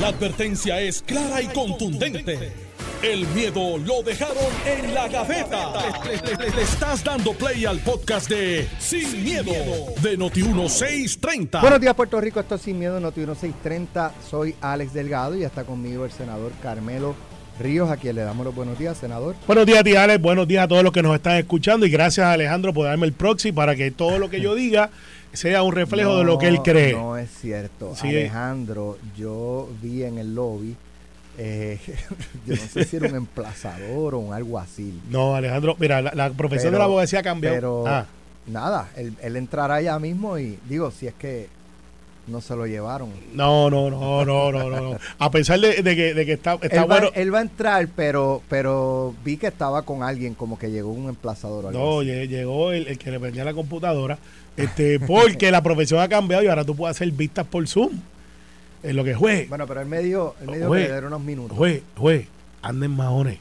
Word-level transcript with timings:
La 0.00 0.08
advertencia 0.08 0.80
es 0.80 1.02
clara 1.02 1.40
y 1.40 1.46
contundente. 1.46 2.52
El 3.00 3.28
miedo 3.28 3.78
lo 3.78 4.02
dejaron 4.02 4.36
en 4.66 4.92
la 4.92 5.06
gaveta. 5.06 5.72
Le, 6.04 6.50
le 6.50 6.62
estás 6.62 7.04
dando 7.04 7.32
play 7.32 7.64
al 7.64 7.78
podcast 7.78 8.28
de 8.28 8.66
Sin, 8.80 9.22
miedo, 9.22 9.52
de 10.02 10.18
Noti1630. 10.18 11.60
Buenos 11.60 11.80
días, 11.80 11.94
Puerto 11.94 12.20
Rico. 12.20 12.40
Esto 12.40 12.56
es 12.56 12.62
Sin 12.62 12.76
Miedo, 12.76 12.98
Noti1630. 13.00 14.10
Soy 14.28 14.56
Alex 14.60 14.92
Delgado 14.94 15.36
y 15.36 15.44
está 15.44 15.62
conmigo 15.62 16.04
el 16.04 16.10
senador 16.10 16.50
Carmelo 16.60 17.14
Ríos, 17.60 17.88
a 17.88 17.96
quien 17.96 18.16
le 18.16 18.22
damos 18.22 18.44
los 18.44 18.54
buenos 18.54 18.76
días, 18.76 18.98
senador. 18.98 19.36
Buenos 19.46 19.64
días, 19.64 19.84
tía 19.84 20.02
Alex. 20.02 20.20
Buenos 20.20 20.48
días 20.48 20.64
a 20.64 20.68
todos 20.68 20.82
los 20.82 20.92
que 20.92 21.02
nos 21.02 21.14
están 21.14 21.36
escuchando. 21.36 21.86
Y 21.86 21.90
gracias, 21.90 22.26
Alejandro, 22.26 22.74
por 22.74 22.86
darme 22.86 23.06
el 23.06 23.12
proxy 23.12 23.52
para 23.52 23.76
que 23.76 23.92
todo 23.92 24.18
lo 24.18 24.28
que 24.28 24.40
yo 24.40 24.56
diga 24.56 24.90
sea 25.34 25.62
un 25.62 25.72
reflejo 25.72 26.18
de 26.18 26.24
lo 26.24 26.38
que 26.38 26.48
él 26.48 26.58
cree. 26.62 26.92
No 26.92 27.16
es 27.16 27.30
cierto. 27.30 27.94
Alejandro, 28.00 28.98
yo 29.16 29.68
vi 29.82 30.02
en 30.02 30.18
el 30.18 30.34
lobby. 30.34 30.76
Eh, 31.36 31.80
yo 32.46 32.54
no 32.54 32.62
sé 32.62 32.84
si 32.84 32.96
era 32.96 33.08
un 33.08 33.16
emplazador 33.16 34.14
o 34.14 34.18
un 34.18 34.32
algo 34.32 34.58
así. 34.58 35.00
No, 35.10 35.34
Alejandro, 35.34 35.76
mira, 35.78 36.00
la, 36.00 36.30
profesión 36.30 36.72
de 36.72 36.78
la 36.78 36.84
abogacía 36.84 37.22
cambió. 37.22 37.50
Pero 37.50 37.84
ah. 37.86 38.06
nada, 38.46 38.90
él, 38.96 39.14
él 39.20 39.36
entrará 39.36 39.80
ya 39.80 39.98
mismo 39.98 40.38
y 40.38 40.58
digo, 40.68 40.90
si 40.90 41.06
es 41.06 41.14
que 41.14 41.48
no 42.26 42.40
se 42.40 42.56
lo 42.56 42.66
llevaron. 42.66 43.10
No, 43.34 43.68
no, 43.70 43.90
no, 43.90 44.24
no, 44.24 44.52
no, 44.52 44.70
no. 44.70 44.98
A 45.18 45.30
pesar 45.30 45.60
de, 45.60 45.82
que, 45.82 46.14
de 46.14 46.26
que 46.26 46.32
está, 46.32 46.54
está 46.54 46.82
él 46.82 46.86
bueno. 46.86 47.10
Él 47.14 47.34
va 47.34 47.38
a 47.38 47.42
entrar, 47.42 47.88
pero, 47.94 48.42
pero 48.48 49.14
vi 49.24 49.36
que 49.36 49.48
estaba 49.48 49.82
con 49.82 50.02
alguien, 50.02 50.34
como 50.34 50.58
que 50.58 50.70
llegó 50.70 50.90
un 50.90 51.08
emplazador. 51.08 51.72
no, 51.72 52.02
llegó 52.02 52.72
el, 52.72 52.98
que 52.98 53.10
le 53.10 53.20
prendía 53.20 53.44
la 53.44 53.54
computadora, 53.54 54.18
este, 54.56 55.00
porque 55.00 55.50
la 55.50 55.62
profesión 55.62 56.00
ha 56.00 56.08
cambiado 56.08 56.42
y 56.42 56.46
ahora 56.46 56.64
tú 56.64 56.74
puedes 56.74 56.96
hacer 56.96 57.10
vistas 57.12 57.46
por 57.46 57.66
Zoom. 57.68 57.92
Es 58.82 58.94
lo 58.94 59.02
que 59.02 59.14
juez. 59.14 59.48
Bueno, 59.48 59.66
pero 59.66 59.80
él 59.80 59.86
me 59.86 60.02
dio, 60.02 60.34
él 60.42 60.50
me 60.50 60.58
dio 60.58 60.70
que 60.70 61.06
unos 61.06 61.20
minutos. 61.20 61.56
Juez, 61.56 61.82
juez, 61.96 62.26
anden 62.62 62.90
majones. 62.90 63.38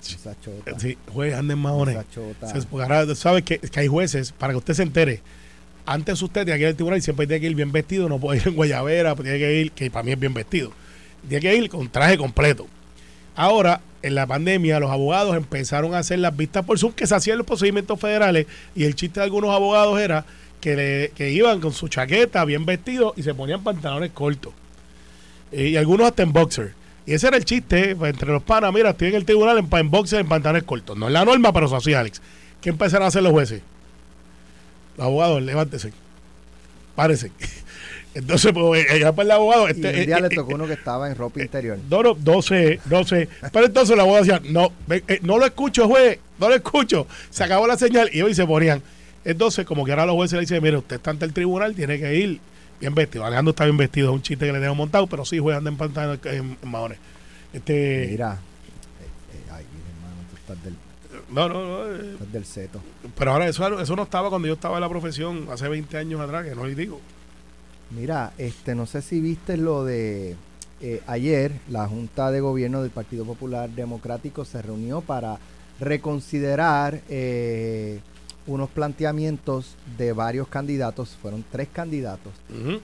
Esa 0.00 0.38
chota. 0.40 0.78
Sí, 0.78 0.98
juez, 1.12 1.34
anden 1.34 1.58
majones. 1.58 1.96
Esa 1.96 2.10
chota. 2.10 2.52
Porque 2.70 2.82
ahora 2.82 3.14
sabes 3.14 3.42
que, 3.42 3.58
que 3.58 3.80
hay 3.80 3.88
jueces, 3.88 4.32
para 4.32 4.52
que 4.52 4.58
usted 4.58 4.74
se 4.74 4.82
entere 4.82 5.22
antes 5.86 6.20
usted 6.22 6.42
tenía 6.42 6.56
que 6.56 6.62
ir 6.62 6.68
al 6.68 6.74
tribunal 6.74 6.98
y 6.98 7.02
siempre 7.02 7.26
tiene 7.26 7.40
que 7.40 7.46
ir 7.48 7.54
bien 7.54 7.72
vestido, 7.72 8.08
no 8.08 8.18
puede 8.18 8.40
ir 8.40 8.48
en 8.48 8.54
guayabera, 8.54 9.14
tiene 9.14 9.38
que 9.38 9.60
ir, 9.60 9.72
que 9.72 9.90
para 9.90 10.02
mí 10.02 10.12
es 10.12 10.18
bien 10.18 10.34
vestido, 10.34 10.72
tiene 11.28 11.40
que 11.40 11.56
ir 11.56 11.68
con 11.68 11.88
traje 11.88 12.16
completo. 12.16 12.66
Ahora, 13.36 13.80
en 14.02 14.14
la 14.14 14.26
pandemia, 14.26 14.78
los 14.80 14.90
abogados 14.90 15.36
empezaron 15.36 15.94
a 15.94 15.98
hacer 15.98 16.18
las 16.20 16.36
vistas 16.36 16.64
por 16.64 16.78
Zoom 16.78 16.92
que 16.92 17.06
se 17.06 17.14
hacían 17.14 17.38
los 17.38 17.46
procedimientos 17.46 17.98
federales 17.98 18.46
y 18.74 18.84
el 18.84 18.94
chiste 18.94 19.20
de 19.20 19.24
algunos 19.24 19.50
abogados 19.50 19.98
era 19.98 20.24
que, 20.60 21.10
le, 21.16 21.30
iban 21.30 21.60
con 21.60 21.72
su 21.72 21.88
chaqueta 21.88 22.44
bien 22.44 22.64
vestidos 22.64 23.12
y 23.16 23.22
se 23.22 23.34
ponían 23.34 23.62
pantalones 23.62 24.12
cortos. 24.12 24.52
Y, 25.52 25.76
algunos 25.76 26.06
hasta 26.06 26.22
en 26.22 26.32
boxer. 26.32 26.74
Y 27.06 27.12
ese 27.12 27.28
era 27.28 27.36
el 27.36 27.44
chiste 27.44 27.94
pues, 27.96 28.12
entre 28.12 28.32
los 28.32 28.42
panas. 28.42 28.72
Mira, 28.72 28.90
estoy 28.90 29.08
en 29.08 29.16
el 29.16 29.24
tribunal 29.24 29.58
en, 29.58 29.68
en 29.70 29.90
boxer, 29.90 30.20
en 30.20 30.28
pantalones 30.28 30.62
cortos. 30.62 30.96
No 30.96 31.08
es 31.08 31.12
la 31.12 31.24
norma, 31.24 31.52
pero 31.52 31.66
eso 31.66 31.76
así, 31.76 31.92
Alex. 31.92 32.22
¿Qué 32.60 32.70
empezaron 32.70 33.04
a 33.04 33.08
hacer 33.08 33.22
los 33.22 33.32
jueces? 33.32 33.60
Abogado, 34.98 35.40
levántese. 35.40 35.92
Párese. 36.94 37.32
Entonces, 38.14 38.52
pues, 38.52 38.88
allá 38.90 39.12
para 39.12 39.24
el 39.24 39.30
abogado. 39.32 39.68
Este, 39.68 39.96
y 39.96 40.00
un 40.00 40.06
día 40.06 40.18
eh, 40.18 40.20
le 40.22 40.26
eh, 40.28 40.36
tocó 40.36 40.54
uno 40.54 40.66
que 40.66 40.74
estaba 40.74 41.08
en 41.08 41.16
ropa 41.16 41.42
interior. 41.42 41.78
No, 41.90 42.02
no, 42.02 42.16
no 42.24 42.42
sé, 42.42 42.80
no 42.88 43.04
sé. 43.04 43.28
Pero 43.52 43.66
entonces 43.66 43.94
el 43.94 44.00
abogado 44.00 44.24
decía, 44.24 44.40
no, 44.50 44.72
eh, 44.88 45.18
no 45.22 45.38
lo 45.38 45.46
escucho, 45.46 45.88
juez, 45.88 46.20
no 46.38 46.48
lo 46.48 46.54
escucho. 46.54 47.06
Se 47.30 47.42
acabó 47.42 47.66
la 47.66 47.76
señal 47.76 48.08
y 48.12 48.22
hoy 48.22 48.34
se 48.34 48.46
ponían. 48.46 48.82
Entonces, 49.24 49.66
como 49.66 49.84
que 49.84 49.90
ahora 49.90 50.06
los 50.06 50.14
jueces 50.14 50.34
le 50.34 50.40
dicen, 50.42 50.62
mire, 50.62 50.76
usted 50.76 50.96
está 50.96 51.10
ante 51.10 51.24
el 51.24 51.32
tribunal, 51.32 51.74
tiene 51.74 51.98
que 51.98 52.14
ir 52.14 52.40
bien 52.80 52.94
vestido. 52.94 53.24
Alejandro 53.24 53.50
está 53.50 53.64
bien 53.64 53.76
vestido, 53.76 54.10
es 54.10 54.14
un 54.14 54.22
chiste 54.22 54.46
que 54.46 54.52
le 54.52 54.60
tengo 54.60 54.74
montado, 54.74 55.06
pero 55.06 55.24
sí, 55.24 55.38
juez, 55.38 55.56
anda 55.56 55.70
en 55.70 55.76
pantalla 55.76 56.18
en, 56.24 56.56
en 56.62 56.70
maones. 56.70 56.98
Este, 57.52 58.08
Mira, 58.10 58.38
ay, 59.52 59.64
hermano, 59.64 60.22
tú 60.30 60.36
estás 60.36 60.64
del 60.64 60.74
no, 61.30 61.48
no, 61.48 61.64
no. 61.64 61.94
Eh, 61.94 62.16
del 62.32 62.44
seto. 62.44 62.80
Pero 63.16 63.32
ahora 63.32 63.48
eso, 63.48 63.80
eso 63.80 63.96
no 63.96 64.02
estaba 64.02 64.30
cuando 64.30 64.48
yo 64.48 64.54
estaba 64.54 64.76
en 64.76 64.82
la 64.82 64.88
profesión 64.88 65.48
hace 65.50 65.68
20 65.68 65.96
años 65.96 66.20
atrás, 66.20 66.44
que 66.44 66.54
no 66.54 66.66
le 66.66 66.74
digo. 66.74 67.00
Mira, 67.90 68.32
este, 68.38 68.74
no 68.74 68.86
sé 68.86 69.02
si 69.02 69.20
viste 69.20 69.56
lo 69.56 69.84
de 69.84 70.36
eh, 70.80 71.02
ayer, 71.06 71.52
la 71.68 71.86
Junta 71.86 72.30
de 72.30 72.40
Gobierno 72.40 72.82
del 72.82 72.90
Partido 72.90 73.24
Popular 73.24 73.70
Democrático 73.70 74.44
se 74.44 74.62
reunió 74.62 75.00
para 75.00 75.38
reconsiderar 75.80 77.00
eh, 77.08 78.00
unos 78.46 78.70
planteamientos 78.70 79.76
de 79.96 80.12
varios 80.12 80.48
candidatos, 80.48 81.16
fueron 81.20 81.44
tres 81.50 81.68
candidatos 81.72 82.32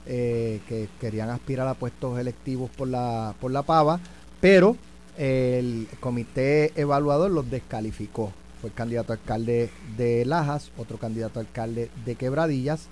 que 0.05 0.89
querían 0.99 1.29
aspirar 1.29 1.67
a 1.67 1.75
puestos 1.75 2.17
electivos 2.17 2.69
por 2.71 2.87
la, 2.87 3.35
por 3.39 3.51
la 3.51 3.61
PAVA, 3.61 3.99
pero 4.39 4.75
el 5.17 5.87
comité 5.99 6.71
evaluador 6.75 7.31
los 7.31 7.49
descalificó. 7.49 8.31
Fue 8.59 8.69
el 8.69 8.75
candidato 8.75 9.13
alcalde 9.13 9.69
de 9.97 10.23
Lajas, 10.25 10.71
otro 10.77 10.97
candidato 10.97 11.39
alcalde 11.39 11.89
de 12.05 12.15
Quebradillas 12.15 12.87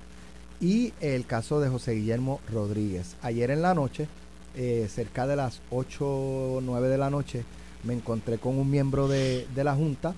y 0.59 0.93
el 0.99 1.25
caso 1.25 1.59
de 1.59 1.69
José 1.69 1.93
Guillermo 1.93 2.39
Rodríguez. 2.51 3.15
Ayer 3.21 3.51
en 3.51 3.61
la 3.61 3.73
noche, 3.73 4.07
eh, 4.55 4.87
cerca 4.93 5.27
de 5.27 5.35
las 5.35 5.61
8 5.69 6.05
o 6.05 6.59
9 6.61 6.87
de 6.87 6.97
la 6.97 7.09
noche, 7.09 7.43
me 7.83 7.93
encontré 7.93 8.39
con 8.39 8.57
un 8.57 8.69
miembro 8.69 9.07
de, 9.07 9.47
la 9.55 9.75
Junta 9.75 10.13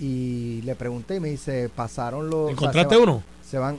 y 0.00 0.62
le 0.62 0.74
pregunté 0.74 1.16
y 1.16 1.20
me 1.20 1.28
dice, 1.28 1.68
pasaron 1.68 2.28
los... 2.28 2.50
¿Encontraste 2.50 2.96
uno? 2.96 3.22
Se 3.48 3.58
van... 3.58 3.78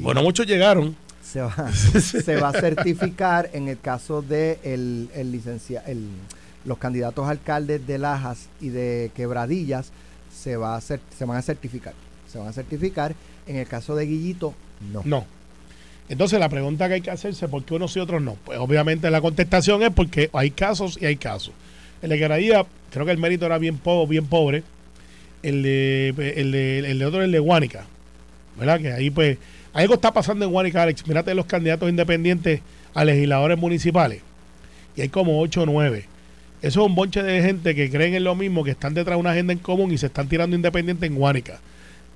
Bueno, 0.00 0.22
muchos 0.22 0.46
llegaron. 0.46 0.94
Se 1.22 1.40
va, 1.40 1.72
se 1.72 2.36
va 2.36 2.48
a 2.48 2.52
certificar 2.52 3.50
en 3.52 3.68
el 3.68 3.80
caso 3.80 4.22
de 4.22 4.60
el, 4.62 5.10
el 5.14 5.32
licenciado... 5.32 5.86
El, 5.88 6.08
los 6.64 6.78
candidatos 6.78 7.28
alcaldes 7.28 7.86
de 7.86 7.98
Lajas 7.98 8.48
y 8.60 8.68
de 8.68 9.10
Quebradillas 9.14 9.92
se, 10.32 10.56
va 10.56 10.76
a 10.76 10.80
se 10.80 10.98
van 11.20 11.36
a 11.36 11.42
certificar. 11.42 11.94
Se 12.30 12.38
van 12.38 12.48
a 12.48 12.52
certificar. 12.52 13.14
En 13.46 13.56
el 13.56 13.66
caso 13.66 13.96
de 13.96 14.06
Guillito, 14.06 14.54
no. 14.92 15.02
No. 15.04 15.26
Entonces 16.08 16.38
la 16.38 16.48
pregunta 16.48 16.88
que 16.88 16.94
hay 16.94 17.00
que 17.00 17.10
hacerse, 17.10 17.48
¿por 17.48 17.64
qué 17.64 17.74
unos 17.74 17.96
y 17.96 18.00
otros 18.00 18.22
no? 18.22 18.36
Pues 18.44 18.58
obviamente 18.58 19.10
la 19.10 19.20
contestación 19.20 19.82
es 19.82 19.90
porque 19.90 20.30
hay 20.32 20.50
casos 20.50 20.98
y 21.00 21.06
hay 21.06 21.16
casos. 21.16 21.54
El 22.02 22.10
de 22.10 22.18
Quebradillas, 22.18 22.66
creo 22.90 23.06
que 23.06 23.12
el 23.12 23.18
mérito 23.18 23.46
era 23.46 23.58
bien, 23.58 23.80
bien 24.08 24.26
pobre. 24.26 24.62
El 25.42 25.62
de, 25.62 26.08
el 26.36 26.52
de, 26.52 26.78
el 26.78 26.98
de 26.98 27.06
otro, 27.06 27.22
el 27.22 27.32
de 27.32 27.38
Guánica. 27.38 27.86
¿Verdad? 28.56 28.80
Que 28.80 28.92
ahí 28.92 29.10
pues 29.10 29.38
algo 29.72 29.94
está 29.94 30.12
pasando 30.12 30.44
en 30.44 30.52
Guánica, 30.52 30.82
Alex. 30.82 31.06
Mírate 31.06 31.34
los 31.34 31.46
candidatos 31.46 31.88
independientes 31.88 32.60
a 32.94 33.04
legisladores 33.04 33.58
municipales. 33.58 34.20
Y 34.94 35.00
hay 35.00 35.08
como 35.08 35.40
8 35.40 35.62
o 35.62 35.66
9 35.66 36.11
eso 36.62 36.80
es 36.80 36.86
un 36.86 36.94
bonche 36.94 37.24
de 37.24 37.42
gente 37.42 37.74
que 37.74 37.90
creen 37.90 38.14
en 38.14 38.22
lo 38.22 38.36
mismo, 38.36 38.62
que 38.62 38.70
están 38.70 38.94
detrás 38.94 39.16
de 39.16 39.20
una 39.20 39.32
agenda 39.32 39.52
en 39.52 39.58
común 39.58 39.90
y 39.90 39.98
se 39.98 40.06
están 40.06 40.28
tirando 40.28 40.54
independiente 40.54 41.06
en 41.06 41.16
Guánica. 41.16 41.60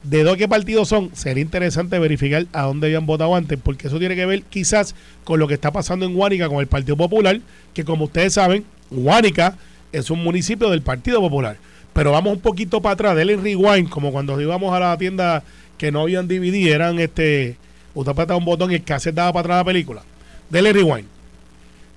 ¿De 0.04 0.22
dos 0.22 0.36
qué 0.36 0.46
partidos 0.46 0.88
son? 0.88 1.10
Sería 1.14 1.42
interesante 1.42 1.98
verificar 1.98 2.46
a 2.52 2.62
dónde 2.62 2.86
habían 2.86 3.06
votado 3.06 3.34
antes, 3.34 3.58
porque 3.60 3.88
eso 3.88 3.98
tiene 3.98 4.14
que 4.14 4.24
ver 4.24 4.44
quizás 4.44 4.94
con 5.24 5.40
lo 5.40 5.48
que 5.48 5.54
está 5.54 5.72
pasando 5.72 6.06
en 6.06 6.14
Guánica 6.14 6.48
con 6.48 6.58
el 6.58 6.68
Partido 6.68 6.96
Popular, 6.96 7.40
que 7.74 7.84
como 7.84 8.04
ustedes 8.04 8.34
saben, 8.34 8.64
Guánica 8.88 9.58
es 9.90 10.10
un 10.10 10.22
municipio 10.22 10.70
del 10.70 10.82
Partido 10.82 11.20
Popular. 11.20 11.56
Pero 11.92 12.12
vamos 12.12 12.34
un 12.34 12.40
poquito 12.40 12.80
para 12.80 12.92
atrás, 12.92 13.16
denle 13.16 13.36
rewind, 13.36 13.88
como 13.88 14.12
cuando 14.12 14.40
íbamos 14.40 14.72
a 14.72 14.78
la 14.78 14.96
tienda 14.96 15.42
que 15.76 15.90
no 15.90 16.02
habían 16.02 16.28
DVD, 16.28 16.68
eran 16.68 17.00
este, 17.00 17.56
usted 17.94 18.12
apretaba 18.12 18.38
un 18.38 18.44
botón 18.44 18.70
y 18.70 18.76
el 18.76 18.84
cassette 18.84 19.16
daba 19.16 19.32
para 19.32 19.40
atrás 19.40 19.56
la 19.58 19.64
película. 19.64 20.02
Denle 20.50 20.72
rewind 20.72 21.15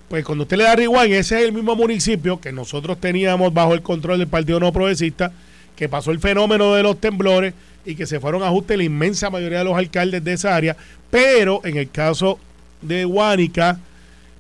pues 0.10 0.26
cuando 0.26 0.44
usted 0.44 0.58
le 0.58 0.64
da 0.64 0.76
rewind, 0.76 1.14
ese 1.14 1.38
es 1.40 1.46
el 1.46 1.54
mismo 1.54 1.76
municipio 1.76 2.42
que 2.42 2.52
nosotros 2.52 3.00
teníamos 3.00 3.54
bajo 3.54 3.76
el 3.76 3.84
control 3.84 4.18
del 4.18 4.28
Partido 4.28 4.60
No 4.60 4.74
Progresista, 4.74 5.32
que 5.76 5.88
pasó 5.88 6.12
el 6.12 6.20
fenómeno 6.20 6.74
de 6.74 6.82
los 6.82 7.00
temblores 7.00 7.54
y 7.86 7.94
que 7.94 8.08
se 8.08 8.20
fueron 8.20 8.42
a 8.42 8.48
ajuste 8.48 8.76
la 8.76 8.84
inmensa 8.84 9.30
mayoría 9.30 9.60
de 9.60 9.66
los 9.66 9.78
alcaldes 9.78 10.24
de 10.24 10.34
esa 10.34 10.56
área, 10.56 10.76
pero 11.12 11.62
en 11.64 11.78
el 11.78 11.92
caso 11.92 12.40
de 12.82 13.06
Huánica 13.06 13.80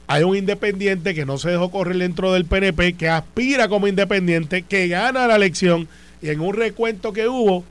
hay 0.08 0.24
un 0.24 0.36
independiente 0.36 1.14
que 1.14 1.26
no 1.26 1.38
se 1.38 1.52
dejó 1.52 1.70
correr 1.70 1.98
dentro 1.98 2.34
del 2.34 2.46
PNP, 2.46 2.94
que 2.94 3.08
aspira 3.08 3.70
como 3.70 3.88
independiente, 3.88 4.64
que 4.64 4.88
gana 4.88 5.28
la 5.28 5.36
elección 5.36 5.88
y 6.20 6.30
en 6.30 6.40
un 6.42 6.56
recuento 6.56 7.14
que 7.14 7.28
hubo, 7.28 7.64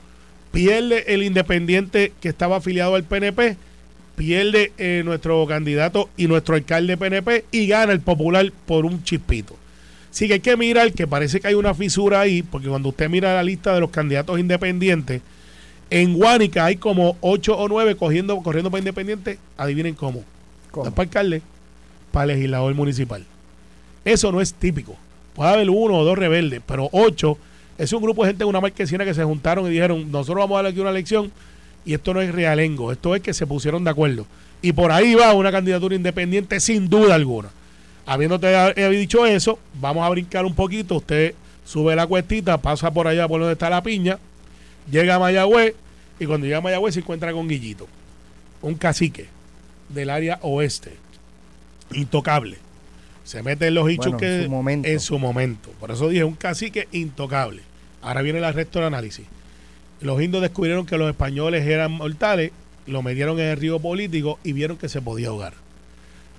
pierde 0.53 1.13
el 1.13 1.21
independiente 1.21 2.13
que 2.21 2.29
estaba 2.29 2.57
afiliado 2.57 2.95
al 2.95 3.03
PNP 3.03 3.57
pierde 4.19 4.73
eh, 4.77 5.01
nuestro 5.05 5.47
candidato 5.47 6.09
y 6.17 6.27
nuestro 6.27 6.55
alcalde 6.55 6.97
PNP 6.97 7.45
y 7.53 7.67
gana 7.67 7.93
el 7.93 8.01
popular 8.01 8.51
por 8.65 8.85
un 8.85 9.01
chispito. 9.01 9.55
Así 10.11 10.27
que 10.27 10.33
hay 10.33 10.39
que 10.41 10.57
mirar 10.57 10.91
que 10.91 11.07
parece 11.07 11.39
que 11.39 11.47
hay 11.47 11.53
una 11.53 11.73
fisura 11.73 12.19
ahí, 12.19 12.43
porque 12.43 12.67
cuando 12.67 12.89
usted 12.89 13.09
mira 13.09 13.33
la 13.33 13.43
lista 13.43 13.73
de 13.73 13.79
los 13.79 13.91
candidatos 13.91 14.37
independientes, 14.37 15.21
en 15.89 16.15
Guánica 16.15 16.65
hay 16.65 16.75
como 16.75 17.15
8 17.21 17.57
o 17.57 17.69
9 17.69 17.95
cogiendo, 17.95 18.35
corriendo 18.41 18.69
para 18.69 18.79
independiente, 18.79 19.39
adivinen 19.55 19.95
cómo. 19.95 20.25
¿Cómo? 20.71 20.91
Para 20.91 21.03
alcalde, 21.03 21.41
para 22.11 22.25
legislador 22.25 22.75
municipal. 22.75 23.25
Eso 24.03 24.33
no 24.33 24.41
es 24.41 24.53
típico. 24.53 24.97
Puede 25.33 25.49
haber 25.49 25.69
uno 25.69 25.97
o 25.97 26.03
dos 26.03 26.17
rebeldes, 26.17 26.59
pero 26.65 26.89
8 26.91 27.37
es 27.77 27.93
un 27.93 28.03
grupo 28.03 28.23
de 28.23 28.31
gente 28.31 28.43
de 28.43 28.49
una 28.49 28.59
marquesina 28.59 29.05
que 29.05 29.13
se 29.13 29.23
juntaron 29.23 29.65
y 29.67 29.69
dijeron, 29.69 30.11
nosotros 30.11 30.43
vamos 30.43 30.55
a 30.55 30.57
darle 30.57 30.71
aquí 30.71 30.81
una 30.81 30.89
elección 30.89 31.31
y 31.89 31.95
esto 31.95 32.13
no 32.13 32.21
es 32.21 32.31
realengo, 32.31 32.91
esto 32.91 33.15
es 33.15 33.21
que 33.23 33.33
se 33.33 33.47
pusieron 33.47 33.83
de 33.83 33.89
acuerdo. 33.89 34.27
Y 34.61 34.73
por 34.73 34.91
ahí 34.91 35.15
va 35.15 35.33
una 35.33 35.51
candidatura 35.51 35.95
independiente 35.95 36.59
sin 36.59 36.87
duda 36.87 37.15
alguna. 37.15 37.49
habiéndote 38.05 38.47
he 38.75 38.89
dicho 38.89 39.25
eso, 39.25 39.57
vamos 39.81 40.05
a 40.05 40.09
brincar 40.09 40.45
un 40.45 40.53
poquito. 40.53 40.97
Usted 40.97 41.33
sube 41.65 41.95
la 41.95 42.05
cuestita, 42.05 42.59
pasa 42.59 42.91
por 42.91 43.07
allá 43.07 43.27
por 43.27 43.39
donde 43.39 43.53
está 43.53 43.71
la 43.71 43.81
piña, 43.81 44.19
llega 44.91 45.15
a 45.15 45.19
Mayagüez 45.19 45.73
y 46.19 46.27
cuando 46.27 46.45
llega 46.45 46.59
a 46.59 46.61
Mayagüez 46.61 46.93
se 46.93 46.99
encuentra 46.99 47.33
con 47.33 47.47
Guillito, 47.47 47.87
un 48.61 48.75
cacique 48.75 49.25
del 49.89 50.11
área 50.11 50.37
oeste, 50.43 50.93
intocable. 51.91 52.59
Se 53.23 53.41
mete 53.41 53.65
en 53.65 53.73
los 53.73 53.89
hichos 53.89 54.13
que 54.15 54.41
en 54.41 54.43
su, 54.43 54.51
momento. 54.51 54.87
en 54.87 54.99
su 54.99 55.17
momento. 55.17 55.71
Por 55.79 55.89
eso 55.89 56.07
dije 56.07 56.23
un 56.23 56.35
cacique 56.35 56.87
intocable. 56.91 57.63
Ahora 58.03 58.21
viene 58.21 58.37
el 58.37 58.45
arresto 58.45 58.77
del 58.77 58.89
análisis. 58.89 59.25
Los 60.01 60.21
indios 60.21 60.41
descubrieron 60.41 60.85
que 60.85 60.97
los 60.97 61.09
españoles 61.09 61.65
eran 61.65 61.91
mortales, 61.91 62.51
lo 62.87 63.01
metieron 63.01 63.39
en 63.39 63.47
el 63.47 63.57
río 63.57 63.79
político 63.79 64.39
y 64.43 64.53
vieron 64.53 64.77
que 64.77 64.89
se 64.89 65.01
podía 65.01 65.29
ahogar. 65.29 65.53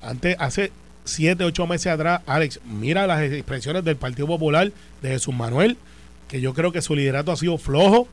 Antes, 0.03 0.37
hace 0.39 0.73
siete, 1.05 1.45
ocho 1.45 1.67
meses 1.67 1.89
atrás, 1.93 2.23
Alex, 2.27 2.61
mira 2.65 3.07
las 3.07 3.23
expresiones 3.23 3.85
del 3.85 3.97
Partido 3.97 4.27
Popular 4.27 4.73
de 5.03 5.09
Jesús 5.09 5.35
Manuel, 5.35 5.77
que 6.29 6.41
yo 6.41 6.55
creo 6.55 6.73
que 6.73 6.83
su 6.83 6.95
liderato 6.95 7.33
ha 7.33 7.37
sido 7.37 7.59
flojo 7.59 8.09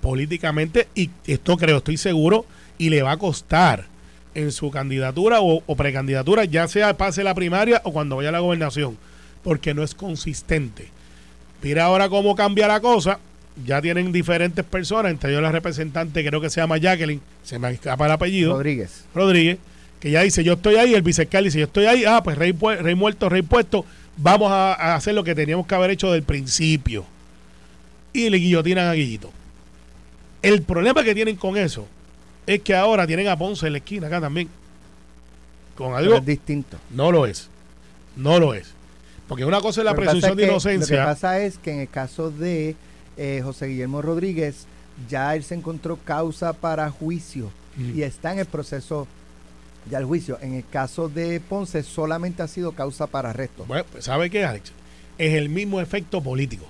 políticamente 0.00 0.88
y 0.94 1.10
esto 1.26 1.56
creo, 1.56 1.78
estoy 1.78 1.96
seguro, 1.96 2.46
y 2.78 2.90
le 2.90 3.02
va 3.02 3.12
a 3.12 3.16
costar 3.18 3.86
en 4.34 4.52
su 4.52 4.70
candidatura 4.70 5.38
o, 5.40 5.60
precandidatura, 5.76 6.44
ya 6.44 6.68
sea 6.68 6.96
pase 6.96 7.24
la 7.24 7.34
primaria 7.34 7.80
o 7.84 7.92
cuando 7.92 8.16
vaya 8.16 8.28
a 8.28 8.32
la 8.32 8.38
gobernación, 8.38 8.96
porque 9.42 9.74
no 9.74 9.82
es 9.82 9.94
consistente. 9.94 10.88
Mira 11.62 11.84
ahora 11.84 12.08
cómo 12.08 12.36
cambia 12.36 12.68
la 12.68 12.80
cosa. 12.80 13.18
Ya 13.64 13.82
tienen 13.82 14.12
diferentes 14.12 14.64
personas, 14.64 15.10
entre 15.10 15.30
ellos 15.30 15.42
la 15.42 15.52
representante, 15.52 16.24
creo 16.24 16.40
que 16.40 16.50
se 16.50 16.60
llama 16.60 16.78
Jacqueline, 16.78 17.20
se 17.42 17.58
me 17.58 17.70
escapa 17.70 18.06
el 18.06 18.12
apellido. 18.12 18.52
Rodríguez. 18.52 19.04
Rodríguez 19.14 19.58
que 20.00 20.10
ya 20.10 20.22
dice, 20.22 20.44
yo 20.44 20.54
estoy 20.54 20.76
ahí, 20.76 20.94
el 20.94 21.02
vicealcalde 21.02 21.48
dice, 21.48 21.58
yo 21.58 21.64
estoy 21.66 21.86
ahí, 21.86 22.04
ah, 22.04 22.22
pues 22.22 22.38
rey, 22.38 22.52
rey 22.52 22.94
muerto, 22.94 23.28
rey 23.28 23.42
puesto, 23.42 23.84
vamos 24.16 24.50
a, 24.52 24.94
hacer 24.94 25.14
lo 25.14 25.24
que 25.24 25.34
teníamos 25.34 25.66
que 25.66 25.74
haber 25.74 25.90
hecho 25.90 26.12
del 26.12 26.22
principio. 26.22 27.04
Y 28.12 28.30
le 28.30 28.38
guillotinan 28.38 28.88
a 28.88 28.92
Guillito. 28.92 29.30
El 30.40 30.62
problema 30.62 31.04
que 31.04 31.14
tienen 31.14 31.36
con 31.36 31.56
eso 31.56 31.86
es 32.46 32.62
que 32.62 32.74
ahora 32.74 33.06
tienen 33.06 33.28
a 33.28 33.36
Ponce 33.36 33.66
en 33.66 33.72
la 33.72 33.78
esquina 33.78 34.06
acá 34.06 34.20
también. 34.20 34.48
Con 35.76 35.94
algo... 35.94 36.16
es 36.16 36.24
distinto. 36.24 36.78
No 36.90 37.12
lo 37.12 37.26
es. 37.26 37.48
No 38.16 38.40
lo 38.40 38.54
es. 38.54 38.72
Porque 39.28 39.44
una 39.44 39.60
cosa 39.60 39.82
es 39.82 39.84
la 39.84 39.94
presunción 39.94 40.36
de 40.36 40.44
inocencia. 40.44 40.96
Lo 40.96 41.02
que 41.02 41.06
pasa 41.06 41.40
es 41.40 41.58
que 41.58 41.72
en 41.72 41.80
el 41.80 41.88
caso 41.88 42.30
de 42.30 42.76
eh, 43.18 43.40
José 43.44 43.66
Guillermo 43.66 44.00
Rodríguez, 44.00 44.66
ya 45.08 45.36
él 45.36 45.44
se 45.44 45.54
encontró 45.54 45.98
causa 46.04 46.52
para 46.52 46.90
juicio 46.90 47.50
y 47.94 48.02
está 48.02 48.32
en 48.32 48.40
el 48.40 48.46
proceso 48.46 49.06
ya 49.90 49.98
el 49.98 50.04
juicio. 50.04 50.38
En 50.40 50.54
el 50.54 50.64
caso 50.66 51.08
de 51.08 51.40
Ponce 51.40 51.82
solamente 51.82 52.42
ha 52.42 52.48
sido 52.48 52.72
causa 52.72 53.06
para 53.06 53.30
arresto. 53.30 53.64
Bueno, 53.66 53.84
pues 53.90 54.04
¿sabe 54.04 54.30
qué, 54.30 54.44
Alex? 54.44 54.72
Es 55.18 55.34
el 55.34 55.48
mismo 55.48 55.80
efecto 55.80 56.20
político. 56.20 56.66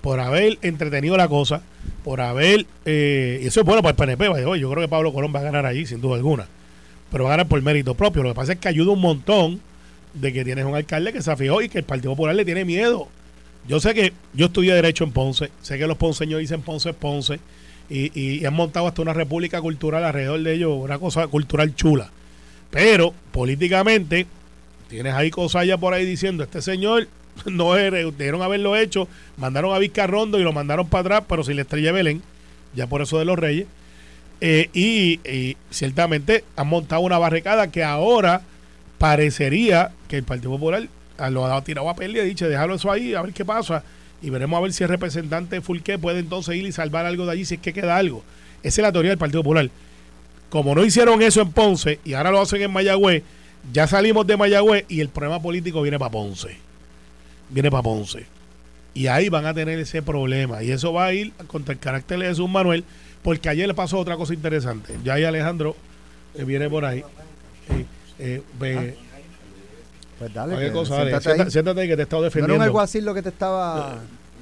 Por 0.00 0.20
haber 0.20 0.58
entretenido 0.62 1.16
la 1.16 1.28
cosa, 1.28 1.62
por 2.04 2.20
haber... 2.20 2.66
Eh, 2.84 3.40
y 3.42 3.46
eso 3.46 3.60
es 3.60 3.66
bueno 3.66 3.82
para 3.82 3.90
el 3.90 3.96
PNP. 4.16 4.58
Yo 4.58 4.70
creo 4.70 4.82
que 4.82 4.88
Pablo 4.88 5.12
Colón 5.12 5.32
va 5.34 5.40
a 5.40 5.44
ganar 5.44 5.66
allí, 5.66 5.86
sin 5.86 6.00
duda 6.00 6.16
alguna. 6.16 6.46
Pero 7.10 7.24
va 7.24 7.30
a 7.30 7.32
ganar 7.34 7.48
por 7.48 7.60
mérito 7.62 7.94
propio. 7.94 8.22
Lo 8.22 8.30
que 8.30 8.34
pasa 8.34 8.52
es 8.52 8.58
que 8.58 8.68
ayuda 8.68 8.92
un 8.92 9.00
montón 9.00 9.60
de 10.14 10.32
que 10.32 10.44
tienes 10.44 10.64
un 10.64 10.74
alcalde 10.74 11.12
que 11.12 11.22
se 11.22 11.30
afijó 11.30 11.60
y 11.62 11.68
que 11.68 11.78
el 11.78 11.84
Partido 11.84 12.12
Popular 12.12 12.34
le 12.34 12.44
tiene 12.44 12.64
miedo. 12.64 13.08
Yo 13.68 13.80
sé 13.80 13.94
que 13.94 14.12
yo 14.32 14.46
estudié 14.46 14.74
Derecho 14.74 15.04
en 15.04 15.12
Ponce, 15.12 15.50
sé 15.62 15.78
que 15.78 15.86
los 15.86 15.96
ponceños 15.96 16.40
dicen 16.40 16.62
Ponce 16.62 16.92
Ponce, 16.92 17.40
y, 17.88 18.10
y, 18.20 18.44
han 18.44 18.54
montado 18.54 18.88
hasta 18.88 19.02
una 19.02 19.12
república 19.12 19.60
cultural 19.60 20.04
alrededor 20.04 20.42
de 20.42 20.54
ellos, 20.54 20.72
una 20.74 20.98
cosa 20.98 21.28
cultural 21.28 21.74
chula. 21.76 22.10
Pero 22.70 23.14
políticamente 23.30 24.26
tienes 24.88 25.14
ahí 25.14 25.30
cosas 25.30 25.66
por 25.78 25.94
ahí 25.94 26.04
diciendo, 26.04 26.42
este 26.42 26.62
señor 26.62 27.08
no 27.46 27.74
debieron 27.74 28.42
haberlo 28.42 28.76
hecho, 28.76 29.08
mandaron 29.36 29.74
a 29.74 29.78
Vizcarrondo 29.78 30.38
y 30.38 30.42
lo 30.42 30.52
mandaron 30.52 30.88
para 30.88 31.00
atrás, 31.02 31.24
pero 31.28 31.44
sin 31.44 31.56
la 31.56 31.62
estrella 31.62 31.92
Belén, 31.92 32.22
ya 32.74 32.86
por 32.86 33.02
eso 33.02 33.18
de 33.18 33.24
los 33.24 33.38
reyes. 33.38 33.66
Eh, 34.40 34.68
y, 34.74 35.56
ciertamente 35.70 36.44
han 36.56 36.68
montado 36.68 37.00
una 37.00 37.18
barricada 37.18 37.70
que 37.70 37.82
ahora 37.82 38.42
parecería 38.98 39.92
que 40.08 40.18
el 40.18 40.24
Partido 40.24 40.50
Popular 40.50 40.86
lo 41.30 41.46
ha 41.46 41.64
tirado 41.64 41.88
a 41.88 42.04
y 42.04 42.18
ha 42.18 42.22
dicho, 42.22 42.48
déjalo 42.48 42.74
eso 42.74 42.90
ahí, 42.90 43.14
a 43.14 43.22
ver 43.22 43.32
qué 43.32 43.44
pasa. 43.44 43.82
Y 44.22 44.30
veremos 44.30 44.56
a 44.58 44.60
ver 44.60 44.72
si 44.72 44.82
el 44.82 44.88
representante 44.88 45.60
Fulqué 45.60 45.98
puede 45.98 46.20
entonces 46.20 46.56
ir 46.56 46.66
y 46.66 46.72
salvar 46.72 47.06
algo 47.06 47.26
de 47.26 47.32
allí, 47.32 47.44
si 47.44 47.54
es 47.54 47.60
que 47.60 47.72
queda 47.72 47.96
algo. 47.96 48.22
Esa 48.62 48.80
es 48.80 48.82
la 48.82 48.92
teoría 48.92 49.10
del 49.10 49.18
Partido 49.18 49.42
Popular. 49.42 49.70
Como 50.48 50.74
no 50.74 50.84
hicieron 50.84 51.22
eso 51.22 51.42
en 51.42 51.52
Ponce 51.52 52.00
y 52.04 52.14
ahora 52.14 52.30
lo 52.30 52.40
hacen 52.40 52.62
en 52.62 52.72
Mayagüez, 52.72 53.22
ya 53.72 53.86
salimos 53.86 54.26
de 54.26 54.36
Mayagüez 54.36 54.84
y 54.88 55.00
el 55.00 55.08
problema 55.08 55.40
político 55.40 55.82
viene 55.82 55.98
para 55.98 56.10
Ponce. 56.10 56.56
Viene 57.50 57.70
para 57.70 57.82
Ponce. 57.82 58.26
Y 58.94 59.08
ahí 59.08 59.28
van 59.28 59.44
a 59.44 59.52
tener 59.52 59.78
ese 59.78 60.02
problema. 60.02 60.62
Y 60.62 60.70
eso 60.70 60.92
va 60.92 61.06
a 61.06 61.12
ir 61.12 61.32
contra 61.46 61.74
el 61.74 61.78
carácter 61.78 62.18
de 62.18 62.26
Jesús 62.26 62.48
Manuel, 62.48 62.84
porque 63.22 63.48
ayer 63.48 63.68
le 63.68 63.74
pasó 63.74 63.98
otra 63.98 64.16
cosa 64.16 64.32
interesante. 64.32 64.94
Ya 65.04 65.14
ahí 65.14 65.24
Alejandro 65.24 65.76
eh, 66.34 66.44
viene 66.44 66.70
por 66.70 66.84
ahí. 66.84 67.04
Eh, 68.18 68.42
pues 70.18 70.32
dale, 70.32 70.72
siéntate, 71.50 71.80
ahí. 71.80 71.88
que 71.88 71.96
te 71.96 72.02
he 72.02 72.04
estado 72.04 72.22
defendiendo. 72.22 72.48
No 72.48 72.54
era 72.54 72.62
un 72.62 72.76
alguacil 72.76 73.04
lo 73.04 73.14
que 73.14 73.22
te 73.22 73.28
estaba 73.28 73.98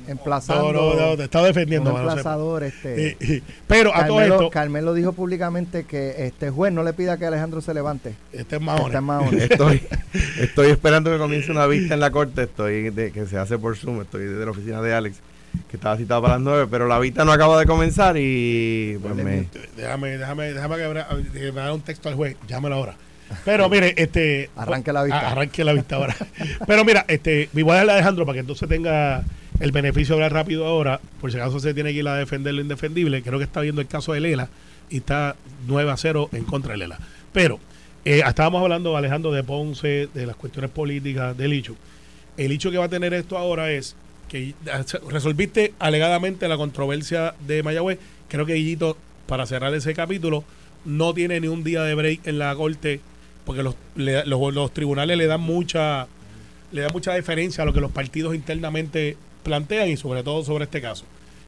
emplazando. 0.07 0.73
No, 0.73 0.95
no, 0.95 1.17
te 1.17 1.25
estaba 1.25 1.47
defendiendo. 1.47 1.93
Un 1.93 2.01
emplazador, 2.01 2.63
este. 2.63 3.43
pero 3.67 3.95
a 3.95 4.07
todo 4.07 4.21
esto. 4.21 4.51
Carmelo 4.51 4.95
dijo 4.95 5.13
públicamente 5.13 5.85
que 5.85 6.27
este 6.27 6.51
juez 6.51 6.73
no 6.73 6.83
le 6.83 6.93
pida 6.93 7.17
que 7.17 7.27
Alejandro 7.27 7.61
se 7.61 7.75
levante. 7.75 8.15
Este 8.33 8.57
es 8.57 8.63
Mahone. 8.63 8.95
Este 9.33 9.45
estoy, 9.55 9.83
estoy 10.39 10.71
esperando 10.71 11.11
que 11.11 11.19
comience 11.19 11.51
una 11.51 11.67
vista 11.67 11.95
en 11.95 12.01
la 12.01 12.11
corte. 12.11 12.45
Estoy 12.45 12.91
de, 12.91 13.11
que 13.11 13.27
se 13.27 13.39
hace 13.39 13.59
por 13.59 13.77
Zoom. 13.77 14.03
Estoy 14.03 14.25
desde 14.27 14.45
la 14.45 14.51
oficina 14.51 14.81
de 14.81 14.95
Alex 14.95 15.19
que 15.69 15.77
estaba 15.77 15.97
citado 15.97 16.21
para 16.23 16.35
las 16.35 16.43
nueve, 16.43 16.67
pero 16.69 16.89
la 16.89 16.99
vista 16.99 17.25
no 17.25 17.33
acaba 17.33 17.59
de 17.59 17.67
comenzar 17.67 18.17
y 18.19 18.99
pues 19.01 19.15
me... 19.15 19.49
déjame, 19.77 20.19
déjame, 20.19 20.53
déjame 20.53 20.77
que 21.33 21.53
me 21.53 21.61
haga 21.61 21.73
un 21.73 21.81
texto 21.81 22.09
al 22.09 22.17
juez, 22.17 22.37
llámelo 22.49 22.75
ahora. 22.75 22.97
Pero 23.45 23.69
mire, 23.69 23.95
este 23.97 24.51
arranque 24.57 24.93
la 24.93 25.03
vista. 25.03 25.31
Arranque 25.31 25.65
la 25.65 25.73
vista 25.73 25.97
ahora. 25.97 26.17
pero 26.67 26.85
mira, 26.85 27.05
este, 27.09 27.49
voy 27.53 27.71
a 27.71 27.75
darle 27.75 27.93
a 27.93 27.95
Alejandro 27.97 28.27
para 28.27 28.35
que 28.35 28.41
entonces 28.41 28.69
tenga 28.69 29.25
el 29.61 29.73
beneficio 29.73 30.17
de 30.17 30.25
hablar 30.25 30.45
rápido 30.45 30.67
ahora, 30.67 31.01
por 31.21 31.31
si 31.31 31.39
acaso 31.39 31.61
se 31.61 31.75
tiene 31.75 31.93
que 31.93 32.01
ir 32.01 32.09
a 32.09 32.17
defender 32.17 32.55
lo 32.55 32.61
indefendible. 32.61 33.23
Creo 33.23 33.39
que 33.39 33.45
está 33.45 33.61
viendo 33.61 33.81
el 33.81 33.87
caso 33.87 34.13
de 34.13 34.21
Lela 34.21 34.49
y 34.91 34.99
está 34.99 35.37
9 35.67 35.91
a 35.91 35.97
0 35.97 36.31
en 36.33 36.45
contra 36.45 36.73
de 36.73 36.79
Lela. 36.79 36.99
Pero 37.33 37.61
eh, 38.05 38.23
estábamos 38.27 38.63
hablando, 38.63 38.97
Alejandro, 38.97 39.33
de 39.33 39.43
Ponce, 39.43 40.09
de 40.13 40.27
las 40.27 40.37
cuestiones 40.37 40.71
políticas, 40.71 41.37
del 41.37 41.53
hecho. 41.53 41.77
El 42.37 42.53
hecho 42.53 42.71
que 42.71 42.79
va 42.79 42.85
a 42.85 42.89
tener 42.89 43.15
esto 43.15 43.39
ahora 43.39 43.71
es 43.71 43.97
que 44.29 44.55
resolviste 45.09 45.75
alegadamente 45.79 46.49
la 46.49 46.57
controversia 46.57 47.35
de 47.47 47.63
Mayagüez. 47.63 47.99
Creo 48.29 48.47
que 48.47 48.55
Guillito, 48.55 48.97
para 49.27 49.47
cerrar 49.47 49.73
ese 49.75 49.95
capítulo, 49.95 50.45
no 50.85 51.15
tiene 51.15 51.41
ni 51.41 51.49
un 51.49 51.65
día 51.65 51.83
de 51.83 51.95
break 51.95 52.27
en 52.27 52.39
la 52.39 52.55
corte 52.55 53.01
porque 53.45 53.63
los, 53.63 54.73
tribunales 54.73 55.17
le 55.17 55.27
dan 55.27 55.41
mucha 55.41 56.07
le 56.73 56.89
mucha 56.89 57.15
diferencia 57.15 57.63
a 57.63 57.67
lo 57.67 57.73
que 57.73 57.81
los 57.81 57.93
partidos 57.93 58.35
internamente 58.35 59.17
plantean 59.45 59.89
y 59.89 59.97
sobre 59.97 60.25
todo 60.25 60.43
sobre 60.43 60.65
este 60.65 60.81
caso. 60.81 61.05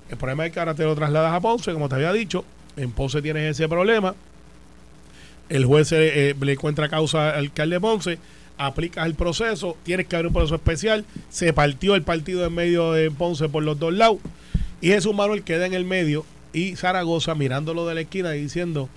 El 0.09 0.17
problema 0.19 0.47
es 0.47 0.53
que 0.53 0.61
ahora 0.61 0.75
te 0.75 0.85
lo 0.85 0.95
trasladas 0.95 1.33
a 1.33 1.41
Ponce, 1.41 1.73
como 1.73 1.88
te 1.88 1.97
había 1.97 2.12
dicho, 2.12 2.45
en 2.76 2.93
Ponce 2.93 3.21
tienes 3.23 3.50
ese 3.50 3.69
problema, 3.69 4.15
el 5.49 5.65
juez 5.65 5.91
eh, 5.93 6.35
le 6.38 6.53
encuentra 6.53 6.88
causa 6.88 7.31
al 7.31 7.47
alcalde 7.47 7.81
Ponce, 7.81 8.19
aplicas 8.57 9.07
el 9.07 9.15
proceso, 9.15 9.76
tienes 9.83 10.07
que 10.07 10.17
haber 10.17 10.29
un 10.29 10.33
proceso 10.33 10.55
especial, 10.55 11.05
se 11.29 11.53
partió 11.53 11.97
el 11.97 12.03
partido 12.03 12.47
en 12.47 12.55
medio 12.55 12.93
de 12.93 13.11
Ponce 13.11 13.49
por 13.49 13.65
los 13.65 13.79
dos 13.79 13.93
lados, 13.93 14.19
y 14.81 14.88
Jesús 14.88 15.15
Manuel 15.15 15.43
queda 15.43 15.67
en 15.67 15.75
el 15.75 15.85
medio 15.85 16.25
y 16.53 16.76
Zaragoza 16.76 17.35
mirándolo 17.35 17.87
de 17.87 17.95
la 17.95 18.00
esquina 18.03 18.37
y 18.37 18.43
diciendo, 18.43 18.88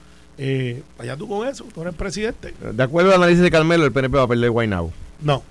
eh, 0.42 0.82
allá 0.98 1.18
tú 1.18 1.28
con 1.28 1.46
eso, 1.46 1.66
tú 1.74 1.82
eres 1.82 1.94
presidente. 1.94 2.54
De 2.72 2.84
acuerdo 2.84 3.10
al 3.10 3.18
análisis 3.18 3.44
de 3.44 3.52
Carmelo, 3.52 3.86
el 3.86 3.92
PNP 3.92 4.18
va 4.18 4.24
a 4.24 4.28
perder 4.28 4.50
Guaynabo. 4.50 4.94
No, 5.22 5.44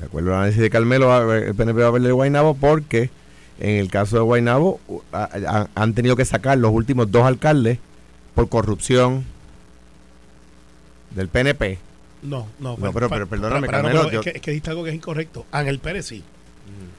de 0.00 0.06
acuerdo 0.06 0.30
al 0.30 0.38
análisis 0.38 0.60
de 0.60 0.68
Carmelo, 0.70 1.32
el 1.32 1.54
PNP 1.54 1.80
va 1.80 1.88
a 1.88 1.92
perder 1.92 2.12
Guaynabo 2.12 2.54
porque 2.54 3.10
en 3.60 3.76
el 3.76 3.88
caso 3.88 4.16
de 4.16 4.22
Guaynabo 4.22 4.80
han 5.74 5.94
tenido 5.94 6.16
que 6.16 6.24
sacar 6.24 6.58
los 6.58 6.72
últimos 6.72 7.10
dos 7.12 7.24
alcaldes 7.24 7.78
por 8.34 8.48
corrupción 8.48 9.24
del 11.10 11.28
PNP. 11.28 11.78
No, 12.22 12.48
no. 12.58 12.76
no 12.78 12.92
pero, 12.92 13.08
pero, 13.08 13.28
perdóname, 13.28 13.68
Carmelo. 13.68 14.10
es, 14.10 14.20
que, 14.20 14.30
es 14.30 14.62
que 14.62 14.70
algo 14.70 14.82
que 14.84 14.90
es 14.90 14.96
incorrecto. 14.96 15.46
Ángel 15.52 15.78
Pérez 15.78 16.06
sí. 16.06 16.24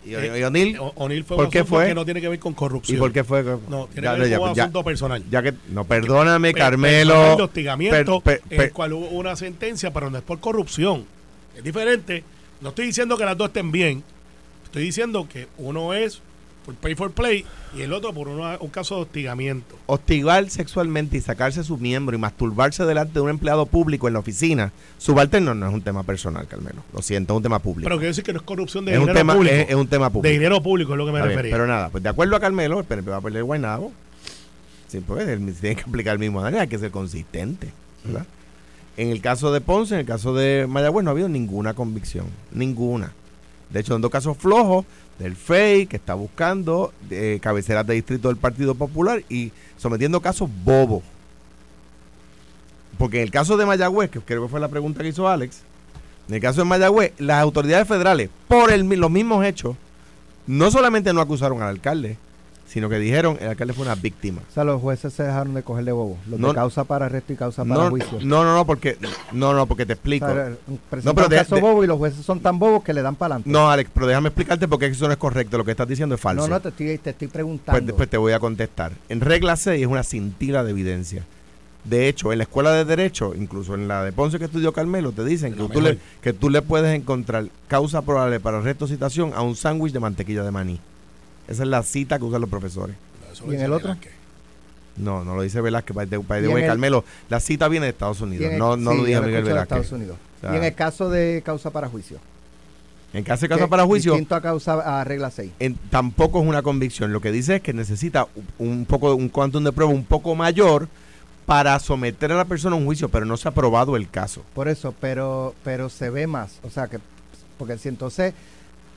¿Y, 0.03 0.15
eh, 0.15 0.45
O'Neill? 0.45 0.77
O'Neill 0.95 1.23
fue 1.23 1.37
¿Por 1.37 1.49
qué 1.49 1.63
fue? 1.63 1.87
que 1.87 1.95
no 1.95 2.05
tiene 2.05 2.21
que 2.21 2.29
ver 2.29 2.39
con 2.39 2.53
corrupción. 2.53 2.97
¿Y 2.97 2.99
por 2.99 3.11
qué 3.11 3.23
fue? 3.23 3.43
No, 3.43 3.87
tiene 3.93 4.07
que 4.07 4.17
ver 4.17 4.39
con 4.39 4.49
un 4.51 4.59
asunto 4.59 4.83
personal. 4.83 5.23
Ya 5.29 5.43
que, 5.43 5.53
no, 5.69 5.85
perdóname, 5.85 6.53
Carmelo. 6.53 7.35
El 7.35 7.41
hostigamiento, 7.41 8.23
en 8.25 8.61
el 8.61 8.71
cual 8.71 8.93
hubo 8.93 9.07
una 9.09 9.35
sentencia, 9.35 9.91
pero 9.93 10.09
no 10.09 10.17
es 10.17 10.23
por 10.23 10.39
corrupción. 10.39 11.05
Es 11.55 11.63
diferente 11.63 12.23
no 12.61 12.69
estoy 12.69 12.85
diciendo 12.85 13.17
que 13.17 13.25
las 13.25 13.37
dos 13.37 13.47
estén 13.47 13.71
bien. 13.71 14.03
Estoy 14.65 14.83
diciendo 14.83 15.27
que 15.27 15.47
uno 15.57 15.93
es 15.93 16.21
por 16.65 16.75
pay 16.75 16.93
for 16.95 17.11
play 17.11 17.43
y 17.75 17.81
el 17.81 17.91
otro 17.93 18.13
por 18.13 18.27
una- 18.27 18.57
un 18.59 18.69
caso 18.69 18.95
de 18.95 19.01
hostigamiento. 19.01 19.75
Hostigar 19.87 20.49
sexualmente 20.49 21.17
y 21.17 21.21
sacarse 21.21 21.63
su 21.63 21.77
miembro 21.77 22.15
y 22.15 22.19
masturbarse 22.19 22.85
delante 22.85 23.13
de 23.13 23.21
un 23.21 23.29
empleado 23.29 23.65
público 23.65 24.07
en 24.07 24.13
la 24.13 24.19
oficina, 24.19 24.71
subalterno 24.97 25.53
no 25.55 25.67
es 25.67 25.73
un 25.73 25.81
tema 25.81 26.03
personal, 26.03 26.47
Carmelo. 26.47 26.83
Lo 26.93 27.01
siento, 27.01 27.33
es 27.33 27.37
un 27.37 27.43
tema 27.43 27.59
público. 27.59 27.85
Pero 27.87 27.97
quiero 27.97 28.09
decir 28.09 28.23
que 28.23 28.33
no 28.33 28.39
es 28.39 28.45
corrupción 28.45 28.85
de 28.85 28.91
es, 28.93 28.97
un 28.97 29.03
dinero 29.05 29.17
tema, 29.19 29.33
público. 29.33 29.55
es, 29.55 29.69
es 29.69 29.75
un 29.75 29.87
tema 29.87 30.05
de 30.05 30.11
público. 30.11 30.31
dinero 30.33 30.61
público 30.61 30.91
es 30.93 30.97
lo 30.97 31.05
que 31.05 31.11
me 31.11 31.17
Está 31.19 31.27
bien, 31.27 31.37
refería. 31.37 31.55
pero 31.55 31.67
nada, 31.67 31.89
pues 31.89 32.03
de 32.03 32.09
acuerdo 32.09 32.35
a 32.35 32.39
Carmelo, 32.39 32.79
el 32.79 32.85
PNP 32.85 33.09
va 33.09 33.17
a 33.17 33.21
perder 33.21 33.43
Guaynabo. 33.43 33.91
Sí, 34.87 34.99
pues 34.99 35.27
él 35.27 35.55
tiene 35.59 35.75
que 35.77 35.83
aplicar 35.83 36.13
el 36.13 36.19
mismo 36.19 36.41
manera, 36.41 36.63
hay 36.63 36.67
que 36.67 36.77
ser 36.77 36.91
consistente. 36.91 37.71
¿verdad? 38.03 38.25
En 38.97 39.09
el 39.09 39.21
caso 39.21 39.51
de 39.53 39.61
Ponce, 39.61 39.93
en 39.93 40.01
el 40.01 40.05
caso 40.05 40.33
de 40.33 40.67
Mayagüez, 40.67 41.03
no 41.03 41.09
ha 41.11 41.13
habido 41.13 41.29
ninguna 41.29 41.73
convicción. 41.73 42.25
Ninguna. 42.51 43.13
De 43.69 43.79
hecho, 43.79 43.93
son 43.93 44.01
dos 44.01 44.11
casos 44.11 44.35
flojos 44.37 44.85
del 45.21 45.35
FEI, 45.35 45.87
que 45.87 45.97
está 45.97 46.13
buscando 46.13 46.93
eh, 47.09 47.39
cabeceras 47.41 47.85
de 47.85 47.93
distrito 47.95 48.27
del 48.27 48.37
Partido 48.37 48.75
Popular 48.75 49.23
y 49.29 49.51
sometiendo 49.77 50.21
casos 50.21 50.49
bobos. 50.63 51.03
Porque 52.97 53.17
en 53.17 53.23
el 53.23 53.31
caso 53.31 53.57
de 53.57 53.65
Mayagüez, 53.65 54.09
que 54.09 54.19
creo 54.19 54.43
que 54.43 54.49
fue 54.49 54.59
la 54.59 54.67
pregunta 54.67 55.01
que 55.01 55.09
hizo 55.09 55.27
Alex, 55.27 55.61
en 56.27 56.35
el 56.35 56.41
caso 56.41 56.61
de 56.61 56.65
Mayagüez, 56.65 57.13
las 57.17 57.41
autoridades 57.41 57.87
federales, 57.87 58.29
por 58.47 58.71
los 58.77 59.11
mismos 59.11 59.45
hechos, 59.45 59.75
no 60.47 60.71
solamente 60.71 61.13
no 61.13 61.21
acusaron 61.21 61.61
al 61.61 61.69
alcalde, 61.69 62.17
sino 62.71 62.87
que 62.87 62.99
dijeron 62.99 63.37
el 63.41 63.49
alcalde 63.49 63.73
fue 63.73 63.83
una 63.85 63.95
víctima. 63.95 64.41
O 64.49 64.53
sea, 64.53 64.63
los 64.63 64.79
jueces 64.81 65.11
se 65.11 65.23
dejaron 65.23 65.53
de 65.53 65.61
cogerle 65.61 65.91
bobo. 65.91 66.17
Los 66.29 66.39
No- 66.39 66.47
de 66.49 66.55
causa 66.55 66.85
para 66.85 67.07
arresto 67.07 67.33
y 67.33 67.35
causa 67.35 67.65
para 67.65 67.83
No, 67.83 67.89
juicio. 67.89 68.17
no, 68.23 68.43
no, 68.45 68.53
no, 68.55 68.65
porque 68.65 68.97
no, 69.33 69.53
no, 69.53 69.65
porque 69.65 69.85
te 69.85 69.91
O 69.91 69.95
explico. 69.95 70.25
sea, 70.25 70.49
No, 71.03 71.13
pero 71.13 71.25
un 71.25 71.29
de- 71.29 71.35
caso 71.35 71.55
de- 71.55 71.61
bobo 71.61 71.83
y 71.83 71.87
los 71.87 71.97
jueces 71.97 72.25
son 72.25 72.39
tan 72.39 72.57
bobos 72.59 72.81
que 72.83 72.93
le 72.93 73.01
dan 73.01 73.15
para 73.15 73.35
adelante. 73.35 73.49
No, 73.49 73.69
Alex, 73.69 73.89
pero 73.93 74.07
déjame 74.07 74.29
explicarte 74.29 74.67
porque 74.69 74.85
eso 74.85 75.05
no 75.07 75.11
es 75.11 75.17
correcto. 75.19 75.57
Lo 75.57 75.65
que 75.65 75.71
estás 75.71 75.87
diciendo 75.87 76.15
es 76.15 76.21
falso. 76.21 76.47
no, 76.47 76.53
no, 76.55 76.61
te 76.61 76.69
estoy, 76.69 76.97
te 76.97 77.09
estoy 77.09 77.27
preguntando. 77.27 77.73
Pues 77.73 77.85
después 77.85 78.09
te 78.09 78.17
voy 78.17 78.31
a 78.31 78.39
contestar. 78.39 78.93
En 79.09 79.19
regla 79.21 79.57
6 79.57 79.81
es 79.81 79.87
una 79.87 80.03
cintila 80.03 80.63
de 80.63 80.71
evidencia. 80.71 81.25
De 81.83 82.07
hecho, 82.07 82.31
en 82.31 82.37
la 82.37 82.43
escuela 82.43 82.71
de 82.73 82.85
Derecho, 82.85 83.33
incluso 83.35 83.73
en 83.73 83.87
la 83.87 84.03
de 84.03 84.11
Ponce 84.11 84.37
que 84.37 84.45
estudió 84.45 84.71
Carmelo, 84.71 85.11
te 85.13 85.25
dicen 85.25 85.55
que 85.55 85.63
tú, 85.67 85.81
le, 85.81 85.97
que 86.21 86.31
tú 86.31 86.49
le 86.51 86.61
puedes 86.61 86.95
encontrar 86.95 87.47
causa 87.67 88.03
probable 88.03 88.39
para 88.39 88.59
arresto 88.59 88.85
o 88.85 88.87
citación 88.87 89.31
a 89.35 89.41
un 89.41 89.55
sándwich 89.55 89.91
de 89.91 89.99
mantequilla 89.99 90.43
de 90.43 90.51
maní. 90.51 90.79
Esa 91.51 91.63
es 91.63 91.69
la 91.69 91.83
cita 91.83 92.17
que 92.17 92.25
usan 92.25 92.41
los 92.41 92.49
profesores. 92.49 92.95
Eso 93.31 93.43
¿Y 93.43 93.47
en 93.47 93.51
dice 93.53 93.65
el 93.65 93.73
otro? 93.73 93.89
Velázquez. 93.89 94.13
No, 94.97 95.23
no 95.23 95.35
lo 95.35 95.41
dice 95.41 95.61
Velázquez, 95.61 95.95
by 95.95 96.07
the- 96.07 96.17
by 96.17 96.41
the 96.41 96.47
way, 96.49 96.63
el- 96.63 96.69
Carmelo. 96.69 97.03
La 97.29 97.39
cita 97.39 97.67
viene 97.67 97.85
de 97.85 97.91
Estados 97.91 98.21
Unidos, 98.21 98.51
el- 98.51 98.57
no, 98.59 98.75
no 98.77 98.91
sí, 98.91 98.97
lo 98.97 99.03
lo 99.21 99.27
Miguel 99.27 99.43
Velázquez. 99.43 99.61
Estados 99.63 99.91
Unidos. 99.91 100.17
O 100.37 100.41
sea, 100.41 100.53
y 100.53 100.57
en 100.57 100.63
el 100.63 100.73
caso 100.75 101.09
de 101.09 101.41
causa 101.45 101.69
para 101.71 101.87
juicio. 101.87 102.19
En 103.13 103.23
caso 103.25 103.41
de 103.41 103.49
causa 103.49 103.67
para 103.67 103.83
juicio, 103.85 104.13
Distinto 104.13 104.35
a 104.35 104.41
causa 104.41 104.99
a 105.01 105.03
regla 105.03 105.29
6. 105.31 105.51
en- 105.59 105.75
tampoco 105.89 106.41
es 106.41 106.47
una 106.47 106.61
convicción. 106.61 107.11
Lo 107.11 107.19
que 107.21 107.31
dice 107.31 107.57
es 107.57 107.61
que 107.61 107.73
necesita 107.73 108.27
un 108.57 108.69
un 108.71 108.85
poco 108.85 109.13
un 109.15 109.27
quantum 109.29 109.63
de 109.63 109.71
prueba 109.73 109.91
un 109.91 110.05
poco 110.05 110.33
mayor 110.35 110.87
para 111.45 111.77
someter 111.79 112.31
a 112.31 112.35
la 112.35 112.45
persona 112.45 112.75
a 112.75 112.79
un 112.79 112.85
juicio, 112.85 113.09
pero 113.09 113.25
no 113.25 113.35
se 113.35 113.47
ha 113.49 113.51
probado 113.51 113.97
el 113.97 114.09
caso. 114.09 114.43
Por 114.53 114.67
eso, 114.69 114.93
pero 115.01 115.53
pero 115.63 115.89
se 115.89 116.09
ve 116.09 116.25
más. 116.27 116.59
O 116.63 116.69
sea, 116.69 116.87
que 116.87 116.99
porque 117.57 117.77
si 117.77 117.89
entonces 117.89 118.33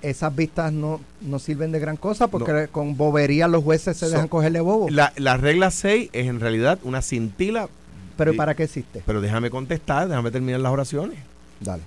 esas 0.09 0.35
vistas 0.35 0.73
no, 0.73 1.01
no 1.21 1.39
sirven 1.39 1.73
de 1.73 1.79
gran 1.81 1.97
cosa 1.97 2.29
porque 2.29 2.69
con 2.71 2.97
bobería 2.97 3.49
los 3.49 3.63
jueces 3.65 3.97
se 3.97 4.07
So- 4.07 4.13
dejan 4.13 4.29
cogerle 4.29 4.61
bobo. 4.61 4.89
La, 4.91 5.13
la 5.17 5.37
regla 5.37 5.71
6 5.71 6.11
es 6.13 6.27
en 6.27 6.41
realidad 6.41 6.79
una 6.85 7.03
cintila, 7.03 7.69
pero. 8.17 8.35
¿para 8.37 8.55
qué 8.55 8.65
existe? 8.65 9.03
pero 9.07 9.21
déjame 9.21 9.51
contestar, 9.51 10.09
déjame 10.09 10.31
terminar 10.31 10.61
las 10.61 10.73
oraciones. 10.73 11.19
Dale. 11.61 11.83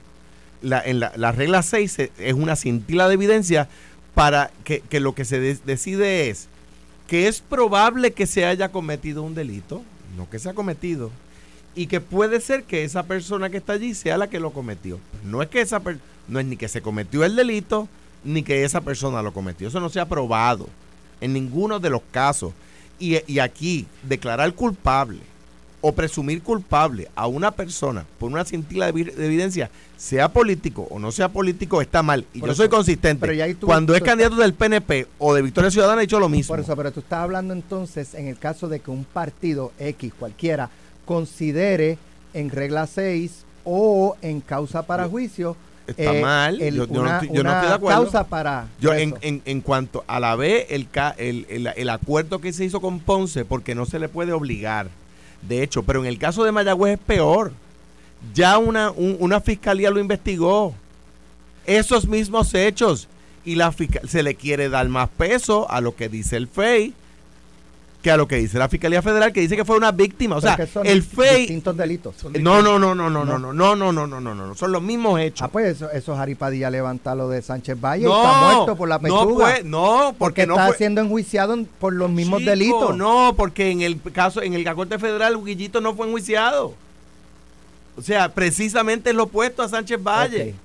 La, 0.62 0.82
en 0.82 1.00
la, 1.00 1.12
la 1.16 1.32
regla 1.32 1.62
6 1.62 1.92
se- 1.92 2.12
es 2.18 2.34
una 2.34 2.56
cintila 2.56 3.08
de 3.08 3.14
evidencia 3.14 3.68
para 4.16 4.50
que, 4.64 4.82
que 4.82 5.00
lo 5.00 5.14
que 5.14 5.24
se 5.26 5.40
de- 5.40 5.60
decide 5.66 6.30
es 6.30 6.48
que 7.08 7.28
es 7.28 7.42
probable 7.42 8.12
que 8.12 8.26
se 8.26 8.46
haya 8.46 8.70
cometido 8.70 9.22
un 9.24 9.36
delito, 9.36 9.84
no 10.18 10.30
que 10.30 10.40
se 10.40 10.50
ha 10.50 10.54
cometido, 10.54 11.12
y 11.76 11.86
que 11.88 12.02
puede 12.02 12.42
ser 12.42 12.64
que 12.64 12.84
esa 12.84 13.04
persona 13.04 13.50
que 13.52 13.58
está 13.58 13.74
allí 13.74 13.94
sea 13.94 14.18
la 14.18 14.28
que 14.28 14.40
lo 14.40 14.52
cometió. 14.52 15.00
No 15.24 15.42
es 15.44 15.48
que 15.50 15.62
esa 15.62 15.80
per- 15.80 16.00
no 16.28 16.40
es 16.40 16.46
ni 16.48 16.58
que 16.58 16.68
se 16.68 16.82
cometió 16.82 17.24
el 17.24 17.36
delito, 17.36 17.88
ni 18.24 18.44
que 18.44 18.64
esa 18.64 18.82
persona 18.82 19.22
lo 19.22 19.34
cometió. 19.34 19.68
Eso 19.68 19.80
no 19.80 19.90
se 19.90 20.00
ha 20.00 20.08
probado 20.08 20.68
en 21.22 21.34
ninguno 21.34 21.80
de 21.80 21.90
los 21.90 22.02
casos. 22.12 22.54
Y, 23.00 23.18
y 23.32 23.40
aquí, 23.40 23.86
declarar 24.04 24.54
culpable 24.54 25.20
o 25.82 25.92
presumir 25.94 26.42
culpable 26.42 27.08
a 27.16 27.28
una 27.28 27.52
persona 27.52 28.04
por 28.20 28.32
una 28.32 28.44
cintila 28.44 28.88
de, 28.88 28.94
evi- 28.94 29.14
de 29.14 29.26
evidencia, 29.28 29.70
sea 29.96 30.28
político 30.34 30.88
o 30.90 30.98
no 30.98 31.12
sea 31.12 31.30
político, 31.30 31.80
está 31.82 32.02
mal. 32.02 32.26
Y 32.34 32.40
Por 32.40 32.48
yo 32.50 32.54
eso- 32.54 32.64
soy 32.64 32.70
consistente. 32.70 33.28
pero 33.28 33.56
tú- 33.56 33.68
Cuando 33.68 33.94
es 33.94 34.00
tú- 34.00 34.06
candidato 34.06 34.36
del 34.38 34.56
PNP 34.56 35.06
o 35.20 35.36
de 35.36 35.44
Victoria 35.44 35.70
Ciudadana, 35.70 36.02
he 36.02 36.06
dicho 36.06 36.20
lo 36.20 36.28
mismo. 36.30 36.48
Por 36.56 36.60
eso, 36.60 36.76
pero 36.76 36.92
tú 36.92 37.02
estás 37.02 37.20
hablando 37.20 37.54
entonces 37.54 38.16
en 38.16 38.28
el 38.28 38.40
caso 38.40 38.68
de 38.68 38.80
que 38.80 38.90
un 38.90 39.04
partido 39.06 39.72
X 39.78 40.12
cualquiera 40.18 40.72
considere 41.06 41.98
en 42.34 42.50
regla 42.50 42.88
6 42.88 43.44
o 43.64 44.16
en 44.22 44.42
causa 44.42 44.84
para 44.88 45.08
juicio 45.08 45.56
Está 45.88 46.14
eh, 46.16 46.22
mal. 46.22 46.62
el- 46.62 46.76
yo, 46.76 46.86
yo 46.88 47.02
no 47.04 47.10
estoy, 47.14 47.28
yo 47.30 47.36
no 47.44 47.50
una 47.50 47.54
estoy 47.54 47.70
de 47.70 47.76
acuerdo. 47.76 48.02
causa 48.04 48.28
para 48.28 48.68
Yo 48.80 48.94
en, 48.94 49.16
en, 49.22 49.42
en 49.46 49.62
cuanto 49.62 50.04
a 50.08 50.20
la 50.20 50.36
B, 50.36 50.68
el, 50.70 50.88
el, 51.18 51.46
el, 51.50 51.68
el 51.76 51.90
acuerdo 51.90 52.40
que 52.40 52.52
se 52.54 52.66
hizo 52.66 52.82
con 52.82 53.00
Ponce, 53.00 53.46
porque 53.46 53.74
no 53.74 53.86
se 53.86 53.98
le 54.00 54.10
puede 54.10 54.34
obligar. 54.34 54.90
De 55.42 55.64
hecho, 55.64 55.84
pero 55.84 56.02
en 56.02 56.08
el 56.08 56.18
caso 56.20 56.44
de 56.44 56.52
Mayagüez 56.52 56.94
es 56.94 57.00
peor. 57.06 57.52
Ya 58.34 58.58
una, 58.58 58.92
un- 58.92 59.16
una 59.20 59.40
fiscalía 59.40 59.90
lo 59.92 60.00
investigó. 60.00 60.74
Esos 61.66 62.08
mismos 62.08 62.54
hechos. 62.54 63.08
Y 63.46 63.56
la 63.56 63.72
fisca- 63.72 64.02
se 64.08 64.24
le 64.24 64.36
quiere 64.36 64.68
dar 64.68 64.90
más 64.90 65.08
peso 65.10 65.70
a 65.72 65.80
lo 65.80 65.96
que 65.96 66.10
dice 66.10 66.36
el 66.36 66.48
FEI 66.48 66.94
que 68.08 68.12
a 68.12 68.16
lo 68.16 68.26
que 68.26 68.38
dice 68.38 68.58
la 68.58 68.70
Fiscalía 68.70 69.02
Federal, 69.02 69.34
que 69.34 69.42
dice 69.42 69.58
que 69.58 69.66
fue 69.66 69.76
una 69.76 69.92
víctima. 69.92 70.38
O 70.38 70.42
sea, 70.42 70.58
el 70.86 71.04
FEI... 71.04 71.40
distintos 71.40 71.76
delitos. 71.76 72.16
No, 72.40 72.62
no, 72.62 72.80
no, 72.80 72.96
no, 72.96 73.10
no, 73.10 73.26
no, 73.26 73.38
no, 73.38 73.54
no, 73.54 73.76
no, 73.76 73.92
no, 73.92 74.08
no, 74.08 74.22
no, 74.22 74.34
no, 74.34 74.56
son 74.56 74.72
los 74.72 74.82
mismos 74.82 75.20
hechos. 75.20 75.42
Ah, 75.42 75.50
pues 75.50 75.76
eso, 75.76 75.92
eso 75.92 76.16
Jari 76.16 76.36
Padilla 76.36 76.70
levanta 76.70 77.14
lo 77.16 77.28
de 77.28 77.42
Sánchez 77.42 77.78
Valle 77.82 78.06
no, 78.06 78.12
y 78.12 78.16
está 78.16 78.40
muerto 78.40 78.76
por 78.78 78.88
la 78.88 79.00
pechuga. 79.00 79.26
No, 79.26 79.36
pues, 79.36 79.66
no, 79.66 80.16
porque 80.18 80.18
porque 80.20 80.48
no 80.48 80.54
está 80.54 80.68
fue, 80.68 80.78
siendo 80.78 81.02
enjuiciado 81.02 81.54
en- 81.54 81.66
por 81.66 81.92
los 81.92 82.10
mismos 82.10 82.40
Chico, 82.40 82.50
delitos. 82.50 82.96
No, 82.96 83.34
porque 83.36 83.72
en 83.72 83.82
el 83.82 84.02
caso, 84.14 84.42
en 84.42 84.54
el 84.54 84.64
la 84.64 84.74
Corte 84.74 84.98
Federal, 85.00 85.38
Guillito 85.44 85.82
no 85.82 85.94
fue 85.94 86.08
enjuiciado. 86.08 86.76
O 87.98 88.02
sea, 88.02 88.30
precisamente 88.34 89.10
es 89.10 89.16
lo 89.18 89.24
opuesto 89.24 89.64
a 89.64 89.68
Sánchez 89.68 90.02
Valle. 90.02 90.56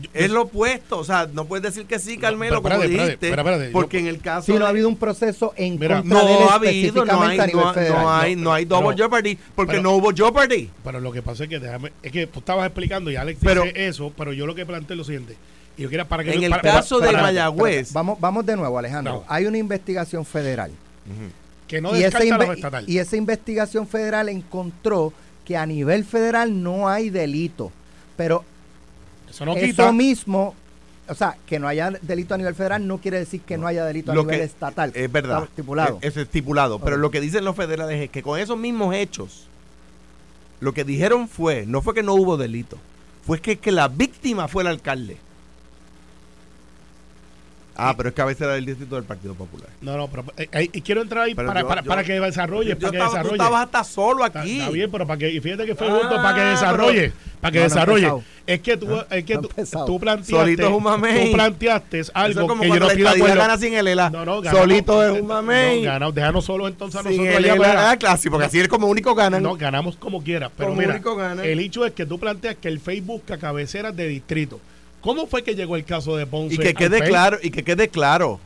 Yo- 0.00 0.10
Es 0.12 0.30
lo 0.30 0.42
opuesto. 0.42 0.98
O 0.98 1.04
sea, 1.04 1.28
no 1.32 1.44
puedes 1.44 1.62
decir 1.62 1.86
que 1.86 1.98
sí, 2.00 2.18
Carmelo, 2.18 2.60
pero 2.60 2.62
como 2.62 2.74
espérate, 2.84 2.86
espérate, 2.92 3.06
dijiste. 3.10 3.26
espérate, 3.28 3.50
espérate, 3.50 3.72
porque 3.72 3.96
yo- 3.98 4.00
en 4.02 4.06
el 4.14 4.20
caso. 4.20 4.46
Sí, 4.46 4.52
no 4.52 4.58
de- 4.58 4.64
ha 4.64 4.68
habido 4.68 4.88
un 4.88 4.96
proceso 4.96 5.52
en 5.56 5.78
Mira, 5.78 5.98
contra 6.02 6.24
de 6.24 6.32
él 6.32 6.38
no 6.40 6.50
ha 6.50 6.54
habido, 6.54 7.04
no 7.04 7.20
hay, 7.30 7.48
no, 7.48 8.00
no 8.00 8.10
hay, 8.10 8.36
no 8.36 8.52
hay 8.52 8.64
double 8.64 8.88
pero- 8.88 8.96
jeopardy, 9.04 9.38
porque 9.54 9.70
pero- 9.72 9.82
no 9.84 9.92
hubo 9.92 10.10
jeopardy. 10.12 10.70
Pero 10.82 11.00
lo 11.00 11.12
que 11.12 11.22
pasa 11.22 11.44
es 11.44 11.48
que 11.48 11.60
déjame, 11.60 11.92
es 12.02 12.10
que 12.10 12.26
tú 12.26 12.40
estabas 12.40 12.66
explicando 12.66 13.10
y 13.10 13.16
Alex 13.16 13.38
Pero- 13.42 13.62
dice 13.62 13.86
eso, 13.86 14.12
pero 14.16 14.32
yo 14.32 14.46
lo 14.46 14.54
que 14.54 14.66
planteo 14.66 14.94
es 14.94 14.98
lo 14.98 15.04
siguiente. 15.04 15.36
Yo 15.78 15.88
quiero 15.88 16.06
para 16.06 16.22
que 16.24 16.32
En 16.32 16.40
no- 16.40 16.46
el 16.46 16.50
para- 16.50 16.62
caso 16.62 16.98
para- 16.98 17.06
de 17.10 17.12
para- 17.16 17.26
Mayagüez. 17.28 17.92
Vamos, 17.92 18.18
vamos 18.20 18.46
de 18.46 18.56
nuevo, 18.56 18.78
Alejandro. 18.78 19.12
No. 19.14 19.24
Hay 19.28 19.46
una 19.46 19.58
investigación 19.58 20.24
federal. 20.24 20.70
que 21.68 21.80
no 21.80 21.96
y, 21.96 22.02
esa 22.04 22.18
descarta 22.18 22.44
lo 22.44 22.52
inve- 22.52 22.56
estatal. 22.56 22.84
y 22.86 22.98
esa 22.98 23.16
investigación 23.16 23.86
federal 23.88 24.28
encontró 24.28 25.12
que 25.46 25.56
a 25.56 25.64
nivel 25.66 26.04
federal 26.04 26.62
no 26.62 26.88
hay 26.88 27.10
delito. 27.10 27.72
Pero 28.16 28.44
eso 29.34 29.44
no 29.44 29.54
eso 29.56 29.92
mismo, 29.92 30.54
o 31.08 31.14
sea, 31.14 31.36
que 31.46 31.58
no 31.58 31.66
haya 31.68 31.90
delito 31.90 32.34
a 32.34 32.38
nivel 32.38 32.54
federal 32.54 32.86
no 32.86 32.98
quiere 32.98 33.18
decir 33.18 33.40
que 33.42 33.58
no 33.58 33.66
haya 33.66 33.84
delito 33.84 34.12
a 34.12 34.14
Lo 34.14 34.22
nivel 34.22 34.38
que- 34.38 34.44
estatal. 34.44 34.92
Es 34.94 35.10
verdad. 35.10 35.38
Está 35.38 35.48
estipulado. 35.50 35.98
Es, 36.00 36.12
es 36.12 36.16
estipulado. 36.18 36.78
Pero 36.78 36.96
lo 36.96 37.10
que 37.10 37.20
dicen 37.20 37.44
los 37.44 37.56
federales 37.56 38.00
es 38.00 38.10
que 38.10 38.22
con 38.22 38.38
esos 38.38 38.56
mismos 38.58 38.94
hechos, 38.94 39.46
lo 40.60 40.72
que 40.72 40.84
dijeron 40.84 41.28
fue, 41.28 41.66
no 41.66 41.82
fue 41.82 41.94
que 41.94 42.02
no 42.02 42.14
hubo 42.14 42.36
delito, 42.36 42.78
fue 43.26 43.40
que, 43.40 43.58
que 43.58 43.72
la 43.72 43.88
víctima 43.88 44.48
fue 44.48 44.62
el 44.62 44.68
alcalde. 44.68 45.18
Ah, 47.76 47.94
pero 47.96 48.08
es 48.10 48.14
que 48.14 48.22
a 48.22 48.24
veces 48.24 48.42
era 48.42 48.56
el 48.56 48.64
distrito 48.64 48.94
del 48.94 49.04
Partido 49.04 49.34
Popular. 49.34 49.68
No, 49.80 49.96
no, 49.96 50.06
pero 50.08 50.24
eh, 50.36 50.48
eh, 50.52 50.70
y 50.72 50.80
quiero 50.80 51.02
entrar 51.02 51.24
ahí 51.24 51.34
Pero 51.34 51.48
para, 51.48 51.62
yo- 51.62 51.68
para, 51.68 51.82
yo- 51.82 51.88
para 51.88 52.04
que 52.04 52.20
desarrolle, 52.20 52.70
Yo 52.70 52.78
para 52.78 52.90
que 52.92 52.96
estaba, 52.98 53.10
tú 53.10 53.16
desarrolle. 53.16 53.34
estabas 53.42 53.64
hasta 53.64 53.84
solo 53.84 54.24
Está, 54.26 54.40
aquí. 54.42 54.58
está 54.60 54.70
bien, 54.70 54.90
pero 54.92 55.06
para 55.06 55.18
que, 55.18 55.30
y 55.32 55.40
fíjate 55.40 55.66
que 55.66 55.74
fue 55.74 55.88
Ah, 55.88 55.98
justo 56.00 56.16
para 56.16 56.34
que 56.36 56.40
desarrolle, 56.42 57.12
para 57.40 57.50
que 57.52 57.58
No, 57.58 57.64
no 57.64 57.68
desarrolle. 57.68 58.06
empezado. 58.06 58.22
es 58.46 58.60
que 58.60 58.76
tú, 58.76 58.86
es 59.10 59.24
que 59.24 59.34
No 59.34 59.40
ha 59.40 59.42
tú, 59.42 59.84
tú 59.86 59.98
planteaste, 60.00 60.36
Solito 60.36 60.62
es 60.68 60.72
un 60.72 60.82
mamey. 60.84 61.26
tú 61.26 61.32
planteaste 61.32 61.98
Eso 61.98 62.12
algo 62.14 62.40
es 62.42 62.46
como 62.46 62.62
que 62.62 62.68
yo 62.68 62.74
cuando 62.74 62.84
no 62.86 62.90
estadidad 62.92 63.14
acuerdo. 63.16 63.36
gana 63.40 63.58
sin 63.58 63.74
el 63.74 63.88
ELA. 63.88 64.10
No, 64.10 64.24
no, 64.24 64.40
ganamos. 64.40 64.60
Solito 64.62 65.02
es 65.04 65.20
un 65.20 65.26
mamey. 65.26 65.78
No, 65.80 65.84
ganamos, 65.90 66.14
déjanos 66.14 66.44
solo 66.44 66.68
entonces 66.68 67.00
a 67.00 67.02
sin 67.08 67.16
nosotros 67.24 67.44
el 67.44 67.50
allá 67.64 67.90
ah, 67.90 67.96
clásico, 67.96 68.32
porque 68.34 68.46
así 68.46 68.60
es 68.60 68.68
como 68.68 68.86
único 68.86 69.14
ganan. 69.16 69.42
No, 69.42 69.56
ganamos 69.56 69.96
como 69.96 70.22
quiera. 70.22 70.48
Pero 70.56 70.68
Como 70.68 70.80
mira, 70.80 70.94
único 70.94 71.16
gana. 71.16 71.42
el 71.44 71.58
hecho 71.58 71.84
es 71.84 71.92
que 71.92 72.06
tú 72.06 72.20
planteas 72.20 72.54
que 72.54 72.68
el 72.68 72.78
Facebook 72.78 73.22
busca 73.22 73.36
cabeceras 73.36 73.96
de 73.96 74.06
distrito. 74.06 74.60
¿Cómo 75.04 75.26
fue 75.26 75.42
que 75.44 75.54
llegó 75.54 75.76
el 75.76 75.84
caso 75.84 76.16
de 76.16 76.26
Ponce? 76.26 76.54
y 76.54 76.58
que 76.58 76.74
quede 76.74 77.00
claro, 77.02 77.38
y 77.42 77.50
que 77.50 77.62
quede 77.62 77.88
claro. 77.88 78.40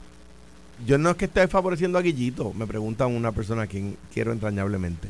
Yo 0.86 0.98
no 0.98 1.10
es 1.10 1.16
que 1.16 1.24
esté 1.24 1.48
favoreciendo 1.48 1.98
a 1.98 2.02
Guillito, 2.02 2.52
me 2.52 2.66
pregunta 2.66 3.06
una 3.06 3.32
persona 3.32 3.62
a 3.62 3.66
quien 3.66 3.96
quiero 4.12 4.32
entrañablemente. 4.32 5.08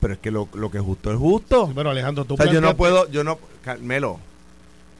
Pero 0.00 0.14
es 0.14 0.18
que 0.20 0.30
lo, 0.30 0.48
lo 0.54 0.70
que 0.70 0.78
es 0.78 0.84
justo 0.84 1.10
es 1.12 1.18
justo. 1.18 1.72
Pero 1.74 1.90
Alejandro, 1.90 2.24
tú 2.24 2.34
O 2.34 2.36
sea, 2.36 2.52
yo 2.52 2.60
no 2.60 2.76
puedo, 2.76 3.10
yo 3.10 3.24
no, 3.24 3.38
Carmelo, 3.62 4.18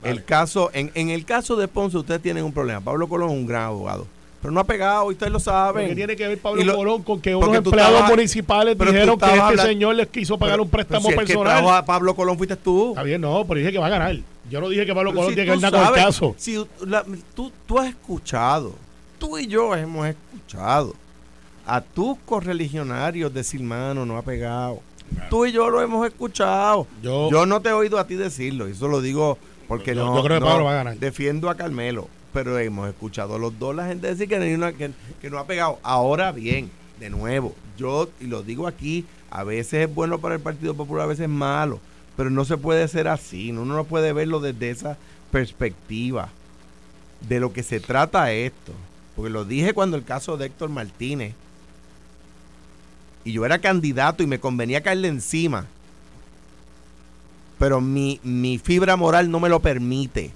Vale. 0.02 0.14
el 0.14 0.24
caso, 0.24 0.70
en, 0.72 0.90
en 0.94 1.10
el 1.10 1.24
caso 1.24 1.56
de 1.56 1.68
Ponce 1.68 1.96
ustedes 1.98 2.20
tienen 2.22 2.44
un 2.44 2.52
problema. 2.52 2.80
Pablo 2.80 3.08
Colón 3.08 3.30
es 3.30 3.36
un 3.36 3.46
gran 3.46 3.62
abogado. 3.64 4.06
Pero 4.40 4.52
no 4.52 4.60
ha 4.60 4.64
pegado, 4.64 5.10
y 5.10 5.14
ustedes 5.14 5.32
lo 5.32 5.40
saben. 5.40 5.88
¿Qué 5.88 5.94
tiene 5.96 6.14
que 6.16 6.28
ver 6.28 6.38
Pablo 6.38 6.76
Colón 6.76 7.02
con 7.02 7.20
que 7.20 7.34
unos 7.34 7.54
empleados 7.56 7.92
estabas- 7.94 8.10
municipales 8.10 8.78
dijeron 8.78 9.18
que 9.18 9.26
este 9.36 9.62
señor 9.68 9.94
les 9.96 10.06
quiso 10.08 10.38
pagar 10.38 10.54
Pero- 10.54 10.62
un 10.64 10.70
préstamo 10.70 11.08
pero 11.08 11.16
si 11.20 11.20
el 11.22 11.26
que 11.26 11.34
personal? 11.44 11.76
a 11.76 11.84
Pablo 11.84 12.14
Colón 12.14 12.36
fuiste 12.36 12.56
tú. 12.56 12.90
Está 12.90 13.02
bien, 13.02 13.20
no, 13.20 13.44
pero 13.46 13.58
dije 13.58 13.72
que 13.72 13.78
va 13.78 13.86
a 13.86 13.90
ganar. 13.90 14.16
Yo 14.50 14.60
no 14.60 14.68
dije 14.68 14.86
que 14.86 14.94
Pablo 14.94 15.12
Colón 15.12 15.28
si 15.30 15.34
tiene 15.34 15.46
que 15.46 15.50
ver 15.58 15.60
nada 15.72 15.86
con 15.90 15.98
el 15.98 16.04
caso. 16.04 16.34
Si 16.38 16.64
la- 16.86 17.04
tú, 17.34 17.52
tú 17.66 17.78
has 17.78 17.88
escuchado, 17.88 18.74
tú 19.18 19.36
y 19.38 19.46
yo 19.46 19.74
hemos 19.74 20.06
escuchado 20.08 20.94
a 21.66 21.80
tus 21.80 22.16
correligionarios 22.24 23.32
decir, 23.32 23.62
mano, 23.62 24.06
no 24.06 24.16
ha 24.16 24.22
pegado. 24.22 24.80
Tú 25.30 25.46
y 25.46 25.52
yo 25.52 25.70
lo 25.70 25.80
hemos 25.82 26.06
escuchado. 26.06 26.86
Yo- 27.02 27.30
Yo, 27.30 27.46
no 27.46 27.60
te 27.60 27.70
he 27.70 27.72
oído 27.72 27.98
a 27.98 28.06
ti 28.06 28.14
decirlo. 28.14 28.66
Eso 28.66 28.88
lo 28.88 29.00
digo 29.00 29.38
porque 29.66 29.94
Yo- 29.94 30.04
no. 30.04 30.16
yo 30.16 30.22
creo 30.22 30.36
que 30.36 30.40
no 30.40 30.46
Pablo 30.46 30.64
va 30.64 30.72
a 30.72 30.74
ganar. 30.76 30.96
Defiendo 30.98 31.48
a 31.50 31.54
Carmelo. 31.56 32.08
Pero 32.32 32.58
hemos 32.58 32.86
escuchado 32.88 33.36
a 33.36 33.38
los 33.38 33.58
dos 33.58 33.74
la 33.74 33.86
gente 33.86 34.06
decir 34.06 34.28
que, 34.28 34.38
no 34.58 34.70
que 34.76 35.30
no 35.30 35.38
ha 35.38 35.46
pegado. 35.46 35.78
Ahora 35.82 36.30
bien, 36.30 36.70
de 37.00 37.08
nuevo, 37.08 37.54
yo, 37.78 38.10
y 38.20 38.26
lo 38.26 38.42
digo 38.42 38.66
aquí, 38.66 39.06
a 39.30 39.44
veces 39.44 39.88
es 39.88 39.94
bueno 39.94 40.18
para 40.18 40.34
el 40.34 40.40
Partido 40.42 40.74
Popular, 40.74 41.04
a 41.04 41.08
veces 41.08 41.22
es 41.22 41.28
malo. 41.30 41.80
Pero 42.18 42.28
no 42.30 42.44
se 42.44 42.56
puede 42.58 42.86
ser 42.88 43.08
así. 43.08 43.52
Uno 43.52 43.64
no 43.64 43.84
puede 43.84 44.12
verlo 44.12 44.40
desde 44.40 44.68
esa 44.70 44.98
perspectiva. 45.30 46.28
De 47.26 47.38
lo 47.40 47.52
que 47.52 47.62
se 47.62 47.78
trata 47.80 48.32
esto. 48.32 48.72
Porque 49.16 49.30
lo 49.30 49.44
dije 49.44 49.72
cuando 49.72 49.96
el 49.96 50.04
caso 50.04 50.36
de 50.36 50.46
Héctor 50.46 50.68
Martínez. 50.68 51.34
Y 53.24 53.32
yo 53.32 53.46
era 53.46 53.60
candidato 53.60 54.22
y 54.22 54.26
me 54.26 54.40
convenía 54.40 54.82
caerle 54.82 55.08
encima. 55.08 55.66
Pero 57.58 57.80
mi, 57.80 58.20
mi 58.24 58.58
fibra 58.58 58.96
moral 58.96 59.30
no 59.30 59.38
me 59.40 59.48
lo 59.48 59.60
permite. 59.60 60.32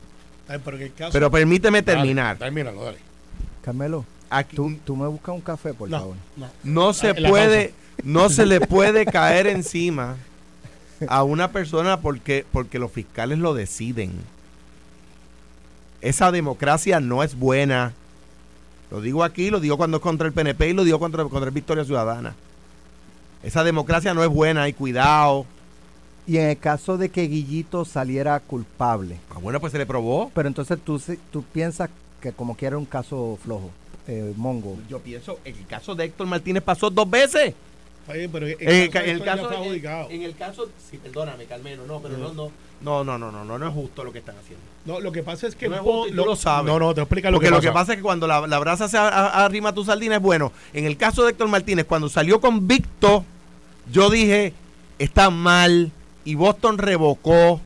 Ay, 0.49 0.61
pero 0.65 0.77
en 0.77 0.85
el 0.85 0.95
caso- 0.95 1.13
Pero 1.13 1.31
permíteme 1.31 1.83
Dale, 1.83 1.99
terminar. 1.99 2.37
Termínalo, 2.39 2.85
dale. 2.85 2.99
Carmelo, 3.63 4.05
Aquí 4.31 4.57
tú, 4.57 4.75
tú 4.85 4.97
me 4.97 5.07
buscas 5.09 5.35
un 5.35 5.41
café, 5.41 5.75
por 5.75 5.91
No, 5.91 5.99
favor. 5.99 6.17
no. 6.37 6.47
no 6.65 6.93
se 6.95 7.13
puede, 7.15 7.75
no 8.03 8.29
se 8.31 8.47
le 8.47 8.61
puede 8.61 9.05
caer 9.07 9.47
encima 9.47 10.17
a 11.09 11.23
una 11.25 11.53
persona 11.53 12.01
porque, 12.01 12.45
porque 12.53 12.79
los 12.79 12.91
fiscales 12.93 13.39
lo 13.39 13.55
deciden. 13.55 14.13
Esa 16.01 16.33
democracia 16.33 17.01
no 17.01 17.23
es 17.23 17.35
buena. 17.37 17.93
Lo 18.91 19.01
digo 19.01 19.25
aquí, 19.25 19.51
lo 19.51 19.61
digo 19.61 19.77
cuando 19.77 19.99
es 19.99 20.03
contra 20.03 20.27
el 20.27 20.33
PNP 20.33 20.71
y 20.71 20.73
lo 20.73 20.85
digo 20.85 20.99
contra, 20.99 21.25
contra 21.25 21.49
el 21.49 21.55
Victoria 21.55 21.85
Ciudadana. 21.85 22.35
Esa 23.43 23.65
democracia 23.65 24.13
no 24.15 24.23
es 24.23 24.29
buena, 24.29 24.63
hay 24.65 24.73
cuidado. 24.73 25.47
Y 26.27 26.37
en 26.37 26.51
el 26.51 26.59
caso 26.59 26.99
de 26.99 27.09
que 27.09 27.27
Guillito 27.27 27.85
saliera 27.85 28.39
culpable, 28.41 29.17
Ah, 29.35 29.39
bueno, 29.41 29.59
pues 29.61 29.73
se 29.73 29.79
le 29.79 29.87
probó. 29.87 30.31
pero 30.35 30.47
entonces 30.49 30.79
tú, 30.85 31.01
tú 31.31 31.43
piensas 31.43 31.91
que 32.21 32.33
como 32.33 32.57
quiera 32.57 32.79
un 32.79 32.85
caso 32.85 33.39
flojo, 33.43 33.71
eh, 34.07 34.33
Mongo. 34.37 34.79
Yo 34.89 35.01
pienso, 35.01 35.39
el 35.45 35.67
caso 35.67 35.95
de 35.97 36.05
Héctor 36.05 36.27
Martínez 36.29 36.63
pasó 36.63 36.91
dos 36.91 37.09
veces. 37.11 37.55
Bien, 38.13 38.31
pero 38.33 38.47
en 38.49 38.57
En 38.59 38.69
el, 38.69 38.91
caso 38.91 39.05
el 39.07 39.23
caso, 39.23 39.53
en- 40.11 40.23
el 40.23 40.35
caso, 40.37 40.69
sí, 40.91 40.99
perdóname, 40.99 41.45
Carmelo, 41.45 41.87
no, 41.87 42.01
pero 42.01 42.19
no, 42.19 42.33
no, 42.33 42.51
no, 42.83 43.05
no, 43.05 43.17
no, 43.19 43.31
no, 43.33 43.45
no, 43.45 43.59
no 43.59 43.69
es 43.69 43.73
justo 43.75 44.03
lo 44.05 44.13
que 44.13 44.19
están 44.19 44.35
haciendo. 44.37 44.65
No, 44.85 44.99
lo 45.01 45.13
que 45.13 45.23
pasa 45.23 45.47
es 45.47 45.55
que 45.55 45.69
No 45.69 45.77
es 45.77 45.81
justo 45.83 46.13
lo 46.25 46.35
sabes. 46.37 46.67
No, 46.73 46.79
no, 46.81 46.93
te 46.95 47.01
explica 47.01 47.31
lo 47.31 47.37
Porque 47.37 47.47
que 47.47 47.51
lo 47.53 47.57
pasa. 47.59 47.69
que 47.69 47.73
pasa 47.73 47.93
es 47.93 47.97
que 47.99 48.03
cuando 48.03 48.27
la, 48.27 48.47
la 48.49 48.59
brasa 48.59 48.89
se 48.89 48.99
arrima 48.99 49.69
a 49.69 49.73
tu 49.73 49.85
sardina 49.85 50.17
es 50.17 50.23
bueno. 50.23 50.53
En 50.73 50.85
el 50.85 50.97
caso 50.97 51.23
de 51.25 51.31
Héctor 51.31 51.47
Martínez, 51.49 51.87
cuando 51.87 52.09
salió 52.09 52.41
convicto, 52.41 53.25
yo 53.93 54.11
dije, 54.11 54.53
está 54.99 55.31
mal, 55.31 55.93
y 56.25 56.35
Boston 56.35 56.79
revocó 56.79 57.61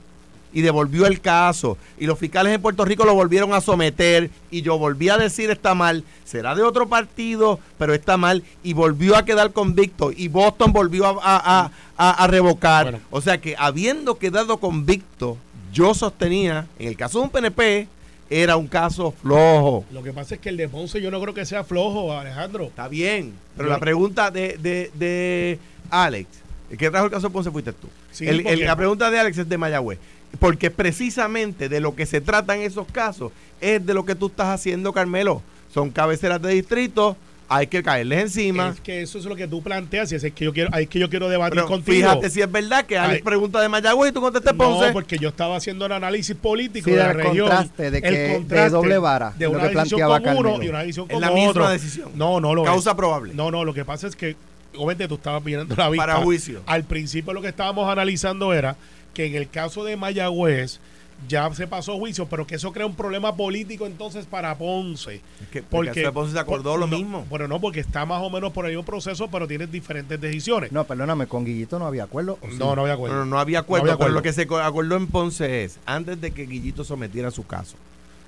y 0.57 0.63
devolvió 0.63 1.05
el 1.07 1.21
caso, 1.21 1.77
y 1.99 2.07
los 2.07 2.19
fiscales 2.19 2.55
en 2.55 2.63
Puerto 2.63 2.83
Rico 2.87 3.05
lo 3.05 3.13
volvieron 3.15 3.53
a 3.53 3.61
someter, 3.61 4.31
y 4.51 4.63
yo 4.63 4.79
volví 4.79 5.11
a 5.11 5.19
decir, 5.19 5.51
está 5.51 5.75
mal, 5.75 6.03
será 6.25 6.55
de 6.55 6.63
otro 6.63 6.89
partido, 6.89 7.61
pero 7.77 7.93
está 7.93 8.17
mal, 8.17 8.43
y 8.65 8.73
volvió 8.73 9.17
a 9.17 9.25
quedar 9.27 9.53
convicto, 9.53 10.13
y 10.17 10.29
Boston 10.29 10.73
volvió 10.73 11.05
a, 11.05 11.11
a- 11.23 11.61
a- 11.67 11.71
a- 11.99 12.25
a 12.25 12.27
revocar. 12.27 12.85
Bueno. 12.85 13.01
O 13.11 13.21
sea 13.21 13.39
que 13.39 13.55
habiendo 13.59 14.17
quedado 14.17 14.57
convicto, 14.57 15.37
yo 15.75 15.93
sostenía, 15.93 16.67
en 16.79 16.89
el 16.89 16.97
caso 16.97 17.19
de 17.19 17.25
un 17.25 17.31
PNP, 17.31 17.87
era 18.31 18.57
un 18.57 18.67
caso 18.67 19.13
flojo. 19.23 19.85
Lo 19.93 20.03
que 20.03 20.13
pasa 20.15 20.37
es 20.37 20.41
que 20.41 20.49
el 20.49 20.57
de 20.57 20.69
Ponce 20.71 21.03
yo 21.03 21.11
no 21.11 21.21
creo 21.21 21.35
que 21.35 21.45
sea 21.45 21.65
flojo, 21.65 22.13
Alejandro. 22.17 22.65
Está 22.65 22.89
bien, 22.89 23.35
pero 23.59 23.69
Yo- 23.69 23.75
la 23.75 23.79
pregunta 23.79 24.31
de, 24.31 24.57
de, 24.59 24.91
de 24.95 25.59
Alex, 25.91 26.29
el 26.71 26.79
que 26.79 26.91
trajo 26.91 27.05
el 27.05 27.13
caso 27.13 27.29
de 27.29 27.33
Ponce 27.35 27.51
fuiste 27.51 27.73
tú. 27.75 27.89
Sí, 28.11 28.27
El- 28.27 28.37
el- 28.39 28.43
porque- 28.45 28.65
la 28.65 28.75
pregunta 28.77 29.11
de 29.11 29.19
Alex 29.21 29.37
es 29.37 29.49
de 29.49 29.59
Mayagüez. 29.59 29.99
Porque 30.39 30.71
precisamente 30.71 31.69
de 31.69 31.81
lo 31.81 31.95
que 31.95 32.07
se 32.07 32.21
trata 32.21 32.55
en 32.57 32.63
esos 32.63 32.87
casos 32.91 33.33
es 33.61 33.85
de 33.85 33.95
lo 33.95 34.05
que 34.05 34.15
tú 34.15 34.27
estás 34.27 34.49
haciendo, 34.49 34.93
Carmelo. 34.93 35.43
Son 35.73 35.91
cabeceras 35.91 36.41
de 36.43 36.53
distrito, 36.53 37.17
hay 37.49 37.69
que 37.69 37.83
caerles 37.83 38.21
encima. 38.21 38.71
Es 38.71 38.81
que 38.81 39.03
eso 39.03 39.19
es 39.19 39.25
lo 39.25 39.37
que 39.37 39.47
tú 39.47 39.63
planteas 39.63 40.11
y 40.13 40.17
es 40.17 40.23
que 40.33 40.45
yo 40.45 40.53
quiero, 40.53 40.71
ahí 40.73 40.85
es 40.85 40.91
que 40.91 40.99
yo 40.99 41.09
quiero 41.09 41.29
debatir 41.29 41.55
Pero 41.57 41.67
contigo. 41.69 41.97
fíjate 41.97 42.29
si 42.31 42.43
es 42.43 42.51
verdad 42.51 42.85
que 42.85 42.99
Alex 42.99 43.17
Ay. 43.19 43.23
pregunta 43.23 43.61
de 43.61 43.69
Mayagüez 43.69 44.11
y 44.11 44.15
tú 44.15 44.21
contestas 44.21 44.53
Ponce. 44.55 44.89
No, 44.89 44.93
porque 44.93 45.17
yo 45.19 45.29
estaba 45.29 45.57
haciendo 45.57 45.87
el 45.87 45.93
análisis 45.93 46.35
político 46.37 46.87
Sí, 46.87 46.91
de 46.93 46.97
la 46.99 47.09
del 47.09 47.17
región. 47.19 47.49
contraste, 47.49 47.91
de 47.91 47.99
el 47.99 48.71
doble 48.71 48.99
vara, 48.99 49.33
De 49.39 49.45
lo 49.47 49.53
una 49.53 49.69
que 49.69 49.75
decisión 49.77 50.01
planteaba 50.01 50.21
con 50.21 50.47
uno 50.55 50.63
y 50.63 50.69
una 50.69 50.81
decisión 50.81 51.09
con 51.09 51.21
la 51.21 51.31
misma 51.31 51.51
otro. 51.51 51.69
decisión. 51.69 52.11
No, 52.15 52.41
no 52.41 52.55
lo 52.55 52.65
Causa 52.65 52.91
es. 52.91 52.97
probable. 52.97 53.33
No, 53.35 53.51
no, 53.51 53.65
lo 53.65 53.73
que 53.73 53.85
pasa 53.85 54.07
es 54.09 54.17
que, 54.17 54.35
obviamente, 54.75 55.07
tú 55.09 55.15
estabas 55.15 55.43
viendo 55.45 55.75
la 55.77 55.89
vista. 55.89 56.07
Para 56.07 56.17
juicio. 56.23 56.63
Al 56.67 56.85
principio 56.85 57.33
lo 57.33 57.41
que 57.43 57.49
estábamos 57.49 57.89
analizando 57.89 58.53
era 58.53 58.77
que 59.17 59.25
en 59.27 59.35
el 59.35 59.49
caso 59.49 59.83
de 59.83 59.97
Mayagüez 59.97 60.79
ya 61.27 61.51
se 61.55 61.67
pasó 61.67 61.97
juicio, 61.97 62.27
pero 62.29 62.47
que 62.47 62.57
eso 62.57 62.71
crea 62.75 62.85
un 62.85 62.95
problema 62.95 63.35
político 63.35 63.87
entonces 63.87 64.27
para 64.27 64.55
Ponce. 64.59 65.23
Es 65.41 65.49
que- 65.51 65.63
porque 65.63 66.03
el 66.03 66.13
Ponce 66.13 66.35
se 66.35 66.39
acordó 66.39 66.73
por- 66.73 66.81
lo 66.81 66.87
no, 66.87 66.99
mismo. 66.99 67.27
Pero 67.31 67.49
no, 67.49 67.59
porque 67.59 67.81
está 67.81 68.05
más 68.05 68.23
o 68.23 68.29
menos 68.29 68.53
por 68.53 68.67
ahí 68.67 68.77
un 68.77 68.85
proceso, 68.85 69.29
pero 69.29 69.49
tienes 69.49 69.73
diferentes 69.73 70.21
decisiones. 70.21 70.71
No, 70.73 70.85
perdóname, 70.85 71.27
con 71.27 71.47
Guillito 71.47 71.79
no 71.79 71.87
había 71.87 72.05
acuerdo. 72.05 72.39
no, 72.59 72.77
no 72.77 72.83
había 72.83 72.93
acuerdo. 72.93 73.17
No, 73.17 73.25
no, 73.25 73.31
no 73.31 73.39
había 73.39 73.61
acuerdo, 73.61 73.87
No 73.87 73.93
había 73.93 73.97
pero 73.97 74.05
acuerdo. 74.09 74.15
lo 74.17 74.23
que 74.23 74.35
se 74.35 74.47
co- 74.47 74.59
acordó 74.59 74.97
en 74.97 75.07
Ponce 75.07 75.65
es, 75.65 75.79
antes 75.87 76.21
de 76.21 76.33
que 76.33 76.45
Guillito 76.45 76.85
sometiera 76.85 77.31
su 77.31 77.47
caso, 77.47 77.77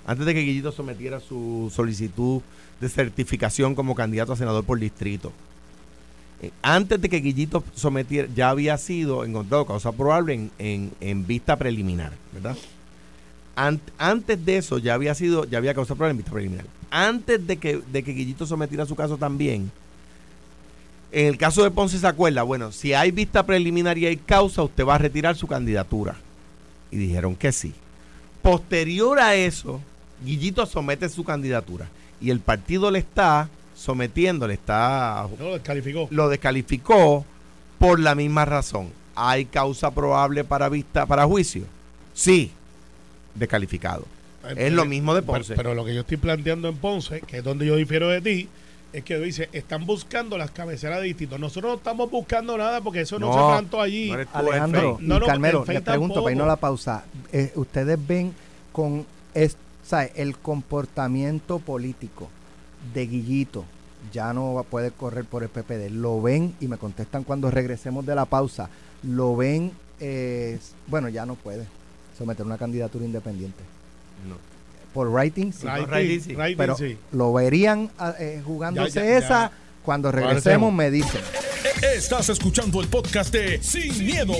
antes 0.07 0.25
de 0.25 0.33
que 0.33 0.41
Guillito 0.41 0.73
sometiera 0.73 1.21
su 1.21 1.71
solicitud 1.77 2.41
de 2.81 2.89
certificación 2.89 3.75
como 3.75 3.95
candidato 3.95 4.33
a 4.33 4.37
senador 4.37 4.65
por 4.65 4.81
distrito, 4.81 5.31
eh, 6.43 6.51
antes 6.63 7.01
de 7.01 7.09
que 7.09 7.21
Guillito 7.21 7.65
sometiera, 7.75 8.29
ya 8.35 8.51
había 8.51 8.77
sido 8.79 9.25
encontrado 9.25 9.67
causa 9.67 9.93
probable 9.93 10.35
en, 10.59 10.93
en- 11.01 11.27
vista 11.27 11.57
preliminar, 11.57 12.13
¿verdad? 12.33 12.57
Ant- 13.57 13.81
antes 13.99 14.45
de 14.45 14.57
eso 14.59 14.79
ya 14.79 14.95
había 14.95 15.15
sido, 15.15 15.45
ya 15.45 15.59
había 15.59 15.75
causa 15.75 15.95
probable 15.95 16.13
en 16.13 16.17
vista 16.19 16.33
preliminar. 16.33 16.67
Antes 16.91 17.47
de 17.47 17.57
que, 17.57 17.81
de 17.93 18.03
que 18.03 18.13
Guillito 18.13 18.47
sometiera 18.47 18.87
su 18.87 18.95
caso 18.95 19.17
también, 19.19 19.71
en 21.11 21.27
el 21.27 21.39
caso 21.39 21.63
de 21.63 21.71
Ponce 21.71 21.99
se 21.99 22.07
acuerda, 22.07 22.43
bueno, 22.43 22.71
si 22.71 22.93
hay 22.95 23.11
vista 23.11 23.45
preliminar 23.45 23.97
y 23.99 24.07
hay 24.07 24.17
causa, 24.17 24.63
usted 24.63 24.87
va 24.87 24.95
a 24.95 24.99
retirar 24.99 25.37
su 25.37 25.47
candidatura. 25.47 26.17
Y 26.91 26.97
dijeron 26.99 27.35
que 27.35 27.51
sí. 27.53 27.73
Posterior 28.43 29.19
a 29.19 29.35
eso, 29.35 29.81
Guillito 30.25 30.65
somete 30.67 31.09
su 31.09 31.25
candidatura. 31.25 31.89
Y 32.21 32.31
el 32.31 32.41
partido 32.41 32.91
le 32.91 32.99
está 33.01 33.49
sometiendo, 33.79 34.47
le 34.49 34.55
está 34.55 35.29
No 35.39 35.47
lo 35.47 35.53
descalificó. 35.55 36.09
lo 36.11 36.29
descalificó 36.29 37.25
por 37.79 38.01
la 38.01 38.15
misma 38.15 38.45
razón. 38.45 38.89
¿Hay 39.15 39.45
causa 39.45 39.91
probable 39.93 40.45
para 40.45 40.69
vista, 40.69 41.07
para 41.07 41.25
juicio? 41.27 41.65
Sí, 42.13 42.51
descalificado. 43.35 44.05
Es 44.57 44.73
lo 44.73 44.85
mismo 44.85 45.15
de 45.15 45.23
Ponce. 45.23 45.55
Pero, 45.55 45.75
lo 45.75 45.85
que 45.85 45.95
yo 45.95 46.01
estoy 46.01 46.17
planteando 46.17 46.69
en 46.69 46.77
Ponce, 46.77 47.21
que 47.21 47.39
es 47.39 47.45
donde 47.45 47.67
yo 47.67 47.77
difiero 47.77 48.09
de 48.09 48.21
ti, 48.21 48.49
es 48.93 49.05
que 49.05 49.19
dice, 49.19 49.49
están 49.53 49.85
buscando 49.85 50.39
las 50.39 50.51
cabeceras 50.51 51.01
de 51.01 51.07
distrito. 51.07 51.37
Nosotros 51.39 51.73
no 51.73 51.77
estamos 51.77 52.11
buscando 52.11 52.57
nada 52.57 52.81
porque 52.81 53.03
eso 53.03 53.19
no, 53.19 53.33
se 53.33 53.39
plantó 53.39 53.81
allí. 53.81 54.11
no 54.11 54.25
Alejandro 54.33 54.99
y 55.01 55.05
No, 55.05 55.19
no, 55.21 55.27
Carmelo, 55.27 55.65
les 55.69 55.83
pregunto 55.83 56.23
para 56.23 56.33
irnos 56.33 56.47
a 56.47 56.49
la 56.49 56.57
pausa. 56.57 57.05
eh, 57.33 57.53
¿Ustedes 57.57 57.99
ven 58.07 58.35
con 58.73 59.05
es, 59.35 59.57
¿sabe? 59.85 60.13
el 60.17 60.39
comportamiento 60.39 61.59
político 61.59 62.31
de 62.95 63.07
Guillito? 63.07 63.65
Ya 64.13 64.33
no 64.33 64.55
va- 64.55 64.63
puede 64.63 64.91
correr 64.93 65.25
por 65.25 65.43
el 65.43 65.49
PPD. 65.49 65.91
¿Lo 65.91 66.23
ven? 66.23 66.55
Y 66.61 66.69
me 66.69 66.79
contestan 66.79 67.25
cuando 67.25 67.51
regresemos 67.51 68.07
de 68.07 68.15
la 68.15 68.25
pausa. 68.25 68.69
¿Lo 69.03 69.37
ven? 69.37 69.73
eh, 70.01 70.59
bueno, 70.87 71.09
ya 71.09 71.27
no 71.27 71.35
puede 71.35 71.65
someter 72.17 72.47
una 72.47 72.57
candidatura 72.57 73.05
independiente. 73.05 73.65
No. 74.29 74.37
Por 74.95 75.09
writing, 75.09 75.53
sí. 75.53 75.67
Writing, 75.67 75.87
Writing 75.91 76.21
sí. 76.23 76.35
writing 76.37 76.57
pero 76.57 76.77
sí. 76.77 76.97
lo 77.13 77.33
verían 77.33 77.91
ah, 77.99 78.15
eh, 78.19 78.41
jugándose 78.45 79.01
Ya, 79.01 79.05
ya, 79.05 79.19
esa. 79.19 79.29
ya. 79.29 79.53
Cuando 79.85 80.13
Regresemos. 80.13 80.45
regresemos 80.45 80.73
me 80.73 80.91
dicen. 80.93 81.21
Estás 81.97 82.29
escuchando 82.29 82.81
el 82.81 82.87
podcast 82.89 83.33
de 83.33 83.61
Sin, 83.63 84.05
miedo, 84.07 84.35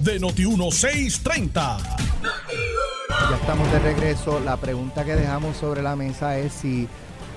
de 0.00 0.20
Noti1630. 0.20 1.52
Ya 3.30 3.36
estamos 3.40 3.72
de 3.72 3.78
regreso. 3.78 4.40
La 4.40 4.56
pregunta 4.56 5.04
que 5.04 5.16
dejamos 5.16 5.56
sobre 5.56 5.82
la 5.82 5.96
mesa 5.96 6.38
es 6.38 6.52
si, 6.52 6.86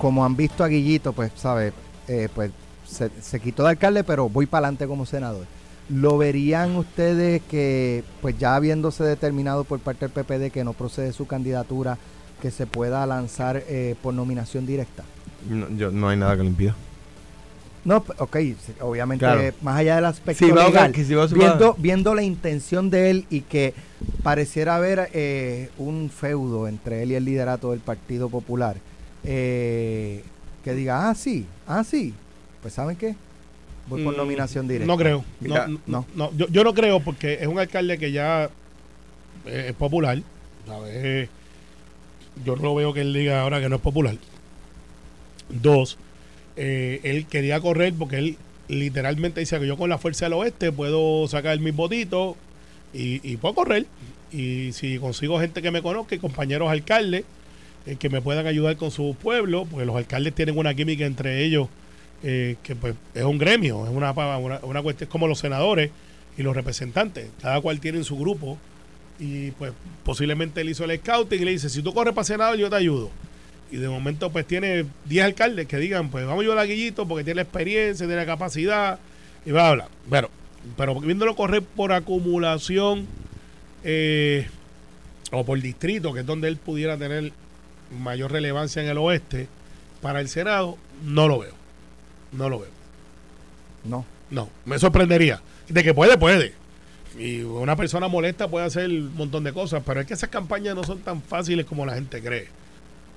como 0.01 0.25
han 0.25 0.35
visto 0.35 0.63
a 0.63 0.67
Guillito, 0.67 1.13
pues, 1.13 1.31
sabe, 1.35 1.71
Eh, 2.07 2.27
pues 2.33 2.51
se, 2.85 3.09
se 3.21 3.39
quitó 3.39 3.63
de 3.63 3.69
alcalde, 3.69 4.03
pero 4.03 4.27
voy 4.27 4.47
para 4.47 4.65
adelante 4.65 4.87
como 4.87 5.05
senador. 5.05 5.45
¿Lo 5.87 6.17
verían 6.17 6.75
ustedes 6.75 7.41
que, 7.49 8.03
pues 8.21 8.37
ya 8.37 8.55
habiéndose 8.55 9.03
determinado 9.03 9.63
por 9.63 9.79
parte 9.79 10.07
del 10.07 10.11
PPD 10.11 10.51
que 10.51 10.63
no 10.63 10.73
procede 10.73 11.13
su 11.13 11.25
candidatura, 11.27 11.97
que 12.41 12.49
se 12.51 12.65
pueda 12.65 13.05
lanzar 13.05 13.63
eh, 13.67 13.95
por 14.01 14.13
nominación 14.13 14.65
directa? 14.65 15.03
No, 15.47 15.69
yo, 15.77 15.91
no 15.91 16.09
hay 16.09 16.17
nada 16.17 16.35
que 16.35 16.43
lo 16.43 16.49
impida. 16.49 16.75
No, 17.85 17.97
ok, 18.17 18.37
obviamente, 18.81 19.25
Claro. 19.25 19.41
más 19.61 19.77
allá 19.77 19.95
del 19.95 20.05
aspecto 20.05 20.45
Sí, 20.45 20.51
legal, 20.51 20.91
que 20.91 21.03
viendo, 21.33 21.75
viendo 21.77 22.13
la 22.15 22.23
intención 22.23 22.89
de 22.89 23.09
él 23.11 23.25
y 23.29 23.41
que 23.41 23.73
pareciera 24.23 24.75
haber 24.75 25.09
eh, 25.13 25.69
un 25.77 26.09
feudo 26.09 26.67
entre 26.67 27.03
él 27.03 27.11
y 27.11 27.15
el 27.15 27.25
liderato 27.25 27.71
del 27.71 27.79
Partido 27.79 28.29
Popular, 28.29 28.77
eh, 29.23 30.23
que 30.63 30.73
diga, 30.73 31.09
ah, 31.09 31.15
sí, 31.15 31.45
ah, 31.67 31.83
sí, 31.83 32.13
pues 32.61 32.73
¿saben 32.73 32.95
qué? 32.95 33.15
Voy 33.87 34.03
por 34.03 34.13
Mm, 34.13 34.17
nominación 34.17 34.67
directa. 34.67 34.87
No 34.87 34.97
creo. 34.97 35.25
Mira, 35.39 35.67
no, 35.87 36.05
no. 36.15 36.31
yo, 36.37 36.47
yo 36.49 36.63
no 36.63 36.73
creo 36.73 36.99
porque 36.99 37.33
es 37.41 37.47
un 37.47 37.59
alcalde 37.59 37.97
que 37.97 38.11
ya 38.11 38.49
eh, 39.45 39.65
es 39.69 39.73
popular. 39.73 40.21
¿sabes? 40.67 41.29
Yo 42.45 42.55
no 42.55 42.75
veo 42.75 42.93
que 42.93 43.01
él 43.01 43.13
diga 43.13 43.41
ahora 43.41 43.59
que 43.59 43.67
no 43.69 43.77
es 43.77 43.81
popular. 43.81 44.15
Dos, 45.49 45.97
eh, 46.55 47.01
él 47.03 47.25
quería 47.25 47.59
correr 47.59 47.93
porque 47.97 48.17
él 48.17 48.37
literalmente 48.67 49.39
dice 49.41 49.59
que 49.59 49.67
yo 49.67 49.75
con 49.77 49.89
la 49.89 49.97
fuerza 49.97 50.25
del 50.25 50.33
oeste 50.33 50.71
puedo 50.71 51.27
sacar 51.27 51.59
mis 51.59 51.75
votitos 51.75 52.35
y, 52.93 53.19
y 53.29 53.37
puedo 53.37 53.55
correr. 53.55 53.85
Y 54.31 54.71
si 54.71 54.97
consigo 54.97 55.39
gente 55.39 55.61
que 55.61 55.71
me 55.71 55.81
conozca 55.81 56.15
y 56.15 56.19
compañeros 56.19 56.69
alcaldes 56.69 57.25
eh, 57.85 57.95
que 57.95 58.09
me 58.09 58.21
puedan 58.21 58.47
ayudar 58.47 58.77
con 58.77 58.91
su 58.91 59.15
pueblo, 59.21 59.65
porque 59.65 59.85
los 59.85 59.95
alcaldes 59.95 60.35
tienen 60.35 60.57
una 60.57 60.73
química 60.73 61.05
entre 61.05 61.43
ellos 61.43 61.67
eh, 62.23 62.57
que 62.61 62.75
pues 62.75 62.93
es 63.15 63.23
un 63.23 63.39
gremio, 63.39 63.85
es 63.85 63.91
una, 63.91 64.11
una, 64.11 64.59
una 64.61 64.81
cuestión 64.83 65.09
como 65.09 65.27
los 65.27 65.39
senadores 65.39 65.89
y 66.37 66.43
los 66.43 66.55
representantes, 66.55 67.29
cada 67.41 67.59
cual 67.61 67.79
tiene 67.79 68.03
su 68.03 68.17
grupo 68.17 68.59
y 69.19 69.51
pues 69.51 69.73
posiblemente 70.03 70.61
él 70.61 70.69
hizo 70.69 70.83
el 70.83 70.99
scouting 70.99 71.41
y 71.41 71.45
le 71.45 71.51
dice, 71.51 71.69
si 71.69 71.81
tú 71.81 71.93
corres 71.93 72.13
para 72.13 72.25
senador 72.25 72.57
yo 72.57 72.69
te 72.69 72.75
ayudo. 72.75 73.09
Y 73.71 73.77
de 73.77 73.87
momento 73.87 74.31
pues 74.31 74.45
tiene 74.45 74.85
10 75.05 75.25
alcaldes 75.25 75.67
que 75.67 75.77
digan, 75.77 76.09
pues 76.09 76.25
vamos 76.25 76.41
ayudar 76.41 76.59
a 76.59 76.65
Guillito 76.65 77.07
porque 77.07 77.23
tiene 77.23 77.41
experiencia, 77.41 78.05
tiene 78.05 78.25
capacidad 78.25 78.99
y 79.45 79.51
va 79.51 79.67
a 79.67 79.69
hablar. 79.69 79.87
Bueno, 80.07 80.29
pero 80.77 80.99
viéndolo 80.99 81.35
correr 81.35 81.63
por 81.63 81.91
acumulación 81.93 83.07
eh, 83.83 84.47
o 85.31 85.45
por 85.45 85.59
distrito, 85.59 86.13
que 86.13 86.19
es 86.19 86.25
donde 86.25 86.47
él 86.47 86.57
pudiera 86.57 86.97
tener 86.97 87.31
mayor 87.99 88.31
relevancia 88.31 88.81
en 88.81 88.89
el 88.89 88.97
oeste, 88.97 89.47
para 90.01 90.19
el 90.19 90.29
Senado, 90.29 90.77
no 91.03 91.27
lo 91.27 91.39
veo. 91.39 91.53
No 92.31 92.49
lo 92.49 92.59
veo. 92.59 92.69
No. 93.83 94.05
No, 94.29 94.49
me 94.65 94.79
sorprendería. 94.79 95.41
De 95.67 95.83
que 95.83 95.93
puede, 95.93 96.17
puede. 96.17 96.53
Y 97.19 97.41
una 97.41 97.75
persona 97.75 98.07
molesta 98.07 98.47
puede 98.47 98.65
hacer 98.65 98.89
un 98.89 99.13
montón 99.15 99.43
de 99.43 99.51
cosas, 99.51 99.83
pero 99.85 99.99
es 99.99 100.07
que 100.07 100.13
esas 100.13 100.29
campañas 100.29 100.75
no 100.75 100.83
son 100.83 100.99
tan 100.99 101.21
fáciles 101.21 101.65
como 101.65 101.85
la 101.85 101.95
gente 101.95 102.21
cree. 102.21 102.47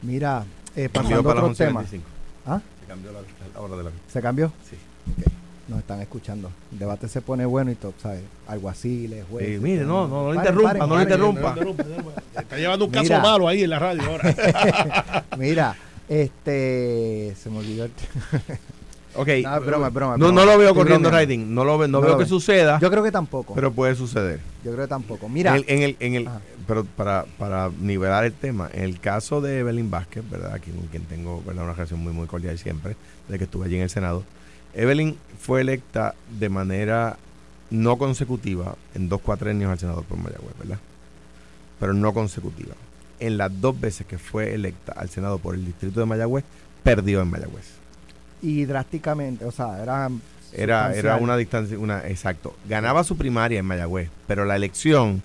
Mira, 0.02 0.44
eh, 0.74 0.88
pasando 0.92 1.20
a 1.20 1.22
para 1.22 1.44
otro 1.44 1.54
tema. 1.54 1.82
11:25. 1.82 2.00
¿Ah? 2.46 2.60
Se 2.80 2.86
cambió 2.86 3.12
la, 3.12 3.20
la 3.54 3.60
hora 3.60 3.76
de 3.76 3.84
la 3.84 3.90
¿Se 4.08 4.20
cambió? 4.20 4.52
Sí. 4.68 4.76
Nos 5.68 5.78
están 5.78 6.00
escuchando. 6.02 6.50
El 6.72 6.78
debate 6.78 7.08
se 7.08 7.22
pone 7.22 7.46
bueno 7.46 7.70
y 7.70 7.74
todo, 7.74 7.94
¿sabes? 8.02 8.20
Alguaciles, 8.46 9.24
jueces. 9.30 9.56
Sí, 9.56 9.64
mire, 9.64 9.84
no, 9.84 10.06
no, 10.06 10.24
no 10.24 10.30
le 10.32 10.36
Paren, 10.36 10.52
interrumpa, 10.52 10.68
paren, 10.72 10.88
no 10.88 10.98
le 10.98 11.06
paren. 11.06 11.68
interrumpa. 11.70 12.22
Está 12.38 12.56
llevando 12.58 12.84
un 12.84 12.90
caso 12.90 13.04
Mira. 13.04 13.20
malo 13.20 13.48
ahí 13.48 13.62
en 13.64 13.70
la 13.70 13.78
radio 13.78 14.02
ahora. 14.10 15.24
Mira, 15.38 15.74
este. 16.08 17.34
Se 17.42 17.50
me 17.50 17.58
olvidó 17.58 17.84
el. 17.84 17.90
Ok. 19.16 19.28
No, 19.44 19.56
es 19.58 19.64
broma, 19.64 19.86
es 19.86 19.94
broma, 19.94 20.16
No, 20.16 20.24
broma. 20.26 20.40
no 20.40 20.44
lo 20.44 20.58
veo 20.58 20.74
corriendo 20.74 21.08
rating. 21.08 21.46
No, 21.54 21.64
lo 21.64 21.78
ve- 21.78 21.86
no, 21.86 21.98
No 21.98 22.00
veo 22.00 22.10
lo 22.10 22.18
que 22.18 22.24
veo. 22.24 22.28
suceda, 22.28 22.80
Yo 22.80 22.90
creo 22.90 23.00
que 23.04 23.12
tampoco. 23.12 23.54
pero 23.54 23.72
puede 23.72 23.94
suceder. 23.94 24.40
Yo 24.64 24.72
creo 24.72 24.86
que 24.86 24.88
tampoco. 24.88 25.28
Mira, 25.28 25.50
En 25.56 25.58
el, 25.58 25.64
en 25.68 25.82
el, 25.84 25.96
en 26.00 26.14
el- 26.14 26.26
Ajá. 26.26 26.40
pero 26.66 26.84
para, 26.84 27.24
para 27.38 27.70
nivelar 27.80 28.24
el 28.24 28.32
tema, 28.32 28.68
en 28.74 28.82
el 28.82 28.98
caso 28.98 29.40
de 29.40 29.60
Evelyn 29.60 29.88
Vázquez, 29.88 30.28
¿verdad? 30.28 30.52
Aquí 30.54 30.72
con 30.72 30.88
quien 30.88 31.04
tengo 31.04 31.40
¿verdad? 31.46 31.62
una 31.62 31.74
relación 31.74 32.00
muy, 32.00 32.12
muy 32.12 32.26
cordial 32.26 32.58
siempre, 32.58 32.96
desde 33.28 33.38
que 33.38 33.44
estuve 33.44 33.66
allí 33.66 33.76
en 33.76 33.82
el 33.82 33.90
Senado. 33.90 34.24
Evelyn 34.74 35.16
fue 35.40 35.60
electa 35.60 36.14
de 36.38 36.48
manera 36.48 37.16
no 37.70 37.96
consecutiva 37.98 38.76
en 38.94 39.08
dos 39.08 39.20
cuatrenios 39.20 39.70
al 39.70 39.78
senador 39.78 40.04
por 40.04 40.18
Mayagüez, 40.18 40.56
¿verdad? 40.58 40.78
Pero 41.80 41.92
no 41.92 42.12
consecutiva. 42.12 42.74
En 43.20 43.38
las 43.38 43.60
dos 43.60 43.80
veces 43.80 44.06
que 44.06 44.18
fue 44.18 44.54
electa 44.54 44.92
al 44.92 45.08
Senado 45.08 45.38
por 45.38 45.54
el 45.54 45.64
distrito 45.64 46.00
de 46.00 46.06
Mayagüez, 46.06 46.44
perdió 46.82 47.22
en 47.22 47.30
Mayagüez. 47.30 47.66
y 48.42 48.64
drásticamente, 48.66 49.44
o 49.44 49.50
sea, 49.50 49.82
era. 49.82 50.10
Era, 50.52 50.94
era 50.94 51.16
una 51.16 51.36
distancia, 51.36 51.76
una, 51.78 52.06
exacto. 52.06 52.54
Ganaba 52.68 53.02
su 53.02 53.16
primaria 53.16 53.58
en 53.58 53.66
Mayagüez, 53.66 54.08
pero 54.28 54.44
la 54.44 54.54
elección, 54.54 55.22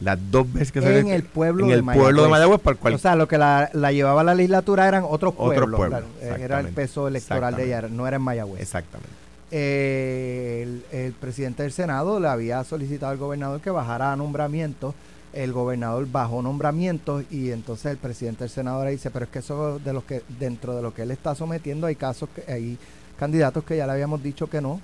las 0.00 0.18
dos 0.30 0.52
veces 0.52 0.72
que 0.72 0.80
se 0.82 0.98
En 0.98 1.08
el 1.08 1.22
pueblo 1.22 1.64
en 1.64 1.68
de 1.70 1.74
el 1.76 1.84
pueblo 1.84 2.24
de 2.24 2.28
Mayagüez, 2.28 2.60
para 2.60 2.72
el 2.74 2.78
cual 2.80 2.94
O 2.94 2.98
sea, 2.98 3.14
lo 3.14 3.28
que 3.28 3.38
la, 3.38 3.70
la 3.72 3.92
llevaba 3.92 4.24
la 4.24 4.34
legislatura 4.34 4.88
eran 4.88 5.04
otros 5.04 5.32
Otros 5.36 5.54
pueblos. 5.70 5.76
pueblos, 5.78 6.02
la- 6.20 6.36
era 6.38 6.60
el 6.60 6.68
peso 6.68 7.06
electoral 7.08 7.54
de 7.56 7.64
ella, 7.66 7.82
no 7.82 8.06
era 8.08 8.16
en 8.16 8.22
Mayagüez. 8.22 8.60
Exactamente. 8.60 9.10
Eh, 9.50 10.62
el, 10.62 10.98
el 10.98 11.12
presidente 11.12 11.62
del 11.62 11.72
Senado 11.72 12.18
le 12.18 12.26
había 12.28 12.64
solicitado 12.64 13.12
al 13.12 13.18
gobernador 13.18 13.60
que 13.60 13.70
bajara 13.70 14.12
a 14.12 14.16
nombramientos. 14.16 14.94
El 15.32 15.52
gobernador 15.52 16.06
bajó 16.10 16.42
nombramientos 16.42 17.24
y 17.30 17.50
entonces 17.52 17.86
el 17.92 17.96
presidente 17.96 18.44
del 18.44 18.50
Senado 18.50 18.78
ahora 18.78 18.90
dice, 18.90 19.10
pero 19.10 19.24
es 19.26 19.30
que 19.30 19.38
eso 19.38 19.78
de 19.78 19.92
los 19.92 20.04
que 20.04 20.22
dentro 20.38 20.74
de 20.76 20.82
lo 20.82 20.92
que 20.92 21.02
él 21.02 21.10
está 21.10 21.34
sometiendo 21.34 21.86
hay 21.86 21.94
casos 21.96 22.28
que 22.34 22.50
hay 22.52 22.76
candidatos 23.18 23.64
que 23.64 23.76
ya 23.76 23.86
le 23.86 23.92
habíamos 23.92 24.22
dicho 24.22 24.48
que 24.48 24.60
no. 24.60 24.80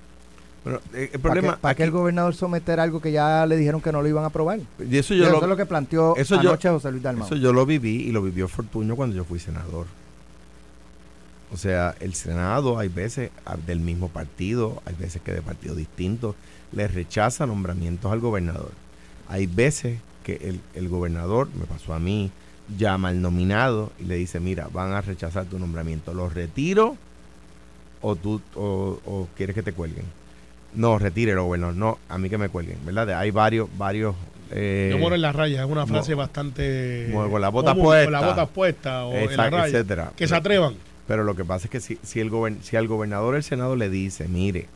Bueno, 0.69 0.81
eh, 0.93 1.11
el 1.13 1.21
¿Para 1.21 1.33
problema 1.35 1.55
qué, 1.55 1.61
para 1.61 1.75
qué 1.75 1.83
el 1.85 1.91
gobernador 1.91 2.35
someter 2.35 2.79
algo 2.79 3.01
que 3.01 3.11
ya 3.11 3.47
le 3.47 3.57
dijeron 3.57 3.81
que 3.81 3.91
no 3.91 4.03
lo 4.03 4.09
iban 4.09 4.25
a 4.25 4.27
aprobar? 4.27 4.59
y 4.59 4.97
eso 4.99 5.15
es 5.15 5.21
lo, 5.21 5.57
que 5.57 5.65
planteó 5.65 6.15
eso 6.17 6.35
yo- 6.35 6.51
anoche 6.51 6.69
José 6.69 6.91
Luis 6.91 7.03
Dalmau. 7.03 7.27
eso 7.27 7.37
yo 7.37 7.53
lo 7.55 7.65
viví 7.65 8.03
y 8.03 8.13
lo 8.13 8.21
vivió 8.23 8.49
Fortuño 8.49 8.95
cuando 8.95 9.17
yo 9.17 9.25
fui 9.25 9.39
senador. 9.39 9.87
O 11.51 11.57
sea, 11.57 11.95
el 12.01 12.15
Senado 12.15 12.79
hay 12.79 12.89
veces 12.89 13.31
ah, 13.47 13.57
del 13.67 13.81
mismo 13.81 14.11
partido, 14.11 14.83
hay 14.85 14.95
veces 14.95 15.23
que 15.23 15.33
de 15.33 15.41
partidos 15.41 15.79
distintos, 15.79 16.35
le 16.73 16.87
rechaza 16.87 17.47
nombramientos 17.47 18.13
al 18.13 18.21
gobernador. 18.21 18.73
Hay 19.29 19.47
veces 19.47 19.99
que 20.23 20.35
el, 20.43 20.61
el 20.75 20.91
gobernador, 20.91 21.49
me 21.59 21.65
pasó 21.65 21.95
a 21.95 21.99
mí, 21.99 22.31
llama 22.77 23.09
al 23.09 23.23
nominado 23.23 23.93
y 23.99 24.05
le 24.05 24.17
dice, 24.17 24.41
mira, 24.41 24.69
van 24.71 24.93
a 24.93 25.01
rechazar 25.01 25.47
tu 25.47 25.59
nombramiento, 25.59 26.13
¿lo 26.13 26.29
retiro 26.29 26.99
o 28.03 28.15
tú 28.15 28.43
o, 28.55 29.01
o 29.07 29.29
quieres 29.35 29.55
que 29.55 29.63
te 29.63 29.73
cuelguen? 29.73 30.05
No, 30.75 30.99
retírelo, 30.99 31.45
gobernador, 31.45 31.75
no, 31.77 31.99
a 32.09 32.19
mí 32.19 32.29
que 32.29 32.39
me 32.39 32.49
cuelguen, 32.49 32.79
¿verdad? 32.85 33.11
Hay 33.19 33.31
varios, 33.31 33.69
varios... 33.79 34.15
eh, 34.51 34.89
Yo 34.93 34.99
muero 34.99 35.15
en 35.17 35.23
la 35.23 35.33
raya, 35.33 35.65
es 35.65 35.71
una 35.71 35.87
frase 35.87 36.13
mo- 36.15 36.19
bastante. 36.19 37.09
mo- 37.11 37.31
con 37.31 37.41
la 37.41 37.49
bota 37.49 37.71
común, 37.71 37.85
puesta. 37.87 38.05
Con 38.05 38.13
la 38.13 38.21
bota 38.21 38.47
puesta 38.47 39.05
o 39.07 39.15
en 39.15 39.37
la 39.37 39.51
raya. 39.51 39.67
etcétera. 39.67 40.13
Que 40.17 40.29
se 40.29 40.35
atrevan. 40.37 40.75
Pero 41.07 41.25
lo 41.25 41.35
que 41.35 41.45
pasa 41.45 41.65
es 41.65 41.71
que 41.71 41.81
si, 41.81 41.99
si, 42.03 42.21
el 42.21 42.31
si 42.63 42.77
al 42.77 42.87
gobernador 42.87 43.35
el 43.35 43.43
Senado 43.43 43.77
le 43.77 43.89
dice, 43.89 44.29
mire, 44.29 44.67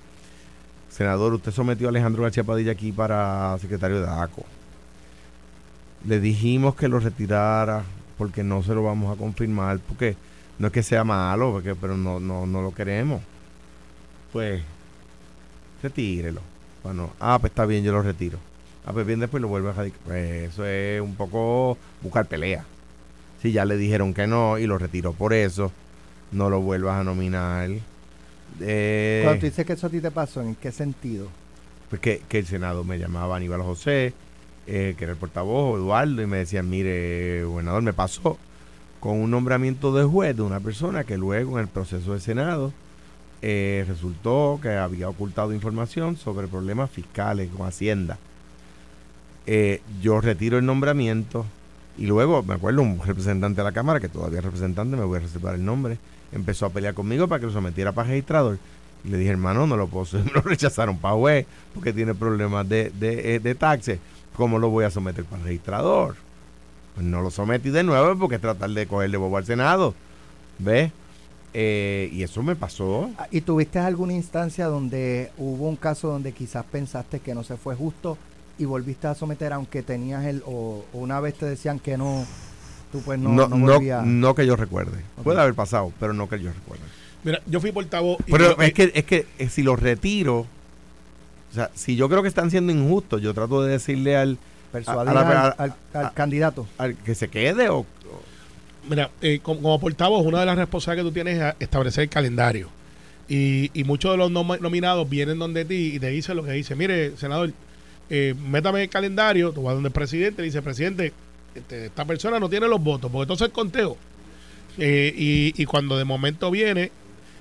senador, 0.88 1.34
usted 1.34 1.52
sometió 1.52 1.88
a 1.88 1.90
Alejandro 1.90 2.22
García 2.22 2.42
Padilla 2.44 2.72
aquí 2.72 2.90
para 2.90 3.56
secretario 3.60 4.00
de 4.00 4.08
ACO. 4.08 4.44
Le 6.06 6.20
dijimos 6.20 6.74
que 6.74 6.88
lo 6.88 6.98
retirara 6.98 7.82
porque 8.18 8.42
no 8.42 8.62
se 8.62 8.74
lo 8.74 8.82
vamos 8.82 9.14
a 9.14 9.18
confirmar, 9.18 9.78
porque 9.86 10.16
no 10.58 10.68
es 10.68 10.72
que 10.72 10.82
sea 10.82 11.04
malo, 11.04 11.52
porque, 11.52 11.74
pero 11.74 11.96
no, 11.96 12.18
no, 12.18 12.46
no 12.46 12.62
lo 12.62 12.74
queremos. 12.74 13.20
Pues, 14.32 14.62
retírelo. 15.82 16.40
Bueno, 16.82 17.10
ah, 17.20 17.38
pues 17.40 17.50
está 17.50 17.66
bien, 17.66 17.84
yo 17.84 17.92
lo 17.92 18.02
retiro. 18.02 18.38
Ah, 18.84 18.92
pues 18.92 19.06
bien, 19.06 19.20
después 19.20 19.40
lo 19.40 19.48
vuelve 19.48 19.70
a 19.70 19.72
radicar. 19.72 20.00
Pues 20.04 20.52
eso 20.52 20.66
es 20.66 21.00
un 21.00 21.14
poco 21.14 21.76
buscar 22.00 22.26
pelea. 22.26 22.64
Si 23.40 23.52
ya 23.52 23.64
le 23.64 23.76
dijeron 23.76 24.14
que 24.14 24.26
no 24.26 24.58
y 24.58 24.66
lo 24.66 24.78
retiró 24.78 25.12
por 25.12 25.32
eso, 25.32 25.72
no 26.32 26.50
lo 26.50 26.60
vuelvas 26.60 27.00
a 27.00 27.04
nominar. 27.04 27.70
Eh, 28.60 29.20
Cuando 29.24 29.40
tú 29.40 29.46
dices 29.46 29.64
que 29.66 29.72
eso 29.72 29.86
a 29.86 29.90
ti 29.90 30.00
te 30.00 30.10
pasó, 30.10 30.42
¿en 30.42 30.54
qué 30.54 30.72
sentido? 30.72 31.28
pues 31.88 32.00
que, 32.00 32.22
que 32.26 32.38
el 32.38 32.46
Senado 32.46 32.84
me 32.84 32.98
llamaba 32.98 33.36
Aníbal 33.36 33.60
José, 33.60 34.14
eh, 34.66 34.94
que 34.96 35.04
era 35.04 35.12
el 35.12 35.18
portavoz, 35.18 35.78
Eduardo, 35.78 36.22
y 36.22 36.26
me 36.26 36.38
decían, 36.38 36.70
mire, 36.70 37.44
gobernador, 37.44 37.82
me 37.82 37.92
pasó 37.92 38.38
con 38.98 39.20
un 39.20 39.30
nombramiento 39.30 39.94
de 39.94 40.04
juez 40.04 40.34
de 40.34 40.40
una 40.40 40.58
persona 40.58 41.04
que 41.04 41.18
luego 41.18 41.58
en 41.58 41.64
el 41.64 41.68
proceso 41.68 42.12
del 42.12 42.22
Senado 42.22 42.72
eh, 43.42 43.84
resultó 43.88 44.60
que 44.62 44.70
había 44.70 45.08
ocultado 45.08 45.52
información 45.52 46.16
sobre 46.16 46.46
problemas 46.46 46.90
fiscales 46.90 47.50
con 47.56 47.66
Hacienda. 47.66 48.18
Eh, 49.46 49.82
yo 50.00 50.20
retiro 50.20 50.58
el 50.58 50.64
nombramiento 50.64 51.44
y 51.98 52.06
luego, 52.06 52.42
me 52.42 52.54
acuerdo, 52.54 52.82
un 52.82 53.00
representante 53.04 53.60
de 53.60 53.64
la 53.64 53.72
Cámara, 53.72 54.00
que 54.00 54.08
todavía 54.08 54.38
es 54.38 54.44
representante, 54.44 54.96
me 54.96 55.04
voy 55.04 55.18
a 55.18 55.22
reservar 55.22 55.54
el 55.56 55.64
nombre, 55.64 55.98
empezó 56.30 56.66
a 56.66 56.70
pelear 56.70 56.94
conmigo 56.94 57.28
para 57.28 57.40
que 57.40 57.46
lo 57.46 57.52
sometiera 57.52 57.92
para 57.92 58.08
registrador. 58.08 58.58
Y 59.04 59.08
le 59.08 59.18
dije, 59.18 59.30
hermano, 59.30 59.66
no 59.66 59.76
lo 59.76 59.88
puedo, 59.88 60.06
me 60.24 60.30
lo 60.32 60.40
rechazaron 60.42 60.98
para 60.98 61.14
juez 61.14 61.46
porque 61.74 61.92
tiene 61.92 62.14
problemas 62.14 62.68
de, 62.68 62.90
de, 62.90 63.34
eh, 63.34 63.40
de 63.40 63.54
taxes. 63.54 63.98
¿Cómo 64.36 64.58
lo 64.58 64.70
voy 64.70 64.84
a 64.84 64.90
someter 64.90 65.24
para 65.24 65.42
registrador? 65.42 66.14
Pues 66.94 67.06
no 67.06 67.20
lo 67.20 67.30
sometí 67.30 67.70
de 67.70 67.82
nuevo 67.82 68.16
porque 68.18 68.36
es 68.36 68.40
tratar 68.40 68.70
de 68.70 68.86
cogerle 68.86 69.16
bobo 69.16 69.36
al 69.36 69.44
Senado. 69.44 69.94
¿Ves? 70.58 70.92
Eh, 71.54 72.08
y 72.12 72.22
eso 72.22 72.42
me 72.42 72.56
pasó. 72.56 73.10
Ah, 73.18 73.26
¿Y 73.30 73.42
tuviste 73.42 73.78
alguna 73.78 74.14
instancia 74.14 74.66
donde 74.66 75.30
hubo 75.36 75.68
un 75.68 75.76
caso 75.76 76.08
donde 76.08 76.32
quizás 76.32 76.64
pensaste 76.64 77.20
que 77.20 77.34
no 77.34 77.44
se 77.44 77.56
fue 77.56 77.74
justo 77.74 78.16
y 78.58 78.64
volviste 78.64 79.06
a 79.06 79.14
someter 79.14 79.52
aunque 79.52 79.82
tenías 79.82 80.24
el, 80.24 80.42
o, 80.46 80.84
o 80.92 80.98
una 80.98 81.20
vez 81.20 81.34
te 81.34 81.44
decían 81.46 81.78
que 81.78 81.96
no, 81.98 82.24
tú 82.90 83.00
pues 83.00 83.18
no, 83.18 83.28
No, 83.30 83.48
no, 83.48 83.56
no, 83.58 83.72
volvías? 83.74 84.04
no 84.06 84.34
que 84.34 84.46
yo 84.46 84.56
recuerde. 84.56 84.98
Puede 85.22 85.40
haber 85.40 85.54
pasado, 85.54 85.92
pero 86.00 86.12
no 86.14 86.28
que 86.28 86.40
yo 86.40 86.50
recuerde. 86.52 86.84
Mira, 87.24 87.40
yo 87.46 87.60
fui 87.60 87.70
portavoz. 87.70 88.18
y 88.26 88.32
Pero 88.32 88.56
yo- 88.56 88.62
es 88.62 88.72
que, 88.72 88.90
es 88.94 89.04
que 89.04 89.26
eh, 89.38 89.48
si 89.48 89.62
lo 89.62 89.76
retiro, 89.76 90.40
o 90.40 91.54
sea, 91.54 91.70
si 91.74 91.96
yo 91.96 92.08
creo 92.08 92.22
que 92.22 92.28
están 92.28 92.50
siendo 92.50 92.72
injustos, 92.72 93.20
yo 93.20 93.34
trato 93.34 93.62
de 93.62 93.72
decirle 93.72 94.16
al, 94.16 94.38
Persuadir 94.72 95.10
a 95.10 95.12
la- 95.14 95.20
al, 95.20 95.36
a- 95.36 95.48
al- 95.50 95.74
al 95.92 96.06
a- 96.06 96.10
candidato. 96.14 96.66
al 96.78 96.96
que 96.96 97.14
se 97.14 97.28
quede 97.28 97.68
o- 97.68 97.84
Mira, 98.88 99.10
eh, 99.20 99.38
como, 99.42 99.78
portavoz, 99.78 100.24
una 100.26 100.40
de 100.40 100.46
las 100.46 100.58
responsabilidades 100.58 101.04
que 101.04 101.08
tú 101.10 101.24
tienes 101.24 101.40
es 101.42 101.54
establecer 101.60 102.02
el 102.04 102.08
calendario. 102.08 102.68
Y, 103.28 103.70
muchos 103.84 104.10
de 104.10 104.18
los 104.18 104.30
nom- 104.30 104.60
nominados 104.60 105.08
vienen 105.08 105.38
donde 105.38 105.64
ti 105.64 105.92
y 105.94 105.98
te 106.00 106.08
dicen 106.08 106.36
lo 106.36 106.44
que 106.44 106.52
dice. 106.52 106.74
Mire, 106.74 107.16
senador, 107.16 107.52
eh, 108.10 108.34
métame 108.38 108.82
el 108.82 108.88
calendario. 108.88 109.52
Tú 109.52 109.62
vas 109.62 109.74
donde 109.74 109.88
el 109.88 109.92
presidente 109.92 110.42
y 110.42 110.46
dice, 110.46 110.60
presidente, 110.60 111.12
este, 111.54 111.86
esta 111.86 112.04
persona 112.04 112.38
no 112.40 112.50
tiene 112.50 112.66
los 112.68 112.82
votos, 112.82 113.10
porque 113.10 113.22
entonces 113.22 113.46
el 113.46 113.52
conteo. 113.52 113.96
Eh, 114.78 115.14
y, 115.16 115.62
y 115.62 115.64
cuando 115.66 115.96
de 115.96 116.04
momento 116.04 116.50
viene 116.50 116.90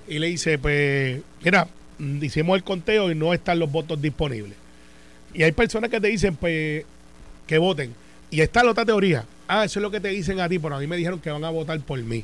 y 0.07 0.19
le 0.19 0.27
dice, 0.27 0.57
pues, 0.59 1.21
mira, 1.43 1.67
mm, 1.97 2.23
hicimos 2.23 2.55
el 2.55 2.63
conteo 2.63 3.11
y 3.11 3.15
no 3.15 3.33
están 3.33 3.59
los 3.59 3.71
votos 3.71 4.01
disponibles. 4.01 4.53
Y 5.33 5.43
hay 5.43 5.51
personas 5.53 5.89
que 5.89 5.99
te 5.99 6.07
dicen, 6.07 6.35
pues, 6.35 6.85
que 7.47 7.57
voten. 7.57 7.93
Y 8.29 8.39
está 8.41 8.63
la 8.63 8.71
otra 8.71 8.85
teoría. 8.85 9.25
Ah, 9.53 9.65
eso 9.65 9.79
es 9.79 9.83
lo 9.83 9.91
que 9.91 9.99
te 9.99 10.07
dicen 10.07 10.39
a 10.39 10.47
ti, 10.47 10.59
pero 10.59 10.77
a 10.77 10.79
mí 10.79 10.87
me 10.87 10.95
dijeron 10.95 11.19
que 11.19 11.29
van 11.29 11.43
a 11.43 11.49
votar 11.49 11.77
por 11.81 12.01
mí. 12.01 12.23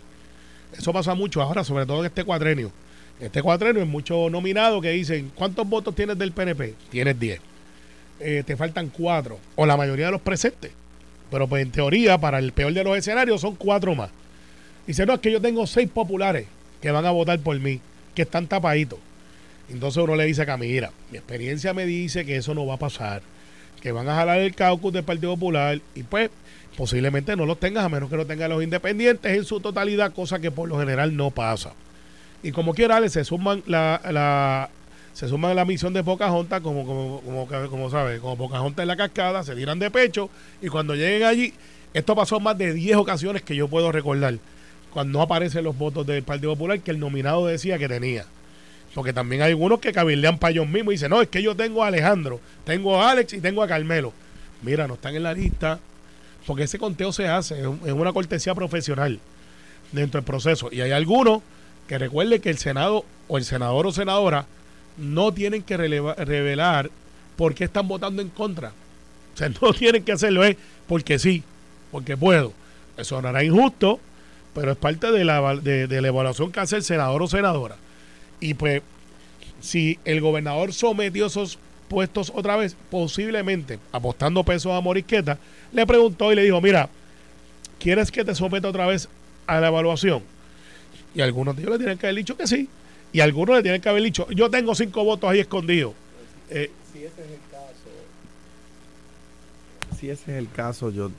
Eso 0.72 0.94
pasa 0.94 1.14
mucho 1.14 1.42
ahora, 1.42 1.62
sobre 1.66 1.86
todo 1.86 2.00
en 2.00 2.06
este 2.06 2.24
cuatrenio. 2.24 2.72
En 3.20 3.26
este 3.26 3.42
cuatrenio 3.42 3.82
hay 3.82 3.88
muchos 3.88 4.32
nominados 4.32 4.82
que 4.82 4.92
dicen, 4.92 5.34
¿cuántos 5.36 5.68
votos 5.68 5.94
tienes 5.94 6.18
del 6.18 6.32
PNP? 6.32 6.76
Tienes 6.90 7.20
10. 7.20 7.42
Eh, 8.22 8.44
te 8.46 8.56
faltan 8.56 8.88
4. 8.88 9.38
O 9.58 9.66
la 9.66 9.76
mayoría 9.76 10.06
de 10.06 10.14
los 10.14 10.22
presentes. 10.22 10.72
Pero 11.30 11.50
pues 11.50 11.64
en 11.64 11.72
teoría, 11.72 12.18
para 12.18 12.40
el 12.40 12.54
peor 12.54 12.72
de 12.72 12.86
los 12.86 12.98
escenarios, 12.98 13.42
son 13.42 13.56
4 13.56 13.94
más. 13.94 14.10
Dice, 14.86 15.06
no, 15.06 15.16
es 15.16 15.20
que 15.20 15.30
yo 15.30 15.42
tengo 15.42 15.68
6 15.68 15.90
populares 15.90 16.48
que 16.82 16.92
van 16.92 17.06
a 17.06 17.12
votar 17.12 17.38
por 17.40 17.60
mí, 17.60 17.82
que 18.16 18.22
están 18.22 18.48
tapaditos. 18.48 19.00
Entonces 19.70 20.02
uno 20.02 20.16
le 20.16 20.24
dice 20.24 20.50
a 20.50 20.56
mira, 20.56 20.94
mi 21.12 21.18
experiencia 21.18 21.74
me 21.74 21.86
dice 21.86 22.26
que 22.26 22.38
eso 22.38 22.54
no 22.54 22.66
va 22.66 22.76
a 22.76 22.80
pasar, 22.80 23.22
que 23.88 23.94
van 23.94 24.10
a 24.10 24.16
jalar 24.16 24.40
el 24.40 24.54
caucus 24.54 24.92
del 24.92 25.06
Partido 25.06 25.34
Popular 25.36 25.80
y 25.96 26.04
pues 26.04 26.30
posiblemente 26.76 27.38
no 27.38 27.46
los 27.46 27.58
tengas 27.58 27.86
a 27.86 27.90
menos 27.90 28.10
que 28.10 28.18
no 28.18 28.26
tengan 28.26 28.50
los 28.50 28.62
independientes 28.62 29.32
en 29.32 29.46
su 29.46 29.62
totalidad, 29.62 30.12
cosa 30.12 30.40
que 30.40 30.52
por 30.52 30.68
lo 30.68 30.78
general 30.78 31.16
no 31.16 31.32
pasa. 31.32 31.72
Y 32.44 32.52
como 32.52 32.74
quiera, 32.74 33.08
se 33.08 33.24
suman 33.24 33.64
la, 33.66 34.02
la 34.12 34.70
se 35.14 35.30
suman 35.30 35.52
a 35.52 35.54
la 35.54 35.64
misión 35.64 35.94
de 35.94 36.04
Pocahontas, 36.04 36.60
como, 36.60 36.86
como, 36.86 37.22
como, 37.22 37.70
como 37.70 37.90
sabe, 37.90 38.20
como 38.20 38.36
Pocahontas 38.36 38.84
en 38.84 38.90
la 38.90 38.98
cascada, 38.98 39.42
se 39.46 39.56
tiran 39.56 39.80
de 39.80 39.90
pecho 39.90 40.30
y 40.62 40.68
cuando 40.68 40.94
lleguen 40.94 41.24
allí, 41.24 41.54
esto 41.94 42.14
pasó 42.14 42.42
más 42.42 42.58
de 42.58 42.74
10 42.74 42.98
ocasiones 42.98 43.42
que 43.42 43.56
yo 43.56 43.70
puedo 43.70 43.94
recordar, 43.94 44.36
cuando 44.92 45.18
no 45.18 45.24
aparecen 45.24 45.64
los 45.64 45.78
votos 45.78 46.06
del 46.06 46.24
Partido 46.24 46.52
Popular 46.52 46.82
que 46.82 46.92
el 46.92 47.00
nominado 47.00 47.48
decía 47.48 47.78
que 47.78 47.88
tenía. 47.88 48.26
Porque 48.94 49.14
también 49.14 49.42
hay 49.44 49.52
algunos 49.52 49.80
que 49.80 49.92
cabildean 49.94 50.40
para 50.40 50.52
ellos 50.52 50.68
mismos 50.68 50.94
y 50.94 50.96
dicen, 50.96 51.10
no, 51.12 51.22
es 51.22 51.28
que 51.28 51.42
yo 51.44 51.56
tengo 51.56 51.84
a 51.84 51.88
Alejandro, 51.88 52.40
tengo 52.66 53.00
a 53.02 53.12
Alex 53.12 53.34
y 53.34 53.42
tengo 53.42 53.62
a 53.62 53.68
Carmelo. 53.68 54.12
Mira, 54.64 54.88
no 54.88 54.96
están 54.96 55.16
en 55.16 55.24
la 55.24 55.34
lista, 55.34 55.80
porque 56.48 56.64
ese 56.64 56.80
conteo 56.80 57.12
se 57.12 57.28
hace, 57.28 57.60
es 57.60 57.66
un- 57.68 57.82
es 57.86 57.92
una 57.92 58.12
cortesía 58.14 58.56
profesional 58.56 59.20
dentro 59.92 60.20
del 60.20 60.26
proceso. 60.26 60.70
Y 60.72 60.82
hay 60.82 60.92
algunos 60.92 61.42
que 61.88 61.98
recuerden 61.98 62.42
que 62.42 62.50
el 62.50 62.58
Senado 62.58 63.06
o 63.28 63.38
el 63.38 63.46
senador 63.46 63.86
o 63.88 63.92
senadora 63.92 64.46
no 64.98 65.32
tienen 65.32 65.62
que 65.62 65.78
revelar 65.78 66.90
por 67.36 67.54
qué 67.54 67.66
están 67.66 67.88
votando 67.88 68.22
en 68.22 68.30
contra. 68.30 68.70
O 69.34 69.38
sea, 69.38 69.50
no 69.62 69.74
tienen 69.74 70.04
que 70.04 70.12
hacerlo, 70.14 70.44
es 70.44 70.58
porque 70.88 71.20
sí, 71.20 71.44
porque 71.92 72.18
puedo. 72.18 72.52
Eso 72.98 73.16
sonará 73.18 73.44
injusto, 73.44 74.00
pero 74.56 74.72
es 74.72 74.78
parte 74.78 75.12
de 75.12 75.24
la, 75.24 75.56
de 75.56 76.02
la 76.02 76.08
evaluación 76.08 76.52
que 76.52 76.62
hace 76.62 76.78
el 76.78 76.84
senador 76.84 77.22
o 77.22 77.28
senadora. 77.28 77.76
Y 78.40 78.54
pues, 78.54 78.82
si 79.62 79.98
el 80.06 80.22
gobernador 80.22 80.74
sometió 80.74 81.26
esos 81.28 81.58
puestos 81.88 82.32
otra 82.36 82.56
vez, 82.58 82.76
posiblemente 82.92 83.80
apostando 83.92 84.44
pesos 84.44 84.72
a 84.74 84.82
Morisqueta, 84.82 85.38
le 85.72 85.86
preguntó 85.88 86.32
y 86.32 86.36
le 86.36 86.44
dijo, 86.44 86.60
mira, 86.62 86.90
¿quieres 87.80 88.12
que 88.12 88.24
te 88.26 88.36
someta 88.36 88.68
otra 88.70 88.86
vez 88.86 89.08
a 89.48 89.60
la 89.60 89.68
evaluación? 89.68 90.22
Y 91.16 91.22
algunos 91.22 91.56
de 91.56 91.62
ellos 91.64 91.74
le 91.74 91.78
tienen 91.80 91.98
que 91.98 92.06
haber 92.08 92.18
dicho 92.18 92.36
que 92.38 92.46
sí. 92.48 92.68
Y 93.14 93.22
algunos 93.22 93.56
le 93.56 93.64
tienen 93.64 93.82
que 93.82 93.90
haber 93.90 94.04
dicho, 94.04 94.28
yo 94.32 94.50
tengo 94.50 94.76
cinco 94.76 95.04
votos 95.04 95.30
ahí 95.30 95.40
escondidos. 95.40 95.94
Eh, 96.50 96.70
si 96.94 97.00
ese 97.00 97.22
es 97.22 97.32
el 97.32 97.40
caso, 97.50 97.90
si 100.00 100.10
ese 100.10 100.32
es 100.34 100.38
el 100.38 100.52
caso, 100.52 100.92
yo, 100.92 101.08
o 101.08 101.12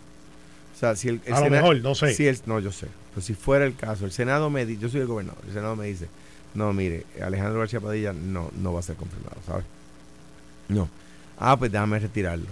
sea, 0.78 0.94
si 0.96 1.08
el, 1.08 1.20
el 1.24 1.32
a 1.34 1.40
lo 1.40 1.46
Sena- 1.46 1.56
mejor, 1.62 1.80
no 1.80 1.94
sé. 1.94 2.14
si 2.14 2.26
el- 2.26 2.38
no, 2.46 2.60
yo 2.60 2.70
sé, 2.72 2.86
pero 3.10 3.22
si 3.26 3.34
fuera 3.34 3.64
el 3.64 3.74
caso, 3.74 4.04
el 4.04 4.12
Senado 4.12 4.50
me 4.50 4.64
dice, 4.66 4.80
yo 4.80 4.88
soy 4.88 5.00
el 5.00 5.06
gobernador, 5.06 5.42
el 5.46 5.54
Senado 5.54 5.74
me 5.76 5.86
dice, 5.86 6.08
no, 6.58 6.72
mire, 6.72 7.06
Alejandro 7.22 7.60
García 7.60 7.80
Padilla 7.80 8.12
no, 8.12 8.50
no 8.60 8.72
va 8.72 8.80
a 8.80 8.82
ser 8.82 8.96
confirmado, 8.96 9.36
¿sabes? 9.46 9.64
No. 10.68 10.88
Ah, 11.38 11.56
pues 11.56 11.70
déjame 11.72 11.98
retirarlo. 11.98 12.46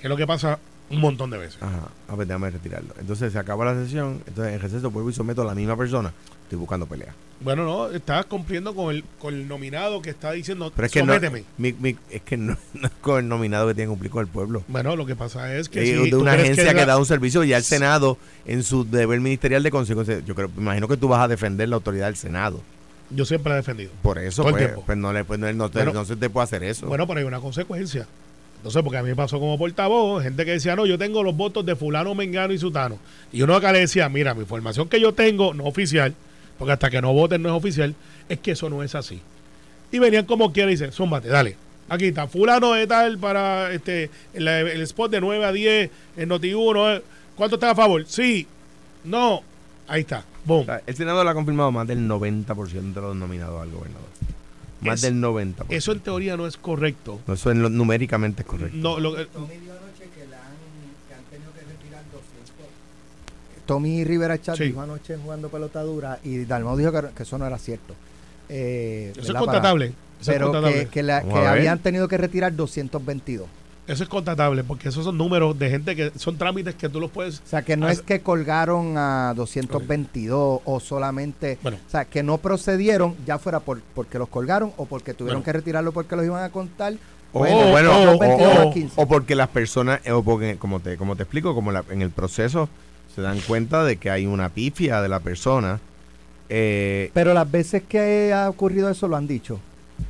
que 0.00 0.06
es 0.06 0.08
lo 0.10 0.16
que 0.16 0.26
pasa 0.26 0.58
un 0.90 1.00
montón 1.00 1.30
de 1.30 1.38
veces. 1.38 1.62
Ajá, 1.62 1.88
ah, 2.08 2.12
pues 2.14 2.26
déjame 2.28 2.50
retirarlo. 2.50 2.94
Entonces 2.98 3.32
se 3.32 3.38
acaba 3.38 3.64
la 3.64 3.74
sesión, 3.74 4.22
entonces 4.26 4.54
en 4.54 4.60
receso 4.60 4.90
vuelvo 4.90 5.10
y 5.10 5.12
someto 5.14 5.42
a 5.42 5.44
la 5.44 5.54
misma 5.54 5.76
persona. 5.76 6.12
Estoy 6.44 6.58
buscando 6.58 6.86
pelea. 6.86 7.14
Bueno, 7.40 7.64
no, 7.64 7.90
estás 7.90 8.26
cumpliendo 8.26 8.74
con 8.74 8.94
el, 8.94 9.02
con 9.18 9.34
el 9.34 9.48
nominado 9.48 10.00
que 10.02 10.10
está 10.10 10.32
diciendo, 10.32 10.70
Pero 10.74 10.86
es 10.86 10.92
que 10.92 11.00
sométeme. 11.00 11.40
no, 11.40 11.46
mi- 11.58 11.72
mi- 11.72 11.96
es 12.10 12.22
que 12.22 12.36
no, 12.36 12.56
no 12.74 12.86
es 12.86 12.92
con 13.00 13.18
el 13.18 13.28
nominado 13.28 13.66
que 13.68 13.74
tiene 13.74 13.86
que 13.86 13.90
cumplir 13.90 14.10
con 14.10 14.20
el 14.22 14.28
pueblo. 14.28 14.62
Bueno, 14.68 14.94
lo 14.94 15.04
que 15.06 15.16
pasa 15.16 15.54
es 15.56 15.68
que 15.68 15.82
Es 15.82 15.88
si 15.88 16.10
de 16.10 16.16
una 16.16 16.32
agencia 16.32 16.74
que, 16.74 16.86
da 16.86 16.96
un 16.98 17.06
servicio 17.06 17.42
y 17.44 17.48
ya 17.48 17.56
el 17.56 17.64
Senado 17.64 18.18
en 18.46 18.62
su 18.62 18.84
deber 18.88 19.20
ministerial 19.20 19.62
de 19.62 19.70
consecuencia, 19.70 20.20
yo 20.20 20.34
creo, 20.34 20.48
me 20.54 20.62
imagino 20.62 20.86
que 20.86 20.96
tú 20.96 21.08
vas 21.08 21.22
a 21.22 21.28
defender 21.28 21.68
la 21.68 21.76
autoridad 21.76 22.06
del 22.06 22.16
Senado. 22.16 22.60
Yo 23.14 23.24
siempre 23.24 23.52
he 23.52 23.56
defendido. 23.56 23.90
Por 24.02 24.18
eso, 24.18 24.42
pues, 24.42 24.70
pues 24.86 24.98
no, 24.98 25.12
le, 25.12 25.24
pues 25.24 25.38
no, 25.38 25.52
no 25.52 25.70
te- 25.70 25.78
Bueno, 25.78 25.92
no 25.92 26.04
se 26.04 26.16
te 26.16 26.28
puede 26.30 26.44
hacer 26.44 26.62
eso. 26.64 26.86
Bueno, 26.86 27.06
pero 27.06 27.20
hay 27.20 27.24
una 27.26 27.40
consecuencia. 27.40 28.06
Entonces, 28.56 28.82
porque 28.82 28.96
a 28.98 29.02
mí 29.02 29.10
me 29.10 29.16
pasó 29.16 29.38
como 29.38 29.58
portavoz, 29.58 30.22
gente 30.22 30.44
que 30.44 30.52
decía, 30.52 30.74
no, 30.74 30.86
yo 30.86 30.96
tengo 30.98 31.22
los 31.22 31.36
votos 31.36 31.66
de 31.66 31.76
fulano, 31.76 32.14
mengano 32.14 32.52
y 32.54 32.58
sutano. 32.58 32.98
Y 33.32 33.42
uno 33.42 33.54
acá 33.54 33.72
le 33.72 33.80
decía, 33.80 34.08
mira, 34.08 34.32
mi 34.34 34.40
información 34.40 34.88
que 34.88 34.98
yo 35.00 35.12
tengo, 35.12 35.52
no 35.52 35.64
oficial, 35.64 36.14
porque 36.58 36.72
hasta 36.72 36.88
que 36.90 37.02
no 37.02 37.12
voten 37.12 37.42
no 37.42 37.50
es 37.50 37.54
oficial, 37.54 37.94
es 38.28 38.38
que 38.38 38.52
eso 38.52 38.70
no 38.70 38.82
es 38.82 38.94
así. 38.94 39.20
Y 39.92 39.98
venían 39.98 40.24
como 40.24 40.50
quiera 40.52 40.70
y 40.70 40.74
dicen, 40.74 40.92
zúmbate, 40.92 41.28
dale. 41.28 41.56
Aquí 41.90 42.06
está, 42.06 42.26
fulano 42.26 42.72
de 42.72 42.86
tal 42.86 43.18
para 43.18 43.70
este 43.72 44.08
el, 44.32 44.48
el 44.48 44.80
spot 44.80 45.10
de 45.10 45.20
9 45.20 45.44
a 45.44 45.52
10 45.52 45.90
en 46.16 46.30
Noti1. 46.30 46.96
eh. 46.96 47.02
¿Cuánto 47.36 47.56
está 47.56 47.70
a 47.72 47.74
favor? 47.74 48.04
Sí. 48.06 48.46
No. 49.04 49.42
Ahí 49.86 50.00
está. 50.02 50.24
Boom. 50.44 50.62
O 50.62 50.64
sea, 50.64 50.82
el 50.86 50.94
Senado 50.96 51.22
le 51.24 51.30
ha 51.30 51.34
confirmado 51.34 51.70
más 51.72 51.86
del 51.86 52.08
90% 52.08 52.94
de 52.94 53.00
los 53.00 53.16
nominados 53.16 53.60
al 53.62 53.70
gobernador. 53.70 54.08
Más 54.80 54.96
Es- 54.96 55.02
del 55.02 55.20
90%. 55.20 55.66
Eso 55.68 55.92
en 55.92 56.00
teoría 56.00 56.36
no 56.36 56.46
es 56.46 56.56
correcto. 56.56 57.20
No, 57.26 57.34
eso 57.34 57.50
en 57.50 57.62
lo- 57.62 57.70
numéricamente 57.70 58.42
es 58.42 58.48
correcto. 58.48 58.76
No, 58.76 58.98
lo, 59.00 59.18
eh, 59.18 59.26
Tommy 59.32 59.54
dijo 59.56 59.72
anoche 59.72 60.08
que, 60.14 60.26
le 60.26 60.36
han, 60.36 60.42
que 61.08 61.14
han 61.14 61.24
tenido 61.30 61.52
que 61.52 61.60
retirar 61.60 62.02
200. 62.12 62.66
Tommy 63.66 64.04
Rivera 64.04 64.40
Chat 64.40 64.56
Sí. 64.56 64.64
dijo 64.64 64.80
anoche 64.82 65.16
jugando 65.16 65.48
pelota 65.48 65.82
dura 65.82 66.18
y 66.22 66.44
Dalmau 66.44 66.76
dijo 66.76 66.92
que, 66.92 67.08
que 67.14 67.22
eso 67.22 67.38
no 67.38 67.46
era 67.46 67.58
cierto. 67.58 67.94
Eh, 68.48 69.08
eso 69.12 69.20
es 69.20 69.26
¿verdad? 69.28 69.40
Para- 69.40 69.44
contratable. 69.52 69.86
Eso 69.86 69.94
es 70.20 70.26
pero 70.38 70.46
contratable. 70.52 70.84
que, 70.84 70.90
que, 70.90 71.02
la- 71.02 71.22
que 71.22 71.34
habían 71.46 71.78
tenido 71.78 72.08
que 72.08 72.18
retirar 72.18 72.54
222. 72.54 73.46
Eso 73.86 74.02
es 74.02 74.08
contratable, 74.08 74.64
porque 74.64 74.88
esos 74.88 75.04
son 75.04 75.18
números 75.18 75.58
de 75.58 75.68
gente 75.68 75.94
que 75.94 76.10
son 76.16 76.38
trámites 76.38 76.74
que 76.74 76.88
tú 76.88 77.00
los 77.00 77.10
puedes. 77.10 77.40
O 77.40 77.46
sea, 77.46 77.60
que 77.62 77.76
no 77.76 77.88
es 77.88 78.00
que 78.00 78.20
colgaron 78.20 78.96
a 78.96 79.34
222 79.36 80.60
o 80.64 80.80
solamente... 80.80 81.58
Bueno. 81.62 81.76
O 81.86 81.90
sea, 81.90 82.06
que 82.06 82.22
no 82.22 82.38
procedieron, 82.38 83.14
ya 83.26 83.38
fuera 83.38 83.60
por 83.60 83.82
porque 83.94 84.18
los 84.18 84.28
colgaron 84.28 84.72
o 84.78 84.86
porque 84.86 85.12
tuvieron 85.12 85.40
Bueno. 85.40 85.44
que 85.44 85.52
retirarlo 85.52 85.92
porque 85.92 86.16
los 86.16 86.24
iban 86.24 86.42
a 86.42 86.48
contar. 86.50 86.94
O, 87.34 87.40
Bueno, 87.40 87.70
bueno, 87.72 87.90
o- 87.92 88.14
o, 88.14 88.18
22 88.18 88.56
a 88.58 88.64
o- 88.64 88.72
15. 88.72 88.94
o 89.02 89.06
porque 89.06 89.34
las 89.34 89.48
personas, 89.48 90.00
o 90.08 90.22
porque, 90.22 90.56
como 90.56 90.80
te, 90.80 90.96
como 90.96 91.14
te 91.16 91.24
explico, 91.24 91.54
como 91.54 91.70
la- 91.70 91.84
en 91.90 92.00
el 92.00 92.10
proceso 92.10 92.68
se 93.14 93.20
dan 93.20 93.38
cuenta 93.40 93.84
de 93.84 93.96
que 93.98 94.08
hay 94.10 94.24
una 94.24 94.48
pifia 94.48 95.02
de 95.02 95.08
la 95.10 95.20
persona. 95.20 95.78
eh, 96.48 97.10
Pero 97.14 97.32
las 97.34 97.50
veces 97.50 97.82
que 97.88 98.32
ha 98.32 98.48
ocurrido 98.48 98.88
eso 98.90 99.08
lo 99.08 99.16
han 99.16 99.26
dicho. 99.26 99.58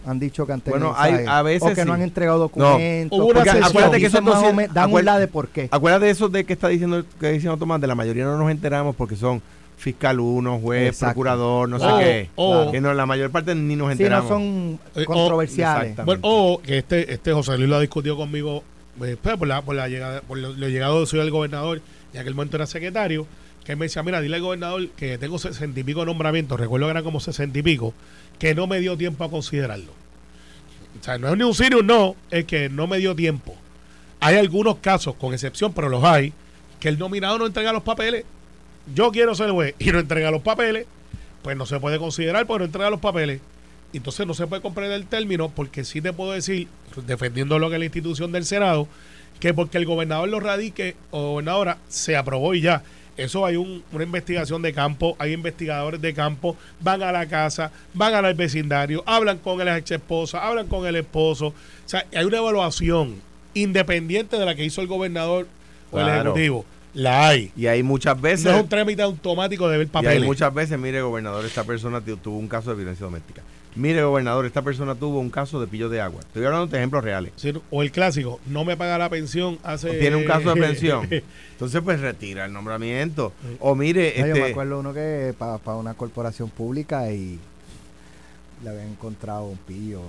Han 0.06 0.18
dicho 0.18 0.46
que 0.46 0.52
han 0.52 0.60
tenido 0.60 0.80
Bueno, 0.92 0.94
hay- 0.98 1.24
a 1.26 1.42
veces 1.42 1.72
o 1.72 1.74
que 1.74 1.84
no 1.84 1.92
sí. 1.92 1.96
han 1.96 2.02
entregado 2.02 2.38
documentos. 2.38 3.18
Hubo 3.18 3.26
una 3.28 3.42
sesión. 3.44 3.64
acuérdate 3.64 4.00
que 4.00 4.06
eso 4.06 4.20
más 4.22 4.34
o 4.34 4.36
200 4.36 4.56
menos 4.56 4.74
dan 4.74 4.92
un 4.92 5.20
de 5.20 5.28
por 5.28 5.48
qué. 5.48 5.68
acuérdate 5.70 6.04
de 6.06 6.10
eso 6.10 6.28
de 6.28 6.44
que 6.44 6.52
está 6.52 6.68
diciendo, 6.68 7.04
que 7.20 7.30
diciendo 7.32 7.56
Tomás, 7.56 7.80
de 7.80 7.86
la 7.86 7.94
mayoría 7.94 8.24
no 8.24 8.36
nos 8.38 8.50
enteramos 8.50 8.94
porque 8.96 9.16
son 9.16 9.40
fiscal 9.76 10.20
uno, 10.20 10.58
juez, 10.60 10.88
Exacto. 10.88 11.14
procurador, 11.14 11.68
no 11.68 11.76
O- 11.76 11.80
sé 11.80 12.04
qué. 12.04 12.30
o- 12.36 12.70
que 12.70 12.80
no, 12.80 12.94
la 12.94 13.06
mayor 13.06 13.30
parte 13.30 13.54
ni 13.54 13.76
nos 13.76 13.88
Sí, 13.88 13.92
enteramos. 13.92 14.30
no 14.30 14.36
son 14.36 14.78
Eh, 14.94 15.02
o- 15.02 15.04
controversiales. 15.04 15.96
Bueno, 16.04 16.20
o 16.22 16.60
que 16.62 16.78
este, 16.78 17.12
este 17.12 17.32
José 17.32 17.56
Luis 17.58 17.68
lo 17.68 17.76
ha 17.76 17.80
discutido 17.80 18.16
conmigo 18.16 18.62
eh, 19.02 19.16
pues, 19.20 19.36
por, 19.36 19.48
la, 19.48 19.60
por, 19.62 19.74
la 19.74 19.88
llegada, 19.88 20.20
por 20.20 20.38
lo, 20.38 20.52
lo 20.52 20.68
llegado 20.68 21.00
de 21.00 21.06
soy 21.06 21.18
el 21.20 21.30
gobernador, 21.30 21.80
ya 22.12 22.22
que 22.22 22.28
el 22.28 22.34
momento 22.34 22.56
era 22.56 22.66
secretario, 22.66 23.26
que 23.64 23.76
me 23.76 23.86
decía, 23.86 24.02
mira, 24.02 24.20
dile 24.20 24.36
al 24.36 24.42
gobernador 24.42 24.88
que 24.90 25.18
tengo 25.18 25.38
sesenta 25.38 25.80
y 25.80 25.84
pico 25.84 26.04
nombramientos, 26.04 26.60
recuerdo 26.60 26.86
que 26.86 26.90
eran 26.90 27.04
como 27.04 27.20
sesenta 27.20 27.58
y 27.58 27.62
pico, 27.62 27.94
que 28.38 28.54
no 28.54 28.66
me 28.66 28.80
dio 28.80 28.96
tiempo 28.96 29.24
a 29.24 29.30
considerarlo. 29.30 29.92
O 31.00 31.02
sea, 31.02 31.18
no 31.18 31.28
es 31.28 31.36
ni 31.36 31.44
un 31.44 31.54
sí 31.54 31.64
ni 31.70 31.76
un 31.76 31.86
no, 31.86 32.14
es 32.30 32.44
que 32.44 32.68
no 32.68 32.86
me 32.86 32.98
dio 32.98 33.14
tiempo. 33.16 33.56
Hay 34.20 34.36
algunos 34.36 34.78
casos, 34.78 35.14
con 35.16 35.32
excepción, 35.32 35.72
pero 35.72 35.88
los 35.88 36.04
hay, 36.04 36.32
que 36.78 36.88
el 36.88 36.98
nominado 36.98 37.38
no 37.38 37.46
entrega 37.46 37.72
los 37.72 37.82
papeles. 37.82 38.24
Yo 38.94 39.10
quiero 39.10 39.34
ser 39.34 39.50
juez 39.50 39.74
y 39.78 39.90
no 39.90 39.98
entrega 39.98 40.30
los 40.30 40.42
papeles, 40.42 40.86
pues 41.42 41.56
no 41.56 41.66
se 41.66 41.80
puede 41.80 41.98
considerar 41.98 42.46
porque 42.46 42.60
no 42.60 42.64
entrega 42.66 42.90
los 42.90 43.00
papeles. 43.00 43.40
Entonces 43.94 44.26
no 44.26 44.34
se 44.34 44.46
puede 44.46 44.60
comprender 44.60 44.96
el 45.00 45.06
término 45.06 45.48
porque 45.48 45.84
sí 45.84 46.00
te 46.00 46.12
puedo 46.12 46.32
decir, 46.32 46.68
defendiendo 47.06 47.58
lo 47.58 47.68
que 47.68 47.76
es 47.76 47.78
la 47.78 47.84
institución 47.84 48.32
del 48.32 48.44
Senado, 48.44 48.88
que 49.40 49.54
porque 49.54 49.78
el 49.78 49.86
gobernador 49.86 50.28
lo 50.28 50.40
radique 50.40 50.96
o 51.10 51.30
gobernadora 51.30 51.78
se 51.88 52.16
aprobó 52.16 52.54
y 52.54 52.60
ya. 52.60 52.82
Eso 53.16 53.46
hay 53.46 53.56
una 53.56 54.04
investigación 54.04 54.60
de 54.62 54.72
campo, 54.72 55.16
hay 55.18 55.32
investigadores 55.32 56.00
de 56.00 56.12
campo, 56.12 56.56
van 56.80 57.02
a 57.02 57.12
la 57.12 57.26
casa, 57.26 57.70
van 57.92 58.14
al 58.14 58.34
vecindario, 58.34 59.04
hablan 59.06 59.38
con 59.38 59.64
la 59.64 59.78
ex 59.78 59.92
esposa, 59.92 60.44
hablan 60.44 60.66
con 60.66 60.86
el 60.86 60.96
esposo. 60.96 61.48
O 61.48 61.54
sea, 61.86 62.04
hay 62.14 62.24
una 62.24 62.38
evaluación 62.38 63.14
independiente 63.54 64.36
de 64.36 64.44
la 64.44 64.54
que 64.54 64.64
hizo 64.64 64.80
el 64.80 64.88
gobernador 64.88 65.46
o 65.92 66.00
el 66.00 66.08
ejecutivo. 66.08 66.64
La 66.92 67.28
hay. 67.28 67.50
Y 67.56 67.66
hay 67.66 67.82
muchas 67.82 68.20
veces. 68.20 68.46
No 68.46 68.52
es 68.52 68.62
un 68.62 68.68
trámite 68.68 69.02
automático 69.02 69.68
de 69.68 69.78
ver 69.78 69.88
papeles. 69.88 70.14
Y 70.14 70.22
hay 70.22 70.26
muchas 70.26 70.54
veces, 70.54 70.78
mire, 70.78 71.02
gobernador, 71.02 71.44
esta 71.44 71.64
persona 71.64 72.00
tuvo 72.00 72.38
un 72.38 72.48
caso 72.48 72.70
de 72.70 72.76
violencia 72.76 73.04
doméstica. 73.04 73.42
Mire, 73.76 74.02
gobernador, 74.04 74.46
esta 74.46 74.62
persona 74.62 74.94
tuvo 74.94 75.18
un 75.18 75.30
caso 75.30 75.60
de 75.60 75.66
pillo 75.66 75.88
de 75.88 76.00
agua. 76.00 76.20
Estoy 76.20 76.44
hablando 76.44 76.68
de 76.68 76.78
ejemplos 76.78 77.02
reales. 77.02 77.32
o 77.70 77.82
el 77.82 77.90
clásico, 77.90 78.40
no 78.46 78.64
me 78.64 78.76
paga 78.76 78.98
la 78.98 79.08
pensión 79.08 79.58
hace... 79.64 79.98
tiene 79.98 80.16
un 80.16 80.24
caso 80.24 80.54
de 80.54 80.60
pensión. 80.60 81.08
Entonces, 81.52 81.80
pues 81.82 82.00
retira 82.00 82.44
el 82.44 82.52
nombramiento. 82.52 83.32
O 83.58 83.74
mire... 83.74 84.14
Yo 84.16 84.26
me 84.26 84.32
este 84.32 84.50
acuerdo 84.52 84.78
uno 84.78 84.94
que 84.94 85.34
para 85.36 85.76
una 85.76 85.94
corporación 85.94 86.50
pública 86.50 87.10
y 87.10 87.38
le 88.62 88.70
había 88.70 88.86
encontrado 88.86 89.44
un 89.46 89.58
pillo 89.58 90.00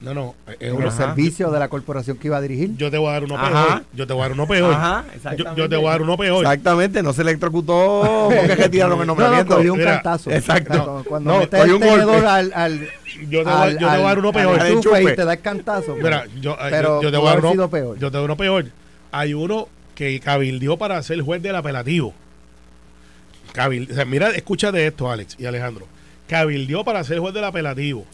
no, 0.00 0.14
no. 0.14 0.34
Es 0.60 0.72
un 0.72 0.90
servicio 0.92 1.50
de 1.50 1.58
la 1.58 1.68
corporación 1.68 2.16
que 2.18 2.28
iba 2.28 2.36
a 2.36 2.40
dirigir. 2.40 2.76
Yo 2.76 2.90
te 2.90 2.98
voy 2.98 3.08
a 3.08 3.12
dar 3.12 3.24
uno 3.24 3.34
peor. 3.36 3.82
Yo 3.92 4.06
te 4.06 4.12
voy 4.12 4.20
a 4.20 4.24
dar 4.24 4.32
uno 4.32 4.46
peor. 4.46 4.72
Ajá, 4.72 5.04
yo, 5.36 5.56
yo, 5.56 5.68
te 5.68 5.76
voy 5.76 5.86
a 5.86 5.90
dar 5.90 6.02
uno 6.02 6.16
peor. 6.16 6.44
Exactamente, 6.44 7.02
no 7.02 7.12
se 7.12 7.22
electrocutó 7.22 8.28
porque 8.30 8.54
retiraron 8.54 9.00
el 9.00 9.06
nombramiento. 9.06 9.58
No, 9.58 9.64
no, 9.64 9.72
un 9.74 9.80
cantazo. 9.80 10.30
Exacto. 10.30 11.04
Cuando 11.08 11.32
no, 11.32 11.38
metes 11.40 11.60
el 11.60 11.78
tenedor 11.80 12.24
al, 12.24 12.52
al, 12.54 12.88
yo 13.28 13.42
te, 13.42 13.50
voy, 13.50 13.72
yo 13.72 13.78
te 13.78 13.84
voy 13.84 13.94
a 13.94 14.08
dar 14.08 14.18
uno 14.18 14.32
peor. 14.32 14.60
y 15.02 15.16
te 15.16 15.24
da 15.24 15.32
el 15.32 15.40
cantazo. 15.40 15.96
Mira, 15.96 16.26
yo, 16.40 16.56
pero 16.70 17.02
yo, 17.02 17.10
te 17.10 17.16
voy 17.16 17.28
a 17.28 17.30
dar 17.32 17.44
uno 17.44 17.68
peor. 17.68 17.98
Yo 17.98 18.10
te 18.10 18.16
doy 18.16 18.24
uno 18.26 18.36
peor. 18.36 18.66
Hay 19.10 19.34
uno 19.34 19.68
que 19.94 20.20
cabildió 20.20 20.76
para 20.76 21.02
ser 21.02 21.20
juez 21.22 21.42
del 21.42 21.56
apelativo. 21.56 22.14
Cabild, 23.52 23.90
o 23.90 23.94
sea, 23.94 24.04
mira, 24.04 24.30
escúchate 24.30 24.86
esto, 24.86 25.10
Alex 25.10 25.36
y 25.38 25.46
Alejandro. 25.46 25.86
Cabildió 26.28 26.84
para 26.84 27.02
ser 27.02 27.18
juez 27.18 27.34
del 27.34 27.44
apelativo 27.44 28.06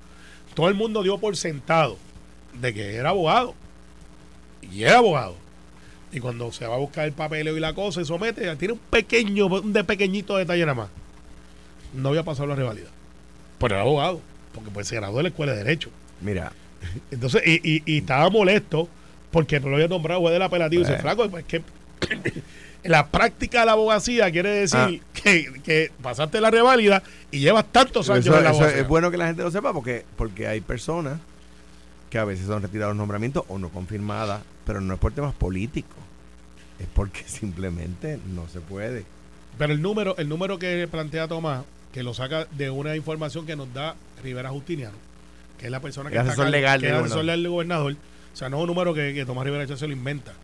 todo 0.54 0.68
el 0.68 0.74
mundo 0.74 1.02
dio 1.02 1.18
por 1.18 1.36
sentado 1.36 1.98
de 2.60 2.72
que 2.72 2.94
era 2.94 3.10
abogado. 3.10 3.54
Y 4.62 4.82
era 4.82 4.98
abogado. 4.98 5.36
Y 6.12 6.20
cuando 6.20 6.52
se 6.52 6.66
va 6.66 6.76
a 6.76 6.78
buscar 6.78 7.06
el 7.06 7.12
papeleo 7.12 7.56
y 7.56 7.60
la 7.60 7.74
cosa, 7.74 8.00
se 8.00 8.06
somete, 8.06 8.54
tiene 8.56 8.74
un 8.74 8.80
pequeño, 8.90 9.46
un 9.46 9.72
de 9.72 9.84
pequeñito 9.84 10.36
detalle 10.36 10.62
nada 10.62 10.74
más. 10.74 10.88
No 11.92 12.10
había 12.10 12.22
pasado 12.22 12.48
la 12.48 12.54
rivalidad. 12.54 12.90
Pero 13.58 13.74
era 13.74 13.82
abogado, 13.82 14.20
porque 14.52 14.70
pues 14.70 14.86
se 14.86 14.96
graduó 14.96 15.18
de 15.18 15.24
la 15.24 15.28
escuela 15.30 15.52
de 15.52 15.58
Derecho. 15.58 15.90
Mira. 16.20 16.52
Entonces, 17.10 17.42
y, 17.44 17.82
y, 17.84 17.98
estaba 17.98 18.30
molesto 18.30 18.88
porque 19.30 19.58
no 19.58 19.68
lo 19.68 19.76
había 19.76 19.88
nombrado 19.88 20.20
juez 20.20 20.32
del 20.32 20.42
apelativo. 20.42 20.82
Y 20.82 20.84
dice, 20.84 20.92
pues. 20.92 21.02
flaco, 21.02 21.28
pues 21.28 21.44
que 21.44 21.62
la 22.84 23.06
práctica 23.08 23.60
de 23.60 23.66
la 23.66 23.72
abogacía 23.72 24.30
quiere 24.30 24.50
decir 24.50 24.78
ah. 24.78 24.90
que, 25.14 25.90
pasaste 26.02 26.40
la 26.40 26.50
reválida 26.50 27.02
y 27.30 27.40
llevas 27.40 27.64
tantos 27.72 28.08
años 28.10 28.26
en 28.26 28.44
la 28.44 28.50
abogacía. 28.50 28.78
es 28.78 28.88
bueno 28.88 29.10
que 29.10 29.16
la 29.16 29.26
gente 29.26 29.42
lo 29.42 29.50
sepa 29.50 29.72
porque, 29.72 30.04
porque 30.16 30.46
hay 30.46 30.60
personas 30.60 31.18
que 32.10 32.18
a 32.18 32.24
veces 32.24 32.46
son 32.46 32.62
retirados 32.62 32.94
nombramientos 32.94 33.44
o 33.48 33.58
no 33.58 33.70
confirmadas, 33.70 34.42
pero 34.66 34.80
no 34.80 34.94
es 34.94 35.00
por 35.00 35.12
temas 35.12 35.34
políticos, 35.34 35.96
es 36.78 36.86
porque 36.94 37.22
simplemente 37.26 38.18
no 38.34 38.48
se 38.48 38.60
puede. 38.60 39.04
Pero 39.58 39.72
el 39.72 39.80
número, 39.80 40.16
el 40.18 40.28
número 40.28 40.58
que 40.58 40.86
plantea 40.90 41.26
Tomás, 41.26 41.64
que 41.92 42.02
lo 42.02 42.12
saca 42.12 42.46
de 42.52 42.70
una 42.70 42.96
información 42.96 43.46
que 43.46 43.56
nos 43.56 43.72
da 43.72 43.96
Rivera 44.22 44.50
Justiniano, 44.50 44.96
que 45.58 45.66
es 45.66 45.70
la 45.70 45.80
persona 45.80 46.10
que, 46.10 46.16
es 46.16 46.22
asesor 46.22 46.50
legal, 46.50 46.80
que 46.80 46.88
es 46.88 46.92
asesor 46.92 47.24
del 47.24 47.48
gobernador. 47.48 47.96
O 48.32 48.36
sea, 48.36 48.48
no 48.48 48.56
es 48.56 48.62
un 48.62 48.68
número 48.68 48.92
que, 48.92 49.14
que 49.14 49.24
Tomás 49.24 49.44
Rivera 49.44 49.76
se 49.76 49.86
lo 49.86 49.92
inventa 49.92 50.34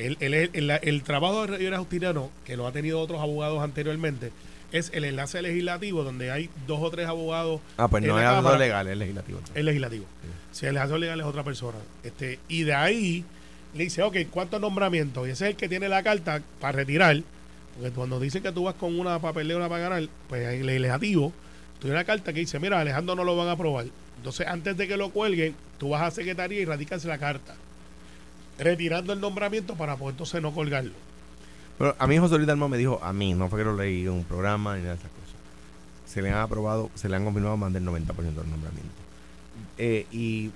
el, 0.00 0.16
el, 0.20 0.70
el, 0.70 1.02
trabajo 1.02 1.46
de 1.46 1.58
Rivera 1.58 1.78
Justiniano, 1.78 2.30
que 2.44 2.56
lo 2.56 2.66
ha 2.66 2.72
tenido 2.72 3.00
otros 3.00 3.20
abogados 3.20 3.62
anteriormente, 3.62 4.32
es 4.72 4.90
el 4.94 5.04
enlace 5.04 5.42
legislativo 5.42 6.04
donde 6.04 6.30
hay 6.30 6.48
dos 6.66 6.80
o 6.80 6.90
tres 6.90 7.06
abogados. 7.06 7.60
Ah, 7.76 7.88
pues 7.88 8.02
no 8.02 8.18
es 8.18 8.26
asesor 8.26 8.58
legal, 8.58 8.86
es 8.88 8.96
legislativo. 8.96 9.40
Es 9.54 9.64
legislativo. 9.64 10.04
Si 10.52 10.66
el 10.66 10.76
asesor 10.76 11.00
legal 11.00 11.20
es 11.20 11.26
otra 11.26 11.44
persona. 11.44 11.78
Este, 12.02 12.38
y 12.48 12.62
de 12.62 12.74
ahí 12.74 13.24
le 13.74 13.84
dice, 13.84 14.02
ok, 14.02 14.16
¿cuántos 14.30 14.60
nombramientos? 14.60 15.26
Y 15.28 15.32
ese 15.32 15.46
es 15.46 15.50
el 15.50 15.56
que 15.56 15.68
tiene 15.68 15.88
la 15.88 16.02
carta 16.02 16.40
para 16.60 16.72
retirar. 16.72 17.20
Porque 17.76 17.90
cuando 17.92 18.18
dicen 18.18 18.42
que 18.42 18.52
tú 18.52 18.64
vas 18.64 18.74
con 18.74 18.98
una 18.98 19.18
papelera 19.18 19.68
para 19.68 19.82
ganar, 19.82 20.08
pues 20.28 20.42
en 20.42 20.60
el 20.60 20.66
legislativo, 20.66 21.32
tú 21.74 21.82
tienes 21.82 21.96
una 21.96 22.04
carta 22.04 22.32
que 22.32 22.40
dice, 22.40 22.58
mira, 22.58 22.80
Alejandro 22.80 23.14
no 23.14 23.24
lo 23.24 23.36
van 23.36 23.48
a 23.48 23.52
aprobar. 23.52 23.86
Entonces, 24.16 24.46
antes 24.46 24.76
de 24.76 24.86
que 24.86 24.96
lo 24.96 25.10
cuelguen, 25.10 25.54
tú 25.78 25.90
vas 25.90 26.02
a 26.02 26.10
secretaría 26.10 26.60
y 26.60 26.64
radicas 26.64 27.04
la 27.04 27.18
carta 27.18 27.54
retirando 28.60 29.12
el 29.12 29.20
nombramiento 29.20 29.74
para 29.74 29.96
poder 29.96 30.14
entonces 30.14 30.40
no 30.40 30.52
colgarlo. 30.52 30.92
Pero 31.78 31.96
a 31.98 32.06
mí 32.06 32.18
José 32.18 32.36
Luis 32.36 32.46
Dalmau 32.46 32.68
me 32.68 32.76
dijo, 32.76 33.00
a 33.02 33.12
mí, 33.12 33.32
no 33.34 33.48
fue 33.48 33.60
que 33.60 33.64
lo 33.64 33.74
leí 33.74 34.02
en 34.02 34.10
un 34.10 34.24
programa 34.24 34.76
ni 34.76 34.82
nada 34.82 34.94
de 34.94 35.00
esas 35.00 35.10
cosas. 35.10 35.34
Se 36.06 36.20
le 36.20 36.30
han 36.30 36.38
aprobado, 36.38 36.90
se 36.94 37.08
le 37.08 37.16
han 37.16 37.24
confirmado 37.24 37.56
más 37.56 37.72
del 37.72 37.84
90% 37.84 38.14
del 38.16 38.50
nombramiento. 38.50 39.00
Eh, 39.78 40.06
y 40.12 40.50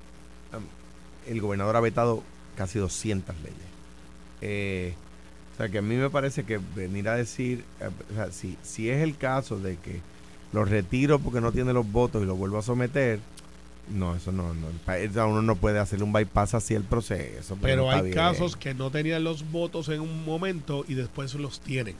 el 1.27 1.41
gobernador 1.41 1.77
ha 1.77 1.81
vetado 1.81 2.23
casi 2.57 2.79
200 2.79 3.35
leyes. 3.37 3.57
Eh, 4.43 4.95
o 5.55 5.57
sea 5.57 5.69
que 5.69 5.79
a 5.79 5.83
mí 5.83 5.95
me 5.95 6.11
parece 6.11 6.45
que 6.45 6.61
venir 6.75 7.09
a 7.09 7.15
decir, 7.15 7.65
eh, 7.81 7.89
o 8.11 8.15
sea, 8.15 8.33
si, 8.33 8.59
si 8.63 8.91
es 8.91 9.03
el 9.03 9.17
caso 9.17 9.59
de 9.59 9.77
que 9.77 10.01
lo 10.53 10.65
retiro 10.65 11.19
porque 11.19 11.41
no 11.41 11.53
tiene 11.53 11.73
los 11.73 11.91
votos 11.91 12.23
y 12.23 12.27
lo 12.27 12.37
vuelvo 12.37 12.59
a 12.59 12.63
someter, 12.63 13.21
no, 13.89 14.17
eso 14.17 14.33
no, 14.33 14.55
no. 14.55 14.69
Uno 15.27 15.43
no 15.43 15.57
puede 15.57 15.79
hacer 15.79 16.03
un 16.03 16.13
bypass 16.13 16.55
así 16.55 16.75
el 16.75 16.85
proceso. 16.85 17.59
Pero 17.61 17.91
hay 17.91 18.11
casos 18.11 18.57
que 18.57 18.75
no 18.75 18.91
tenían 18.91 19.25
los 19.25 19.51
votos 19.51 19.89
en 19.89 20.01
un 20.01 20.25
momento 20.25 20.85
y 20.89 20.95
después 20.95 21.35
los 21.35 21.61
tienen. 21.61 21.97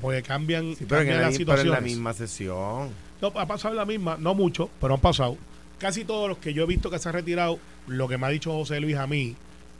porque 0.00 0.22
cambian, 0.22 0.76
pero 0.88 1.02
en 1.02 1.20
la, 1.20 1.30
en 1.30 1.70
la 1.70 1.80
misma 1.80 2.12
sesión. 2.12 2.90
No, 3.20 3.32
ha 3.34 3.46
pasado 3.46 3.74
la 3.74 3.84
misma, 3.84 4.16
no 4.18 4.34
mucho, 4.34 4.70
pero 4.80 4.94
han 4.94 5.00
pasado. 5.00 5.36
Casi 5.78 6.04
todos 6.04 6.28
los 6.28 6.38
que 6.38 6.54
yo 6.54 6.64
he 6.64 6.66
visto 6.66 6.90
que 6.90 6.98
se 6.98 7.08
han 7.08 7.14
retirado, 7.14 7.58
lo 7.86 8.06
que 8.06 8.16
me 8.16 8.26
ha 8.26 8.30
dicho 8.30 8.52
José 8.52 8.80
Luis 8.80 8.96
a 8.96 9.06
mí, 9.06 9.34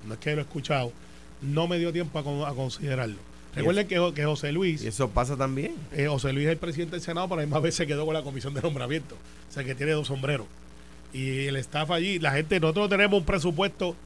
no 0.07 0.14
es 0.14 0.20
que 0.20 0.33
lo 0.33 0.38
he 0.38 0.42
escuchado, 0.42 0.92
no 1.40 1.68
me 1.68 1.79
dio 1.79 1.92
tiempo 1.92 2.18
a, 2.18 2.55
considerarlo. 2.55 3.18
Recuerden 3.55 3.87
que, 3.87 4.12
que, 4.14 4.24
José 4.24 4.53
Luis. 4.53 4.83
Y 4.83 4.88
eso 4.88 5.11
pasa 5.11 5.37
también. 5.37 5.74
Eh, 5.92 6.07
José 6.07 6.33
Luis 6.33 6.46
es 6.46 6.53
el 6.53 6.59
presidente 6.59 6.96
del 6.96 7.03
Senado, 7.03 7.29
pero 7.29 7.40
a 7.40 7.42
la 7.42 7.46
misma 7.46 7.61
vez 7.61 7.74
se 7.74 7.87
quedó 7.87 8.07
con 8.07 8.14
la 8.14 8.22
comisión 8.22 8.55
de 8.55 8.62
nombramiento. 8.62 9.16
O 9.48 9.53
sea 9.53 9.64
que 9.64 9.74
tiene 9.74 9.92
dos 9.92 10.07
sombreros 10.07 10.46
y 11.12 11.46
el 11.46 11.57
staff 11.57 11.90
allí, 11.90 12.18
la 12.18 12.33
gente, 12.33 12.61
nosotros 12.61 12.88
tenemos 12.88 13.20
un 13.20 13.25
presupuesto 13.25 13.96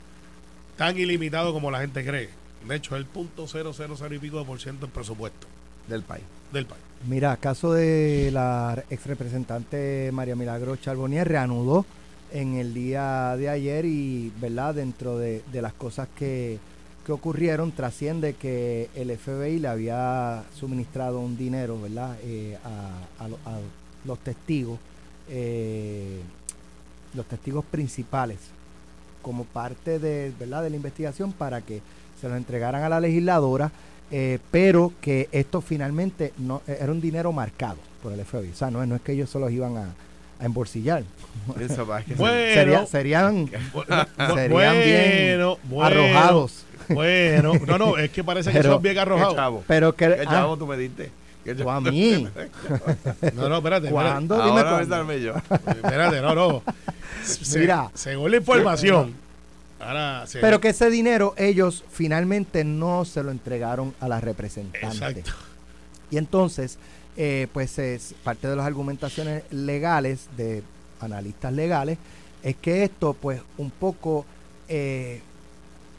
tan 0.76 0.98
ilimitado 0.98 1.52
como 1.52 1.70
la 1.70 1.80
gente 1.80 2.04
cree. 2.04 2.30
De 2.66 2.76
hecho, 2.76 2.96
el 2.96 3.04
punto 3.04 3.46
cero 3.46 3.72
cero 3.74 3.94
cero 3.96 4.14
y 4.14 4.18
pico 4.18 4.38
de 4.38 4.44
por 4.44 4.60
ciento 4.60 4.86
del 4.86 4.92
presupuesto. 4.92 5.46
Del 5.88 6.02
país. 6.02 6.24
Del 6.52 6.66
país. 6.66 6.82
Mira, 7.06 7.36
caso 7.36 7.72
de 7.74 8.30
la 8.32 8.82
ex 8.88 9.06
representante 9.06 10.10
María 10.12 10.34
Milagro 10.34 10.76
Charbonnier 10.76 11.28
reanudó 11.28 11.84
en 12.32 12.54
el 12.54 12.72
día 12.72 13.36
de 13.36 13.50
ayer 13.50 13.84
y, 13.84 14.32
¿verdad? 14.40 14.74
Dentro 14.74 15.18
de, 15.18 15.42
las 15.52 15.74
cosas 15.74 16.08
que, 16.18 16.58
que, 17.04 17.12
ocurrieron, 17.12 17.72
trasciende 17.72 18.34
que 18.34 18.88
el 18.94 19.16
FBI 19.16 19.58
le 19.58 19.68
había 19.68 20.44
suministrado 20.58 21.20
un 21.20 21.36
dinero, 21.36 21.78
¿verdad? 21.80 22.16
Eh, 22.22 22.56
a, 22.64 23.24
a, 23.24 23.58
los 24.06 24.18
testigos. 24.20 24.78
Eh, 25.28 26.20
los 27.14 27.26
testigos 27.26 27.64
principales 27.64 28.38
como 29.22 29.44
parte 29.44 29.98
de, 29.98 30.32
¿verdad? 30.38 30.62
de 30.62 30.70
la 30.70 30.76
investigación 30.76 31.32
para 31.32 31.60
que 31.62 31.80
se 32.20 32.28
lo 32.28 32.36
entregaran 32.36 32.82
a 32.82 32.88
la 32.88 33.00
legisladora, 33.00 33.72
eh, 34.10 34.38
pero 34.50 34.92
que 35.00 35.28
esto 35.32 35.60
finalmente 35.60 36.32
no 36.38 36.62
era 36.66 36.92
un 36.92 37.00
dinero 37.00 37.32
marcado 37.32 37.78
por 38.02 38.12
el 38.12 38.24
FBI. 38.24 38.50
O 38.50 38.54
sea, 38.54 38.70
no, 38.70 38.84
no 38.86 38.96
es 38.96 39.02
que 39.02 39.12
ellos 39.12 39.30
solo 39.30 39.48
iban 39.48 39.76
a, 39.76 39.94
a 40.38 40.44
embolsillar. 40.44 41.04
bueno, 42.16 42.54
serían, 42.54 42.86
serían 42.86 43.46
bien 44.84 45.40
arrojados. 45.80 46.64
Bueno, 46.88 47.54
no, 47.66 47.78
no, 47.78 47.98
es 47.98 48.10
que 48.10 48.22
parece 48.22 48.52
que 48.52 48.62
son 48.62 48.82
bien 48.82 48.98
arrojados. 48.98 49.64
Pero 49.66 49.94
que, 49.94 50.16
¿Qué 50.16 50.26
chavo 50.26 50.56
tú 50.56 50.66
me 50.66 50.76
diste? 50.76 51.10
¿O 51.64 51.70
a 51.70 51.80
mí? 51.80 52.26
no, 53.34 53.48
no, 53.48 53.56
espérate. 53.56 53.90
¿Cuándo? 53.90 54.40
Ahora 54.40 54.84
Dime 54.84 55.20
yo. 55.20 55.34
Espérate, 55.50 56.20
no, 56.20 56.34
no. 56.34 56.62
Mira, 57.56 57.90
según 57.94 58.30
la 58.30 58.36
información. 58.38 59.14
pero 60.40 60.60
que 60.60 60.68
ese 60.68 60.90
dinero 60.90 61.34
ellos 61.36 61.84
finalmente 61.90 62.64
no 62.64 63.04
se 63.04 63.22
lo 63.22 63.30
entregaron 63.30 63.94
a 64.00 64.08
la 64.08 64.20
representante. 64.20 64.86
Exacto. 64.86 65.32
Y 66.10 66.16
entonces, 66.16 66.78
eh, 67.16 67.48
pues 67.52 67.78
es 67.78 68.14
parte 68.24 68.48
de 68.48 68.56
las 68.56 68.66
argumentaciones 68.66 69.42
legales 69.50 70.28
de 70.36 70.62
analistas 71.00 71.52
legales 71.52 71.98
es 72.44 72.56
que 72.56 72.84
esto, 72.84 73.14
pues, 73.14 73.40
un 73.56 73.70
poco, 73.70 74.26
eh, 74.68 75.22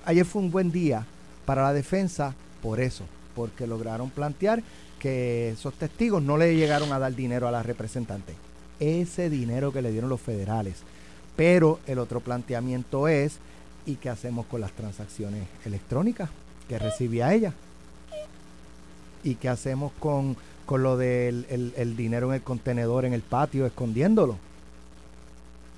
ayer 0.05 0.25
fue 0.25 0.43
un 0.43 0.51
buen 0.51 0.71
día 0.71 1.05
para 1.45 1.63
la 1.63 1.73
defensa 1.73 2.35
por 2.61 2.79
eso, 2.79 3.03
porque 3.35 3.65
lograron 3.65 4.11
plantear 4.11 4.61
que 5.05 5.51
esos 5.51 5.75
testigos 5.75 6.23
no 6.23 6.35
le 6.35 6.55
llegaron 6.55 6.91
a 6.91 6.97
dar 6.97 7.13
dinero 7.13 7.47
a 7.47 7.51
la 7.51 7.61
representante. 7.61 8.33
Ese 8.79 9.29
dinero 9.29 9.71
que 9.71 9.83
le 9.83 9.91
dieron 9.91 10.09
los 10.09 10.19
federales. 10.19 10.77
Pero 11.35 11.79
el 11.85 11.99
otro 11.99 12.21
planteamiento 12.21 13.07
es, 13.07 13.37
¿y 13.85 13.97
qué 13.97 14.09
hacemos 14.09 14.47
con 14.47 14.61
las 14.61 14.71
transacciones 14.71 15.43
electrónicas 15.63 16.31
que 16.67 16.79
recibía 16.79 17.31
ella? 17.35 17.53
¿Y 19.23 19.35
qué 19.35 19.47
hacemos 19.47 19.91
con, 19.99 20.37
con 20.65 20.81
lo 20.81 20.97
del 20.97 21.45
el, 21.77 21.95
dinero 21.95 22.29
en 22.29 22.37
el 22.37 22.41
contenedor, 22.41 23.05
en 23.05 23.13
el 23.13 23.21
patio, 23.21 23.67
escondiéndolo? 23.67 24.39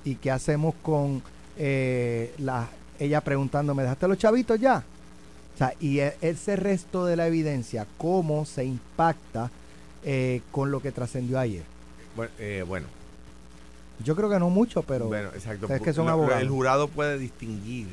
¿Y 0.05 0.15
qué 0.15 0.32
hacemos 0.32 0.73
con 0.82 1.21
eh, 1.57 2.34
la, 2.38 2.69
ella 2.97 3.19
preguntándome, 3.19 3.84
¿dejaste 3.84 4.07
los 4.07 4.17
chavitos 4.17 4.57
ya? 4.57 4.86
O 5.58 5.60
sea, 5.60 5.74
y 5.80 6.01
e, 6.01 6.16
ese 6.22 6.55
resto 6.55 7.08
de 7.08 7.16
la 7.16 7.26
evidencia, 7.26 7.88
¿cómo 7.97 8.45
se 8.45 8.64
impacta 8.64 9.49
eh, 10.03 10.41
con 10.51 10.70
lo 10.70 10.82
que 10.82 10.91
trascendió 10.91 11.39
ayer? 11.39 11.64
Bueno, 12.16 12.32
eh, 12.38 12.64
bueno, 12.68 12.86
Yo 14.05 14.16
creo 14.16 14.30
que 14.30 14.38
no 14.38 14.51
mucho, 14.51 14.84
pero 14.84 15.08
bueno, 15.08 15.30
exacto. 15.34 15.68
es 15.74 15.82
que 15.82 15.93
son 15.93 16.10
abogados. 16.10 16.43
El 16.43 16.49
jurado 16.49 16.88
puede 16.88 17.18
distinguir 17.18 17.88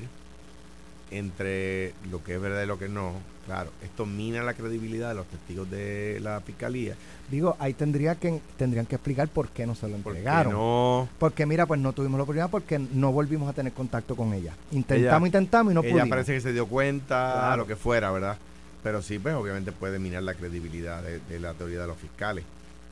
entre 1.11 1.95
lo 2.11 2.23
que 2.25 2.35
es 2.35 2.41
verdad 2.41 2.63
y 2.63 2.67
lo 2.67 2.79
que 2.79 2.89
no. 2.89 3.13
Claro, 3.47 3.71
esto 3.83 4.07
mina 4.07 4.43
la 4.43 4.55
credibilidad 4.55 5.11
de 5.11 5.15
los 5.17 5.27
testigos 5.27 5.71
de 5.71 6.19
la 6.23 6.41
fiscalía. 6.41 6.95
digo, 7.31 7.57
ahí 7.59 7.75
tendría 7.75 8.15
que, 8.15 8.41
tendrían 8.57 8.87
que 8.87 8.95
explicar 8.95 9.29
por 9.29 9.49
qué 9.51 9.67
no 9.67 9.75
se 9.75 9.87
lo 9.89 9.97
entregaron. 9.97 10.53
no. 10.55 11.09
Porque 11.19 11.45
mira, 11.45 11.67
pues 11.67 11.79
no 11.79 11.93
tuvimos 11.93 12.17
la 12.17 12.23
oportunidad 12.23 12.51
porque 12.51 12.79
no 12.79 13.13
volvimos 13.13 13.49
a 13.49 13.53
tener 13.53 13.73
contacto 13.75 14.17
con 14.17 14.33
ella. 14.33 14.55
Intentamos, 14.73 15.19
Ella- 15.21 15.39
intentamos 15.39 15.73
y 15.73 15.75
no 15.75 15.83
ella 15.83 15.91
pudimos. 15.91 16.09
parece 16.09 16.33
que 16.35 16.41
se 16.41 16.53
dio 16.55 16.67
cuenta, 16.67 17.33
Claro. 17.35 17.57
lo 17.59 17.67
que 17.67 17.77
fuera, 17.77 18.11
¿verdad? 18.11 18.39
Pero 18.83 19.03
sí, 19.03 19.19
pues 19.19 19.35
obviamente 19.35 19.73
puede 19.73 19.99
minar 19.99 20.23
la 20.23 20.33
credibilidad 20.35 21.03
de, 21.03 21.21
de 21.21 21.39
la 21.41 21.53
teoría 21.55 21.81
de 21.81 21.87
los 21.87 21.99
fiscales. 21.99 22.45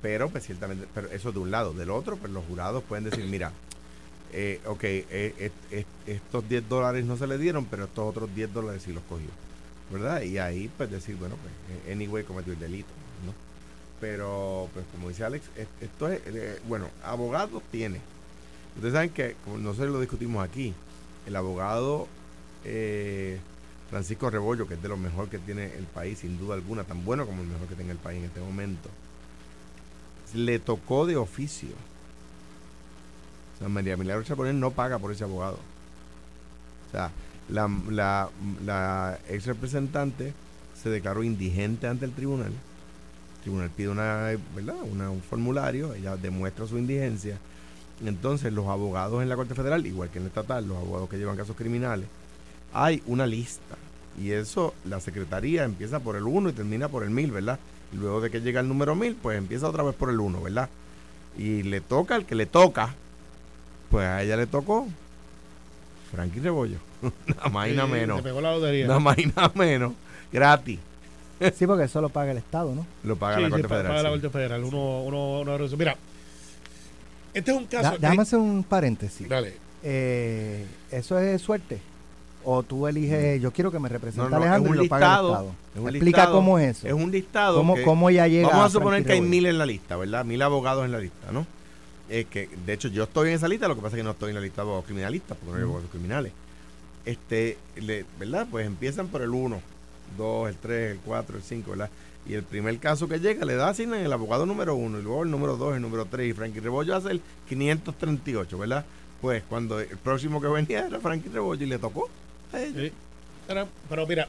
Pero, 0.02 0.28
pues 0.28 0.44
ciertamente, 0.44 0.86
pero 0.94 1.08
eso 1.12 1.32
de 1.32 1.38
un 1.38 1.50
lado. 1.50 1.72
Del 1.72 1.90
otro, 1.90 2.16
pues 2.16 2.30
los 2.32 2.44
jurados 2.44 2.82
pueden 2.82 3.04
decir, 3.04 3.24
mira, 3.24 3.52
eh, 4.32 4.60
ok, 4.66 4.84
eh, 4.84 5.50
eh, 5.70 5.84
estos 6.06 6.48
10 6.48 6.68
dólares 6.68 7.04
no 7.04 7.16
se 7.16 7.26
le 7.26 7.38
dieron, 7.38 7.66
pero 7.66 7.84
estos 7.84 8.04
otros 8.08 8.34
10 8.34 8.52
dólares 8.52 8.82
sí 8.82 8.92
los 8.92 9.02
cogió. 9.04 9.28
¿Verdad? 9.90 10.22
Y 10.22 10.38
ahí, 10.38 10.70
pues 10.76 10.90
decir, 10.90 11.16
bueno, 11.16 11.36
pues, 11.42 11.52
eh, 11.86 11.92
anyway, 11.92 12.24
cometió 12.24 12.52
el 12.54 12.58
delito, 12.58 12.88
¿no? 13.26 13.34
Pero, 14.00 14.68
pues 14.72 14.86
como 14.92 15.08
dice 15.10 15.24
Alex, 15.24 15.44
es- 15.56 15.68
esto 15.82 16.08
es, 16.08 16.20
bueno, 16.66 16.88
abogados 17.04 17.62
tiene. 17.70 18.00
Ustedes 18.76 18.94
saben 18.94 19.10
que, 19.10 19.36
como 19.44 19.58
nosotros 19.58 19.92
lo 19.92 20.00
discutimos 20.00 20.42
aquí, 20.42 20.72
el 21.26 21.36
abogado 21.36 22.08
Francisco 23.90 24.30
Rebollo, 24.30 24.66
que 24.66 24.74
es 24.74 24.82
de 24.82 24.88
lo 24.88 24.96
mejor 24.96 25.28
que 25.28 25.38
tiene 25.38 25.66
el 25.76 25.84
país, 25.84 26.20
sin 26.20 26.38
duda 26.38 26.54
alguna, 26.54 26.84
tan 26.84 27.04
bueno 27.04 27.26
como 27.26 27.42
el 27.42 27.48
mejor 27.48 27.68
que 27.68 27.74
tenga 27.74 27.92
el 27.92 27.98
país 27.98 28.20
en 28.20 28.24
este 28.24 28.40
momento, 28.40 28.88
le 30.34 30.58
tocó 30.58 31.04
de 31.06 31.16
oficio. 31.16 31.68
María 33.68 33.96
Milagro 33.96 34.22
Chaponel 34.24 34.58
no 34.58 34.70
paga 34.70 34.98
por 34.98 35.12
ese 35.12 35.24
abogado. 35.24 35.58
O 36.88 36.92
sea, 36.92 37.10
la, 37.48 37.68
la, 37.90 38.28
la 38.64 39.18
ex 39.28 39.46
representante 39.46 40.32
se 40.80 40.90
declaró 40.90 41.22
indigente 41.22 41.86
ante 41.86 42.04
el 42.04 42.12
tribunal. 42.12 42.52
El 42.52 43.42
tribunal 43.42 43.70
pide 43.70 43.88
una, 43.88 44.30
¿verdad? 44.54 44.76
Una- 44.90 45.10
un 45.10 45.22
formulario, 45.22 45.94
ella 45.94 46.16
demuestra 46.16 46.66
su 46.66 46.78
indigencia. 46.78 47.38
Entonces, 48.04 48.52
los 48.52 48.66
abogados 48.68 49.22
en 49.22 49.28
la 49.28 49.36
Corte 49.36 49.54
Federal, 49.54 49.86
igual 49.86 50.10
que 50.10 50.18
en 50.18 50.24
la 50.24 50.28
estatal, 50.28 50.66
los 50.66 50.76
abogados 50.76 51.08
que 51.08 51.18
llevan 51.18 51.36
casos 51.36 51.56
criminales, 51.56 52.06
hay 52.72 53.02
una 53.06 53.26
lista. 53.26 53.76
Y 54.20 54.32
eso, 54.32 54.74
la 54.84 55.00
secretaría 55.00 55.64
empieza 55.64 56.00
por 56.00 56.16
el 56.16 56.24
1 56.24 56.50
y 56.50 56.52
termina 56.52 56.88
por 56.88 57.02
el 57.04 57.10
1000, 57.10 57.30
¿verdad? 57.30 57.58
Y 57.92 57.96
luego 57.96 58.20
de 58.20 58.30
que 58.30 58.40
llega 58.40 58.60
el 58.60 58.68
número 58.68 58.94
1000, 58.94 59.14
pues 59.16 59.38
empieza 59.38 59.68
otra 59.68 59.82
vez 59.82 59.94
por 59.94 60.10
el 60.10 60.18
1, 60.20 60.42
¿verdad? 60.42 60.68
Y 61.38 61.62
le 61.62 61.80
toca 61.80 62.14
al 62.16 62.26
que 62.26 62.34
le 62.34 62.46
toca. 62.46 62.94
Pues 63.92 64.04
a 64.06 64.22
ella 64.22 64.36
le 64.36 64.46
tocó 64.48 64.88
Frankie 66.10 66.40
Rebollo. 66.40 66.78
nada 67.26 67.48
más 67.50 67.68
y 67.68 67.72
nada 67.72 67.86
menos. 67.86 68.16
Se 68.16 68.22
pegó 68.24 68.40
la 68.40 68.52
lotería. 68.52 68.86
Nada 68.88 68.98
más 68.98 69.16
y 69.18 69.26
nada 69.26 69.52
menos. 69.54 69.92
Gratis. 70.32 70.80
Sí, 71.56 71.66
porque 71.66 71.84
eso 71.84 72.00
lo 72.00 72.08
paga 72.08 72.30
el 72.30 72.38
Estado, 72.38 72.72
¿no? 72.72 72.86
Lo 73.02 73.16
paga 73.16 73.36
Sí, 73.36 73.42
la 73.42 73.50
Corte 73.50 73.66
Federal. 73.66 73.86
paga 73.88 74.02
la. 74.04 74.10
Corte 74.10 74.30
Federal. 74.30 74.62
Uno, 74.62 75.02
uno, 75.02 75.40
uno. 75.40 75.58
Mira, 75.76 75.96
este 77.34 77.50
es 77.50 77.56
un 77.56 77.66
caso. 77.66 77.90
Da- 77.90 77.98
déjame 77.98 78.22
hacer 78.22 78.38
un 78.38 78.62
paréntesis. 78.62 79.28
Dale. 79.28 79.54
Eh, 79.82 80.64
¿Eso 80.92 81.18
es 81.18 81.42
suerte? 81.42 81.80
¿O 82.44 82.62
tú 82.62 82.86
eliges, 82.86 83.42
yo 83.42 83.50
quiero 83.52 83.72
que 83.72 83.80
me 83.80 83.88
represente 83.88 84.22
No, 84.22 84.30
no, 84.30 84.36
Alejandro 84.36 84.72
es 84.72 84.76
y 84.76 84.78
un 84.78 84.84
lo 84.84 84.88
pague 84.88 85.04
el 85.04 85.10
listado, 85.10 85.28
Estado? 85.32 85.52
es 85.74 85.80
un 85.80 85.88
Explica 85.88 86.16
listado, 86.18 86.32
cómo 86.36 86.58
es 86.60 86.76
eso. 86.78 86.86
Es 86.86 86.92
un 86.92 87.10
listado. 87.10 87.56
¿Cómo, 87.56 87.74
que- 87.74 87.82
cómo 87.82 88.08
ella 88.10 88.28
llega 88.28 88.48
Vamos 88.48 88.66
a 88.66 88.70
suponer 88.70 89.04
que 89.04 89.12
hay 89.14 89.20
mil 89.20 89.46
en 89.46 89.58
la 89.58 89.66
lista, 89.66 89.96
¿verdad? 89.96 90.24
Mil 90.24 90.40
abogados 90.42 90.84
en 90.84 90.92
la 90.92 90.98
lista, 91.00 91.32
¿no? 91.32 91.44
Eh, 92.14 92.26
que, 92.30 92.48
de 92.66 92.72
hecho, 92.74 92.88
yo 92.88 93.04
estoy 93.04 93.30
en 93.30 93.36
esa 93.36 93.48
lista, 93.48 93.66
lo 93.68 93.74
que 93.74 93.80
pasa 93.80 93.96
es 93.96 94.00
que 94.00 94.04
no 94.04 94.10
estoy 94.10 94.28
en 94.30 94.34
la 94.34 94.40
lista 94.42 94.56
de 94.56 94.62
abogados 94.62 94.84
criminalistas, 94.84 95.36
porque 95.38 95.50
no 95.52 95.56
hay 95.56 95.62
abogados 95.62 95.88
criminales. 95.90 96.32
Este, 97.06 97.56
le- 97.76 98.04
¿verdad? 98.18 98.46
Pues 98.50 98.66
empiezan 98.66 99.08
por 99.08 99.22
el 99.22 99.30
1, 99.30 99.60
2, 100.18 100.48
el 100.50 100.56
3, 100.56 100.92
el 100.92 100.98
4, 100.98 101.36
el 101.38 101.42
5, 101.42 101.70
¿verdad? 101.70 101.88
Y 102.26 102.34
el 102.34 102.42
primer 102.42 102.78
caso 102.78 103.08
que 103.08 103.18
llega 103.18 103.44
le 103.46 103.54
da 103.54 103.68
asignan 103.70 104.00
el 104.00 104.12
abogado 104.12 104.44
número 104.46 104.74
1, 104.74 104.98
y 104.98 105.02
luego 105.02 105.22
el 105.22 105.30
número 105.30 105.56
2, 105.56 105.76
el 105.76 105.82
número 105.82 106.04
3, 106.04 106.28
y 106.28 106.32
Frankie 106.34 106.60
Rebollo 106.60 106.94
hace 106.94 107.12
el 107.12 107.22
538, 107.48 108.58
¿verdad? 108.58 108.84
Pues 109.22 109.42
cuando 109.48 109.80
el 109.80 109.96
próximo 109.96 110.40
que 110.40 110.48
venía 110.48 110.86
era 110.86 111.00
Frankie 111.00 111.30
Rebollo 111.30 111.64
y 111.64 111.68
le 111.68 111.78
tocó 111.78 112.10
a 112.52 112.60
ella. 112.60 112.78
Sí. 112.80 112.92
Pero, 113.48 113.68
pero 113.88 114.06
mira, 114.06 114.28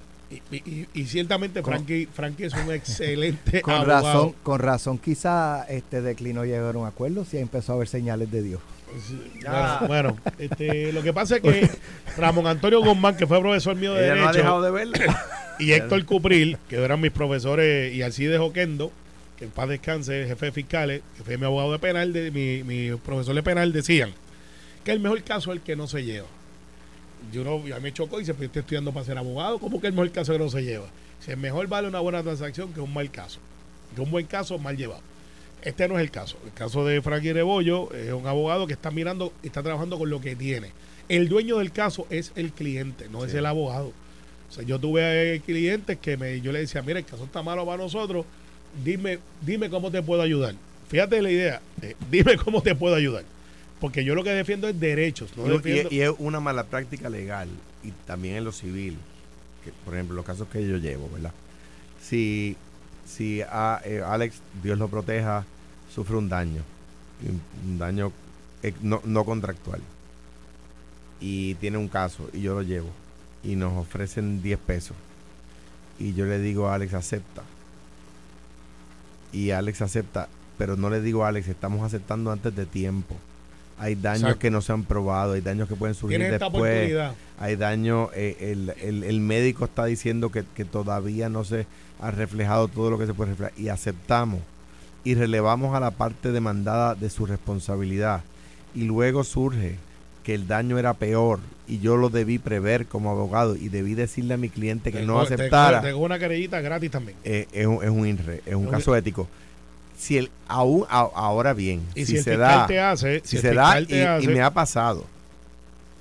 y, 0.52 0.56
y- 0.56 0.88
y 0.94 1.06
ciertamente 1.06 1.62
Frankie, 1.64 2.08
Frankie 2.14 2.46
es 2.46 2.54
un 2.54 2.72
excelente 2.72 3.62
Con 3.64 3.74
abogado. 3.76 4.02
razón, 4.08 4.36
con 4.44 4.60
razón 4.60 4.98
quizá 4.98 5.64
este 5.70 6.02
declinó 6.02 6.46
llegar 6.46 6.76
a 6.76 6.78
un 6.78 6.88
acuerdo 6.88 7.26
si 7.26 7.38
empezó 7.38 7.74
a 7.74 7.78
ver 7.78 7.88
señales 7.88 8.32
de 8.32 8.42
Dios. 8.44 8.62
Ah. 9.48 9.84
Bueno, 9.88 10.18
bueno, 10.20 10.32
este, 10.38 10.94
lo 10.94 11.02
que 11.02 11.14
pasa 11.14 11.38
es 11.38 11.42
que 11.42 11.70
Ramón 12.18 12.46
Antonio 12.46 12.80
Guzmán, 12.84 13.18
que 13.18 13.26
fue 13.26 13.40
profesor 13.40 13.76
mío 13.76 13.94
de 13.94 14.06
Ella 14.06 14.16
no 14.16 14.22
ha 14.22 14.26
Derecho, 14.28 14.38
dejado 14.44 14.62
de 14.62 14.72
verla. 14.72 15.26
y 15.60 15.72
Héctor 15.72 16.06
Cupril, 16.06 16.58
que 16.70 16.76
eran 16.76 17.02
mis 17.02 17.12
profesores, 17.12 17.94
y 17.94 18.04
Alcides 18.04 18.38
Joquendo, 18.40 18.92
que 19.38 19.46
en 19.46 19.52
paz 19.52 19.68
descanse, 19.70 20.26
jefe 20.28 20.46
de 20.48 20.52
fiscales, 20.52 21.02
que 21.18 21.24
fue 21.24 21.38
mi 21.40 21.46
abogado 21.46 21.72
de 21.72 21.80
penal, 21.80 22.14
de, 22.14 22.30
mi, 22.30 22.62
mi 22.64 22.96
profesor 22.98 23.34
de 23.34 23.42
penal, 23.42 23.74
decían 23.74 24.12
que 24.84 24.92
el 24.92 25.00
mejor 25.00 25.24
caso 25.24 25.52
es 25.52 25.58
el 25.58 25.64
que 25.64 25.76
no 25.76 25.88
se 25.88 26.04
lleva. 26.04 26.28
Yo 27.32 27.44
no, 27.44 27.56
a 27.56 27.78
mí 27.78 27.82
me 27.82 27.94
chocó 27.94 28.20
y 28.20 28.26
yo 28.26 28.34
estoy 28.34 28.50
estudiando 28.54 28.92
para 28.92 29.06
ser 29.06 29.18
abogado, 29.18 29.60
¿cómo 29.60 29.80
que 29.80 29.88
el 29.88 29.94
mejor 29.94 30.12
caso 30.12 30.34
que 30.34 30.40
no 30.40 30.50
se 30.50 30.64
lleva? 30.64 30.88
Si 31.20 31.36
mejor 31.36 31.68
vale 31.68 31.88
una 31.88 32.00
buena 32.00 32.22
transacción 32.22 32.74
que 32.74 32.82
un 32.82 32.94
mal 32.94 33.10
caso, 33.10 33.40
que 33.96 34.02
un 34.02 34.12
buen 34.12 34.26
caso 34.26 34.58
mal 34.60 34.76
llevado. 34.76 35.02
Este 35.62 35.88
no 35.88 35.96
es 35.96 36.02
el 36.02 36.12
caso. 36.12 36.38
El 36.46 36.52
caso 36.52 36.86
de 36.86 37.02
Frankie 37.02 37.32
Rebollo 37.32 37.94
es 37.94 38.12
un 38.12 38.28
abogado 38.28 38.68
que 38.68 38.74
está 38.74 38.92
mirando, 38.92 39.32
está 39.44 39.64
trabajando 39.64 39.98
con 39.98 40.10
lo 40.10 40.20
que 40.20 40.36
tiene. 40.36 40.72
El 41.08 41.30
dueño 41.30 41.58
del 41.60 41.72
caso 41.72 42.06
es 42.10 42.34
el 42.36 42.52
cliente, 42.52 43.08
no 43.10 43.24
es 43.24 43.34
el 43.34 43.46
abogado. 43.46 43.94
O 44.50 44.52
sea, 44.54 44.64
yo 44.64 44.78
tuve 44.80 45.36
eh, 45.36 45.40
clientes 45.40 45.98
que 45.98 46.18
me, 46.18 46.42
yo 46.42 46.52
le 46.52 46.60
decía, 46.60 46.82
mira, 46.82 47.00
el 47.00 47.06
caso 47.06 47.24
está 47.24 47.42
malo 47.42 47.66
para 47.66 47.82
nosotros, 47.82 48.26
dime, 48.84 49.20
dime 49.42 49.70
cómo 49.70 49.90
te 49.90 50.02
puedo 50.04 50.22
ayudar. 50.22 50.56
Fíjate 50.90 51.22
la 51.22 51.32
idea, 51.32 51.62
eh, 51.82 51.96
dime 52.12 52.38
cómo 52.38 52.62
te 52.62 52.76
puedo 52.76 52.96
ayudar. 52.96 53.24
Porque 53.84 54.06
yo 54.06 54.16
lo 54.16 54.24
que 54.24 54.30
defiendo 54.30 54.70
es 54.70 54.80
derechos, 54.80 55.36
no 55.36 55.46
Y- 55.46 55.50
defiendo... 55.58 55.90
y, 55.92 55.96
y 55.98 56.02
es 56.04 56.12
una 56.20 56.40
mala 56.40 56.64
práctica 56.64 57.10
legal 57.10 57.50
y 57.84 57.92
también 58.08 58.38
en 58.38 58.46
lo 58.46 58.54
civil. 58.54 58.98
Que, 59.62 59.74
por 59.84 59.94
ejemplo, 59.94 60.16
los 60.16 60.24
casos 60.26 60.48
que 60.48 60.66
yo 60.66 60.78
llevo, 60.78 61.10
¿verdad? 61.12 61.34
Si, 62.02 62.56
si 63.06 63.42
a- 63.42 63.82
eh, 63.84 64.02
Alex, 64.06 64.38
Dios 64.64 64.78
lo 64.80 64.88
proteja, 64.88 65.44
sufre 65.94 66.16
un 66.16 66.30
daño, 66.30 66.62
un- 67.28 67.42
un 67.72 67.78
daño 67.78 68.14
eh, 68.62 68.74
no, 68.82 69.02
no 69.04 69.26
contractual, 69.26 69.82
y 71.20 71.56
tiene 71.56 71.78
un 71.78 71.90
caso 71.90 72.30
y 72.32 72.40
yo 72.42 72.54
lo 72.54 72.62
llevo 72.62 72.90
y 73.44 73.58
nos 73.58 73.74
ofrecen 73.78 74.42
10 74.42 74.58
pesos 74.60 74.96
y 76.00 76.14
yo 76.14 76.26
le 76.26 76.40
digo 76.40 76.68
a 76.70 76.76
Alex 76.76 76.94
acepta 76.94 77.44
y 79.34 79.52
Alex 79.52 79.82
acepta 79.82 80.28
pero 80.58 80.76
no 80.78 80.90
le 80.90 81.02
digo 81.02 81.26
a 81.26 81.30
Alex 81.30 81.48
estamos 81.50 81.84
aceptando 81.86 82.32
antes 82.32 82.56
de 82.56 82.66
tiempo 82.66 83.16
hay 83.80 83.96
daños 83.96 84.22
Exacto. 84.22 84.40
que 84.40 84.52
no 84.52 84.62
se 84.62 84.72
han 84.72 84.84
probado 84.84 85.34
hay 85.34 85.42
daños 85.42 85.68
que 85.68 85.76
pueden 85.76 85.96
surgir 85.96 86.20
Tienes 86.20 86.40
después 86.40 86.94
hay 87.40 87.56
daño, 87.56 88.10
eh, 88.16 88.38
el, 88.52 88.74
el- 88.82 89.04
el 89.04 89.20
médico 89.20 89.66
está 89.66 89.86
diciendo 89.86 90.30
que, 90.32 90.44
que 90.56 90.64
todavía 90.66 91.30
no 91.30 91.44
se 91.44 91.66
ha 92.00 92.12
reflejado 92.12 92.68
todo 92.68 92.90
lo 92.92 92.98
que 93.00 93.06
se 93.06 93.14
puede 93.14 93.32
reflejar 93.32 93.54
y 93.58 93.70
aceptamos 93.70 94.40
y 95.04 95.16
relevamos 95.16 95.76
a 95.76 95.80
la 95.80 95.92
parte 95.92 96.32
demandada 96.32 96.96
de 96.96 97.10
su 97.10 97.26
responsabilidad 97.26 98.22
y 98.76 98.84
luego 98.84 99.24
surge 99.24 99.76
que 100.24 100.34
el 100.36 100.48
daño 100.48 100.80
era 100.80 100.94
peor 100.94 101.40
y 101.68 101.80
yo 101.80 101.98
lo 101.98 102.10
debí 102.10 102.40
prever 102.40 102.86
como 102.86 103.10
abogado 103.12 103.56
y 103.56 103.68
debí 103.70 103.94
decirle 103.94 104.36
a 104.36 104.38
mi 104.38 104.50
cliente 104.50 104.92
que 104.92 105.02
no 105.02 105.20
aceptara. 105.20 105.82
Tengo 105.82 106.00
una 106.00 106.20
querellita 106.20 106.62
gratis 106.62 106.92
también. 106.92 107.18
Eh, 107.24 107.48
es, 107.52 107.66
un, 107.68 107.84
es 107.84 107.90
un 107.90 108.08
INRE, 108.08 108.42
es 108.46 108.56
un, 108.56 108.68
caso 108.68 108.96
ético. 108.96 109.28
Si 110.04 110.18
el 110.18 110.32
aún 110.50 110.86
ahora 110.90 111.54
bien, 111.54 111.82
y 111.96 112.06
si, 112.06 112.22
se 112.22 112.36
da, 112.36 112.68
te 112.68 112.78
hace, 112.78 113.22
si, 113.24 113.38
se 113.38 113.54
da 113.54 113.80
y, 113.80 114.28
me 114.28 114.42
ha 114.42 114.52
pasado. 114.52 115.06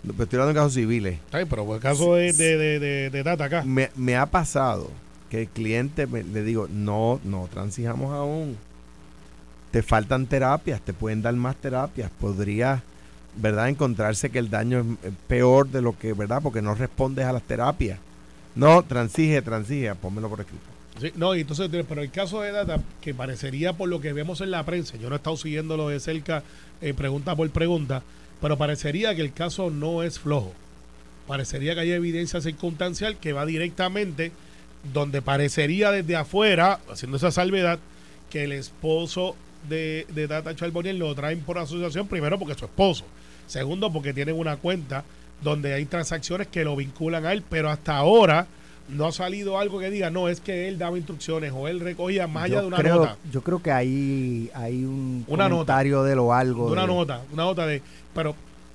Estoy 0.03 0.41
hablando 0.41 0.49
de 0.49 0.55
casos 0.55 0.75
civiles. 0.75 1.21
Ay, 1.31 1.45
pero 1.49 1.73
el 1.73 1.81
caso 1.81 2.17
de, 2.17 2.33
de, 2.33 2.81
de, 2.81 3.11
de, 3.11 3.23
Tata 3.23 3.45
acá. 3.45 3.63
Me, 3.65 3.91
me, 3.95 4.17
ha 4.17 4.27
pasado 4.27 4.91
que 5.31 5.43
el 5.43 5.49
cliente 5.49 6.09
le 6.09 6.43
digo, 6.43 6.67
no, 6.69 7.21
no 7.23 7.49
transijamos 7.53 8.13
aún. 8.13 8.57
Te 9.71 9.85
faltan 9.85 10.27
terapias, 10.27 10.81
te 10.81 10.93
pueden 10.93 11.23
dar 11.23 11.35
más 11.35 11.55
terapias. 11.55 12.11
Podría 12.21 12.83
¿verdad? 13.37 13.69
Encontrarse 13.69 14.31
que 14.31 14.41
el 14.41 14.51
daño 14.51 14.81
es 15.03 15.13
peor 15.29 15.69
de 15.69 15.81
lo 15.81 15.97
que, 15.97 16.13
¿verdad? 16.13 16.41
Porque 16.43 16.61
no 16.61 16.75
respondes 16.75 17.25
a 17.25 17.33
las 17.33 17.43
terapias. 17.43 18.01
No, 18.57 18.83
transige, 18.83 19.41
transige, 19.43 19.95
pónmelo 19.95 20.29
por 20.29 20.41
escrito. 20.41 20.72
No, 21.17 21.35
entonces, 21.35 21.69
pero 21.89 22.03
el 22.03 22.11
caso 22.11 22.41
de 22.43 22.53
Data, 22.53 22.81
que 23.01 23.15
parecería 23.15 23.73
por 23.73 23.89
lo 23.89 24.01
que 24.01 24.13
vemos 24.13 24.41
en 24.41 24.51
la 24.51 24.65
prensa, 24.65 24.97
yo 24.97 25.09
no 25.09 25.15
he 25.15 25.19
estado 25.19 25.37
siguiéndolo 25.37 25.89
de 25.89 26.01
cerca, 26.01 26.43
eh, 26.81 26.95
pregunta 26.95 27.35
por 27.35 27.49
pregunta, 27.51 28.03
pero 28.41 28.57
parecería 28.57 29.15
que 29.15 29.23
el 29.23 29.33
caso 29.33 29.71
no 29.71 30.03
es 30.03 30.19
flojo. 30.19 30.53
Parecería 31.27 31.75
que 31.75 31.81
hay 31.81 31.93
evidencia 31.93 32.41
circunstancial 32.41 33.17
que 33.17 33.33
va 33.33 33.47
directamente 33.47 34.33
donde 34.93 35.23
parecería 35.23 35.93
desde 35.93 36.17
afuera, 36.17 36.81
haciendo 36.91 37.17
esa 37.17 37.31
salvedad, 37.31 37.79
que 38.31 38.45
el 38.45 38.53
esposo 38.53 39.37
de, 39.69 40.07
Data 40.29 40.57
Charboniel 40.57 40.99
lo 40.99 41.15
traen 41.15 41.41
por 41.41 41.59
asociación, 41.59 42.09
primero 42.09 42.39
porque 42.39 42.53
es 42.55 42.59
su 42.59 42.65
esposo 42.65 43.05
Segundo, 43.47 43.93
porque 43.93 44.15
tienen 44.15 44.39
una 44.39 44.57
cuenta 44.57 45.05
donde 45.43 45.75
hay 45.75 45.85
transacciones 45.85 46.47
que 46.47 46.65
lo 46.65 46.77
vinculan 46.77 47.27
a 47.27 47.33
él, 47.33 47.43
pero 47.49 47.71
hasta 47.71 47.97
ahora 47.97 48.47
no 48.89 49.07
ha 49.07 49.13
salido 49.13 49.59
algo 49.59 49.79
que 49.79 49.91
diga, 49.91 50.11
no, 50.11 50.29
es 50.29 50.41
que 50.41 50.69
él 50.69 50.79
daba 50.79 50.97
instrucciones 50.97 51.53
o 51.55 51.69
él 51.69 51.81
recogía 51.81 52.27
más 52.27 52.45
allá 52.45 52.61
de 52.61 52.67
una 52.67 52.79
nota. 52.79 53.17
Yo 53.31 53.43
creo 53.43 53.63
que 53.63 53.73
ahí 53.73 54.51
hay 54.55 54.85
un 54.85 55.25
una 55.29 55.49
comentario 55.49 56.03
de 56.03 56.17
lo 56.17 56.33
algo. 56.33 56.67
una 56.67 56.87
nota, 56.87 57.23
una 57.33 57.45
nota 57.45 57.67
de, 57.67 57.83
pero 58.15 58.35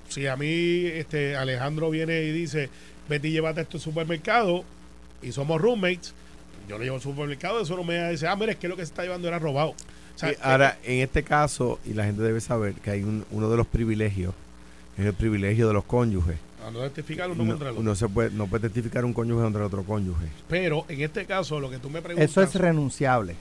si 0.10 0.28
a 0.28 0.36
mí 0.36 0.86
este 0.86 1.36
Alejandro 1.36 1.90
viene 1.90 2.24
y 2.24 2.32
dice, 2.32 2.70
Betty, 3.10 3.32
llévate 3.32 3.62
esto 3.62 3.78
al 3.78 3.82
supermercado 3.82 4.64
y 5.22 5.32
somos 5.32 5.62
roommates, 5.62 6.14
yo 6.68 6.78
le 6.78 6.86
llevo 6.86 6.98
al 6.98 7.02
supermercado, 7.02 7.62
eso 7.62 7.76
no 7.76 7.84
me 7.84 8.10
dice, 8.12 8.28
ah, 8.28 8.36
mira, 8.36 8.54
es 8.54 8.58
que 8.58 8.68
lo 8.68 8.76
que 8.76 8.84
se 8.84 8.92
está 8.92 9.04
llevando 9.04 9.28
era 9.28 9.40
robado. 9.40 9.76
ahora, 10.42 10.78
en 10.84 11.02
este 11.02 11.24
caso, 11.24 11.80
y 11.86 11.94
la 11.94 12.06
gente 12.06 12.22
debe 12.22 12.42
saber 12.42 12.74
que 12.76 12.92
hay 12.92 13.04
uno 13.32 13.50
de 13.50 13.58
los 13.58 13.68
privilegios 13.68 14.34
es 14.98 15.06
el 15.06 15.14
privilegio 15.14 15.68
de 15.68 15.74
los 15.74 15.84
cónyuges. 15.84 16.38
A 16.68 16.72
no 16.72 16.82
testificar 16.82 17.32
uno 17.32 17.48
contra 17.48 17.70
el 17.70 17.76
otro. 17.76 17.84
No, 17.84 17.96
se 17.96 18.10
puede, 18.10 18.30
no 18.32 18.48
puede 18.48 18.64
testificar 18.64 19.06
un 19.06 19.14
cónyuge 19.14 19.42
contra 19.42 19.66
otro 19.66 19.84
cónyuge. 19.84 20.26
Pero 20.50 20.84
en 20.90 21.00
este 21.00 21.26
caso, 21.26 21.62
lo 21.62 21.70
que 21.70 21.78
tú 21.78 21.90
me 21.90 22.02
preguntas. 22.02 22.30
Eso 22.30 22.42
es 22.42 22.56
renunciable. 22.56 23.36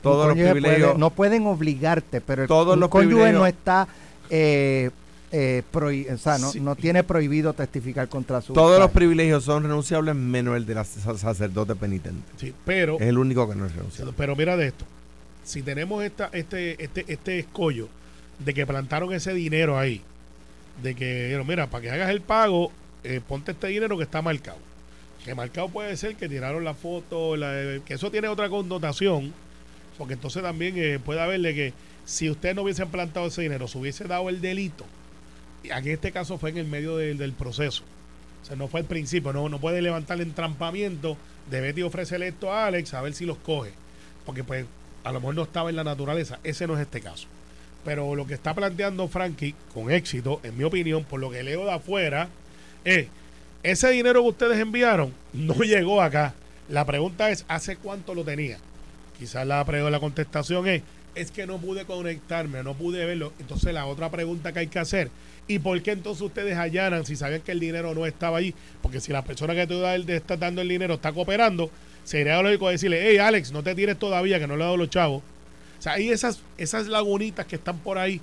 Todos 0.00 0.28
los 0.28 0.36
privilegios. 0.36 0.96
no 0.96 1.10
pueden 1.10 1.48
obligarte, 1.48 2.20
pero 2.20 2.42
el, 2.42 2.48
todos 2.48 2.78
los 2.78 2.88
cónyuge 2.90 3.32
no 3.32 3.44
está. 3.44 3.88
Eh, 4.30 4.90
eh, 5.32 5.64
o 5.72 6.16
sea, 6.16 6.38
no, 6.38 6.52
no, 6.60 6.76
tiene 6.76 7.02
prohibido 7.02 7.54
testificar 7.54 8.08
contra 8.08 8.40
su. 8.40 8.52
Todos 8.52 8.78
los 8.78 8.92
privilegios 8.92 9.42
son 9.42 9.64
renunciables, 9.64 10.14
menos 10.14 10.56
el 10.56 10.64
de 10.64 10.76
la 10.76 10.84
sacerdote 10.84 11.74
penitente. 11.74 12.22
Sí, 12.36 12.54
pero. 12.64 13.00
Es 13.00 13.08
el 13.08 13.18
único 13.18 13.48
que 13.48 13.56
no 13.56 13.66
es 13.66 13.74
renunciable. 13.74 14.14
Pero 14.16 14.36
mira 14.36 14.56
de 14.56 14.68
esto. 14.68 14.84
Si 15.42 15.62
tenemos 15.62 16.04
esta, 16.04 16.30
este, 16.32 16.82
este, 16.82 17.04
este 17.08 17.40
escollo 17.40 17.88
de 18.38 18.54
que 18.54 18.64
plantaron 18.64 19.12
ese 19.12 19.34
dinero 19.34 19.76
ahí, 19.76 20.02
de 20.82 20.94
que, 20.94 21.42
mira, 21.46 21.68
para 21.68 21.82
que 21.82 21.90
hagas 21.90 22.10
el 22.10 22.20
pago, 22.20 22.72
eh, 23.02 23.20
ponte 23.26 23.52
este 23.52 23.68
dinero 23.68 23.96
que 23.96 24.04
está 24.04 24.22
marcado. 24.22 24.58
Que 25.24 25.34
marcado 25.34 25.68
puede 25.68 25.96
ser 25.96 26.16
que 26.16 26.28
tiraron 26.28 26.64
la 26.64 26.74
foto, 26.74 27.34
que 27.84 27.94
eso 27.94 28.10
tiene 28.10 28.28
otra 28.28 28.48
connotación, 28.48 29.32
porque 29.96 30.14
entonces 30.14 30.42
también 30.42 30.74
eh, 30.76 30.98
puede 30.98 31.20
haberle 31.20 31.54
que 31.54 31.72
si 32.04 32.28
usted 32.28 32.54
no 32.54 32.62
hubiese 32.62 32.84
plantado 32.86 33.26
ese 33.26 33.42
dinero, 33.42 33.66
se 33.66 33.78
hubiese 33.78 34.04
dado 34.04 34.28
el 34.28 34.40
delito, 34.40 34.84
y 35.62 35.70
aquí 35.70 35.88
en 35.88 35.94
este 35.94 36.12
caso 36.12 36.36
fue 36.36 36.50
en 36.50 36.58
el 36.58 36.66
medio 36.66 36.96
del 36.98 37.32
proceso. 37.32 37.84
O 38.42 38.46
sea, 38.46 38.56
no 38.56 38.68
fue 38.68 38.80
el 38.80 38.86
principio, 38.86 39.32
no, 39.32 39.48
no 39.48 39.58
puede 39.58 39.80
levantar 39.80 40.18
el 40.18 40.26
entrampamiento 40.26 41.16
de 41.50 41.60
Betty 41.62 41.82
ofrecerle 41.82 42.28
esto 42.28 42.52
a 42.52 42.66
Alex 42.66 42.92
a 42.92 43.00
ver 43.00 43.14
si 43.14 43.24
los 43.24 43.38
coge. 43.38 43.72
Porque 44.26 44.44
pues 44.44 44.66
a 45.02 45.12
lo 45.12 45.20
mejor 45.20 45.34
no 45.34 45.42
estaba 45.42 45.70
en 45.70 45.76
la 45.76 45.84
naturaleza. 45.84 46.38
Ese 46.44 46.66
no 46.66 46.74
es 46.74 46.80
este 46.80 47.00
caso. 47.00 47.26
Pero 47.84 48.14
lo 48.14 48.26
que 48.26 48.34
está 48.34 48.54
planteando 48.54 49.08
Frankie, 49.08 49.54
con 49.72 49.90
éxito, 49.90 50.40
en 50.42 50.56
mi 50.56 50.64
opinión, 50.64 51.04
por 51.04 51.20
lo 51.20 51.30
que 51.30 51.42
leo 51.42 51.64
de 51.64 51.72
afuera, 51.72 52.28
es, 52.84 53.08
ese 53.62 53.90
dinero 53.90 54.22
que 54.22 54.28
ustedes 54.28 54.58
enviaron 54.58 55.12
no 55.32 55.54
llegó 55.54 56.02
acá. 56.02 56.34
La 56.68 56.84
pregunta 56.84 57.30
es, 57.30 57.44
¿hace 57.48 57.76
cuánto 57.76 58.14
lo 58.14 58.24
tenía? 58.24 58.58
Quizás 59.18 59.46
la, 59.46 59.64
la 59.64 60.00
contestación 60.00 60.66
es, 60.66 60.82
es 61.14 61.30
que 61.30 61.46
no 61.46 61.58
pude 61.58 61.84
conectarme, 61.84 62.62
no 62.62 62.74
pude 62.74 63.04
verlo. 63.04 63.32
Entonces 63.38 63.74
la 63.74 63.86
otra 63.86 64.10
pregunta 64.10 64.52
que 64.52 64.60
hay 64.60 64.66
que 64.66 64.78
hacer, 64.78 65.10
¿y 65.46 65.58
por 65.58 65.80
qué 65.82 65.92
entonces 65.92 66.22
ustedes 66.22 66.56
allanan 66.56 67.04
si 67.04 67.16
sabían 67.16 67.42
que 67.42 67.52
el 67.52 67.60
dinero 67.60 67.94
no 67.94 68.06
estaba 68.06 68.38
ahí? 68.38 68.54
Porque 68.82 69.00
si 69.00 69.12
la 69.12 69.22
persona 69.22 69.54
que 69.54 69.66
te 69.66 70.16
está 70.16 70.38
dando 70.38 70.62
el 70.62 70.68
dinero 70.68 70.94
está 70.94 71.12
cooperando, 71.12 71.70
sería 72.02 72.40
lógico 72.42 72.70
decirle, 72.70 73.08
hey 73.08 73.18
Alex, 73.18 73.52
no 73.52 73.62
te 73.62 73.74
tires 73.74 73.98
todavía 73.98 74.38
que 74.38 74.46
no 74.46 74.56
le 74.56 74.62
he 74.62 74.64
dado 74.64 74.78
los 74.78 74.88
chavos 74.88 75.22
sea, 75.84 75.92
hay 75.92 76.10
esas, 76.10 76.40
esas 76.56 76.86
lagunitas 76.86 77.46
que 77.46 77.56
están 77.56 77.78
por 77.78 77.98
ahí, 77.98 78.20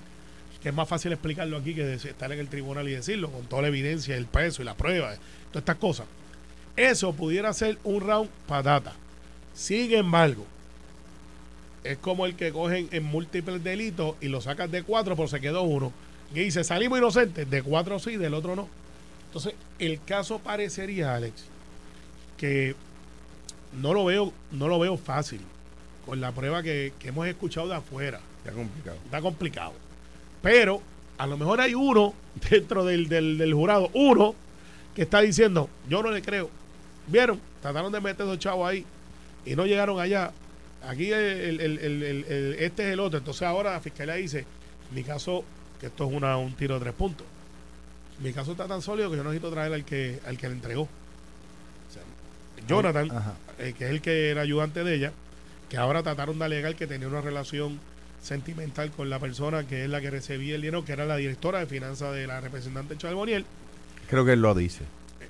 que 0.62 0.70
es 0.70 0.76
más 0.76 0.89
fácil 0.89 1.12
explicarlo 1.12 1.57
aquí 1.57 1.76
que 1.76 1.93
estar 1.93 2.32
en 2.32 2.39
el 2.39 2.47
tribunal 2.47 2.88
y 2.89 2.93
decirlo, 2.93 3.32
con 3.32 3.45
toda 3.45 3.62
la 3.64 3.68
evidencia, 3.68 4.16
el 4.16 4.26
peso 4.26 4.62
y 4.62 4.66
la 4.66 4.76
prueba, 4.76 5.14
todas 5.51 5.62
estas 5.62 5.78
cosas. 5.78 6.07
Eso 6.76 7.14
pudiera 7.14 7.53
ser 7.53 7.78
un 7.84 8.01
round 8.01 8.30
patata. 8.47 8.93
Sin 9.53 9.93
embargo, 9.93 10.45
es 11.84 11.97
como 11.97 12.26
el 12.26 12.36
que 12.36 12.51
cogen 12.51 12.89
en 12.91 13.03
múltiples 13.03 13.64
delitos 13.64 14.16
y 14.22 14.28
lo 14.28 14.41
sacan 14.41 14.72
de 14.72 14.84
cuatro, 14.84 15.16
pero 15.16 15.28
se 15.28 15.39
quedó 15.39 15.62
uno. 15.64 15.91
Y 16.34 16.39
dice, 16.39 16.64
salimos 16.64 16.97
inocentes, 16.97 17.49
de 17.49 17.62
cuatro 17.62 17.99
sí, 17.99 18.18
del 18.18 18.34
otro 18.34 18.55
no. 18.55 18.68
Entonces, 19.28 19.53
el 19.80 20.01
caso 20.03 20.39
parecería, 20.39 21.16
Alex, 21.16 21.43
que 22.38 22.76
no 23.80 23.93
lo 23.93 24.05
veo, 24.05 24.34
no 24.51 24.68
lo 24.68 24.80
veo 24.80 24.97
fácil 24.97 25.41
con 26.05 26.21
la 26.21 26.31
prueba 26.31 26.63
que, 26.63 26.93
hemos 27.03 27.27
escuchado 27.27 27.67
de 27.67 27.75
afuera. 27.75 28.19
Está 28.39 28.51
complicado. 28.51 28.97
Está 29.05 29.21
complicado. 29.21 29.73
Pero 30.41 30.81
a 31.17 31.27
lo 31.27 31.37
mejor 31.37 31.61
hay 31.61 31.75
uno 31.75 32.13
dentro 32.49 32.85
del, 32.85 33.07
del, 33.07 33.53
jurado, 33.53 33.89
uno 33.93 34.35
que 34.95 35.03
está 35.03 35.21
diciendo, 35.21 35.69
yo 35.87 36.01
no 36.03 36.11
le 36.11 36.21
creo. 36.21 36.49
¿Vieron? 37.07 37.39
Trataron 37.61 37.91
de 37.91 38.01
meter 38.01 38.25
esos 38.25 38.39
chavos 38.39 38.67
ahí 38.67 38.85
y 39.45 39.55
no 39.55 39.65
llegaron 39.65 39.99
allá. 39.99 40.31
Aquí 40.87 41.11
el, 41.11 41.59
este 42.59 42.87
es 42.87 42.93
el 42.93 42.99
otro. 42.99 43.19
Entonces 43.19 43.43
ahora 43.43 43.73
la 43.73 43.79
fiscalía 43.79 44.15
dice, 44.15 44.45
mi 44.91 45.03
caso, 45.03 45.43
que 45.79 45.87
esto 45.87 46.05
es 46.05 46.13
una, 46.13 46.37
un 46.37 46.53
tiro 46.53 46.75
de 46.75 46.81
tres 46.81 46.93
puntos. 46.93 47.27
Mi 48.19 48.33
caso 48.33 48.51
está 48.51 48.67
tan 48.67 48.81
sólido 48.81 49.09
que 49.09 49.17
yo 49.17 49.23
necesito 49.23 49.51
traer 49.51 49.73
al 49.73 49.83
que, 49.83 50.19
al 50.25 50.37
que 50.37 50.47
le 50.47 50.53
entregó. 50.53 50.87
Jonathan, 52.67 53.09
eh, 53.57 53.73
que 53.77 53.85
es 53.85 53.91
el 53.91 54.01
que 54.01 54.29
era 54.29 54.41
ayudante 54.41 54.83
de 54.83 54.95
ella, 54.95 55.13
que 55.72 55.78
ahora 55.78 56.03
trataron 56.03 56.38
de 56.38 56.43
alegar 56.43 56.76
que 56.76 56.86
tenía 56.86 57.07
una 57.07 57.22
relación 57.22 57.80
sentimental 58.22 58.91
con 58.91 59.09
la 59.09 59.19
persona 59.19 59.65
que 59.65 59.86
es 59.86 59.89
la 59.89 60.01
que 60.01 60.09
recibía 60.09 60.55
el 60.55 60.61
dinero, 60.61 60.84
que 60.84 60.91
era 60.91 61.05
la 61.05 61.15
directora 61.15 61.59
de 61.59 61.65
finanzas 61.65 62.13
de 62.13 62.28
la 62.28 62.41
representante 62.41 62.97
Charboniel. 62.97 63.45
Creo 64.09 64.26
que 64.26 64.34
él 64.34 64.41
lo 64.41 64.53
dice. 64.53 64.82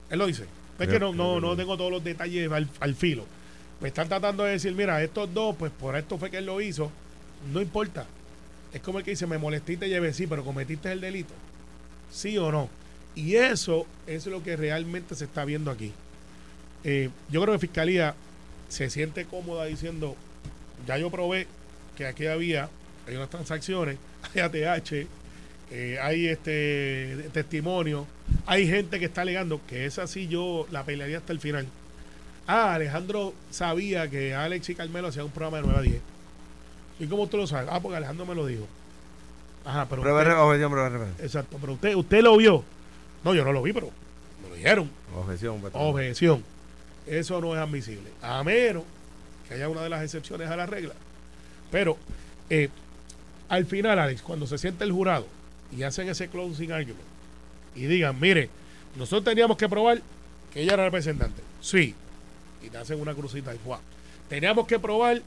Él 0.09 0.17
lo 0.17 0.25
dice. 0.25 0.45
Es 0.79 0.87
que 0.87 0.99
no, 0.99 1.13
no, 1.13 1.39
no 1.39 1.55
tengo 1.55 1.77
todos 1.77 1.91
los 1.91 2.03
detalles 2.03 2.49
al, 2.51 2.95
filo. 2.95 3.23
Me 3.81 3.89
están 3.89 4.07
tratando 4.07 4.43
de 4.43 4.53
decir, 4.53 4.73
mira, 4.73 5.03
estos 5.03 5.31
dos, 5.31 5.55
pues 5.55 5.71
por 5.71 5.95
esto 5.95 6.17
fue 6.17 6.31
que 6.31 6.39
él 6.39 6.47
lo 6.47 6.59
hizo. 6.59 6.91
No 7.53 7.61
importa. 7.61 8.07
Es 8.73 8.81
como 8.81 8.97
el 8.97 9.05
que 9.05 9.11
dice, 9.11 9.27
me 9.27 9.37
molesté 9.37 9.73
y 9.73 9.77
te 9.77 9.89
llevé, 9.89 10.11
sí, 10.11 10.25
pero 10.25 10.43
cometiste 10.43 10.91
el 10.91 11.01
delito. 11.01 11.35
Sí 12.09 12.35
o 12.39 12.51
no. 12.51 12.67
Y 13.13 13.35
eso 13.35 13.85
es 14.07 14.25
lo 14.25 14.41
que 14.41 14.55
realmente 14.55 15.13
se 15.13 15.25
está 15.25 15.45
viendo 15.45 15.69
aquí. 15.69 15.93
Eh, 16.83 17.11
yo 17.29 17.43
creo 17.43 17.53
que 17.53 17.59
Fiscalía 17.59 18.15
se 18.69 18.89
siente 18.89 19.25
cómoda 19.25 19.65
diciendo, 19.65 20.15
ya 20.85 20.97
yo 20.97 21.09
probé 21.09 21.47
que 21.95 22.05
aquí 22.05 22.27
había, 22.27 22.69
hay 23.07 23.15
unas 23.15 23.29
transacciones, 23.29 23.97
hay 24.33 24.41
ATH, 24.41 25.07
eh, 25.71 25.97
hay 26.01 26.27
este 26.27 27.29
testimonio, 27.33 28.07
hay 28.45 28.67
gente 28.67 28.99
que 28.99 29.05
está 29.05 29.21
alegando 29.21 29.61
que 29.67 29.85
esa 29.85 30.07
sí 30.07 30.27
yo 30.27 30.67
la 30.71 30.83
pelearía 30.83 31.17
hasta 31.17 31.33
el 31.33 31.39
final. 31.39 31.67
Ah, 32.47 32.73
Alejandro 32.73 33.33
sabía 33.49 34.09
que 34.09 34.33
Alex 34.33 34.69
y 34.69 34.75
Carmelo 34.75 35.07
hacían 35.07 35.25
un 35.25 35.31
programa 35.31 35.57
de 35.57 35.63
9 35.63 35.79
a 35.79 35.81
10. 35.81 36.01
¿Y 36.99 37.07
cómo 37.07 37.23
usted 37.23 37.37
lo 37.37 37.47
sabe? 37.47 37.67
Ah, 37.71 37.79
porque 37.79 37.97
Alejandro 37.97 38.25
me 38.25 38.35
lo 38.35 38.45
dijo. 38.45 38.67
Ajá, 39.63 39.87
pero. 39.87 40.03
exacto, 41.19 41.57
pero 41.61 41.73
usted, 41.73 41.95
usted 41.95 42.21
lo 42.21 42.35
vio. 42.37 42.63
No, 43.23 43.33
yo 43.33 43.45
no 43.45 43.53
lo 43.53 43.61
vi, 43.61 43.73
pero 43.73 43.89
me 44.43 44.49
lo 44.49 44.55
dijeron. 44.55 44.89
Objeción. 45.15 45.61
Objeción. 45.73 46.43
Eso 47.05 47.39
no 47.41 47.53
es 47.53 47.61
admisible. 47.61 48.09
A 48.21 48.43
menos 48.43 48.83
que 49.51 49.55
haya 49.55 49.67
una 49.67 49.81
de 49.81 49.89
las 49.89 50.01
excepciones 50.01 50.49
a 50.49 50.55
la 50.55 50.65
regla. 50.65 50.93
Pero 51.71 51.97
eh, 52.49 52.69
al 53.49 53.65
final, 53.65 53.99
Alex, 53.99 54.21
cuando 54.21 54.47
se 54.47 54.57
siente 54.57 54.85
el 54.85 54.93
jurado 54.93 55.27
y 55.75 55.83
hacen 55.83 56.07
ese 56.07 56.29
closing 56.29 56.71
argument, 56.71 57.03
y 57.75 57.85
digan, 57.85 58.17
mire, 58.19 58.49
nosotros 58.95 59.25
teníamos 59.25 59.57
que 59.57 59.67
probar 59.67 60.01
que 60.53 60.61
ella 60.61 60.73
era 60.75 60.85
representante. 60.85 61.41
Sí. 61.61 61.93
Y 62.63 62.69
te 62.69 62.77
hacen 62.77 62.99
una 63.01 63.13
crucita 63.13 63.53
y 63.53 63.57
¡fua! 63.57 63.79
Teníamos 64.29 64.67
que 64.67 64.79
probar 64.79 65.21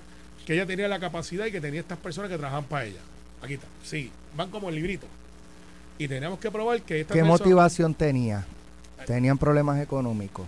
que 0.47 0.55
ella 0.55 0.65
tenía 0.67 0.89
la 0.89 0.99
capacidad 1.01 1.45
y 1.47 1.53
que 1.53 1.61
tenía 1.61 1.81
estas 1.81 1.99
personas 1.99 2.31
que 2.31 2.39
trabajan 2.39 2.65
para 2.65 2.87
ella. 2.87 3.01
Aquí 3.43 3.55
está. 3.55 3.67
Sí. 3.83 4.11
Van 4.37 4.51
como 4.51 4.69
el 4.71 4.75
librito. 4.75 5.07
Y 5.99 6.09
teníamos 6.09 6.39
que 6.39 6.51
probar 6.51 6.81
que 6.83 7.01
esta 7.01 7.13
¿Qué 7.13 7.21
persona- 7.21 7.39
motivación 7.39 7.95
tenía? 7.95 8.47
Tenían 9.07 9.37
problemas 9.37 9.81
económicos. 9.83 10.47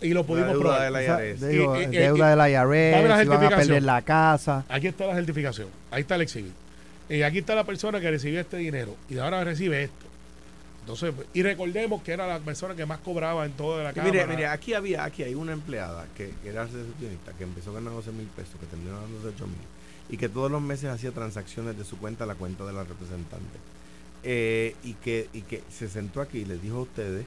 Y 0.00 0.10
lo 0.10 0.24
pudimos 0.24 0.50
deuda 0.50 0.60
probar. 0.60 0.82
de 0.82 0.90
la 0.90 0.98
O 0.98 1.02
sea, 1.02 1.26
IRS. 1.28 1.48
digo, 1.48 1.76
Y- 1.76 1.84
y- 1.84 1.86
deuda 1.86 2.26
y- 2.26 2.30
de 2.30 2.36
la 2.36 2.36
dame 2.36 2.36
la 2.36 2.50
IRS, 2.50 3.00
iban 3.00 3.10
a 3.12 3.16
certificación. 3.18 3.58
perder 3.68 3.82
la 3.82 4.02
casa. 4.02 4.64
Aquí 4.68 4.86
está 4.86 5.06
la 5.06 5.14
certificación. 5.14 5.68
Ahí 5.90 6.02
está 6.02 6.14
el 6.14 6.20
exhibit. 6.22 6.52
Y 7.08 7.22
aquí 7.22 7.38
está 7.38 7.54
la 7.54 7.64
persona 7.64 8.00
que 8.00 8.10
recibió 8.10 8.40
este 8.40 8.58
dinero. 8.58 8.94
Y 9.08 9.18
ahora 9.18 9.42
recibe 9.42 9.82
esto. 9.84 10.06
Entonces, 10.80 11.12
y 11.34 11.42
recordemos 11.42 12.02
que 12.02 12.12
era 12.12 12.26
la 12.26 12.38
persona 12.38 12.74
que 12.74 12.86
más 12.86 12.98
cobraba 13.00 13.44
en 13.44 13.52
toda 13.52 13.82
la 13.84 13.92
cámara. 13.92 14.10
mire, 14.12 14.26
mire, 14.26 14.46
aquí 14.46 14.72
había, 14.72 15.04
aquí 15.04 15.22
hay 15.22 15.34
una 15.34 15.52
empleada 15.52 16.06
que, 16.16 16.32
que 16.42 16.48
era 16.48 16.64
recepcionista, 16.64 17.32
que 17.32 17.44
empezó 17.44 17.72
ganando 17.74 17.96
12 17.96 18.12
mil 18.12 18.26
pesos, 18.28 18.54
que 18.58 18.66
terminó 18.66 18.92
ganando 18.92 19.18
8 19.28 19.46
mil, 19.46 19.56
y 20.08 20.16
que 20.16 20.30
todos 20.30 20.50
los 20.50 20.62
meses 20.62 20.88
hacía 20.90 21.10
transacciones 21.10 21.76
de 21.76 21.84
su 21.84 21.98
cuenta 21.98 22.24
a 22.24 22.26
la 22.26 22.36
cuenta 22.36 22.64
de 22.64 22.72
la 22.72 22.84
representante. 22.84 23.58
Eh, 24.22 24.74
y, 24.82 24.94
que, 24.94 25.28
y 25.34 25.42
que 25.42 25.62
se 25.70 25.88
sentó 25.88 26.20
aquí 26.22 26.38
y 26.38 26.44
les 26.46 26.62
dijo 26.62 26.76
a 26.78 26.80
ustedes 26.82 27.26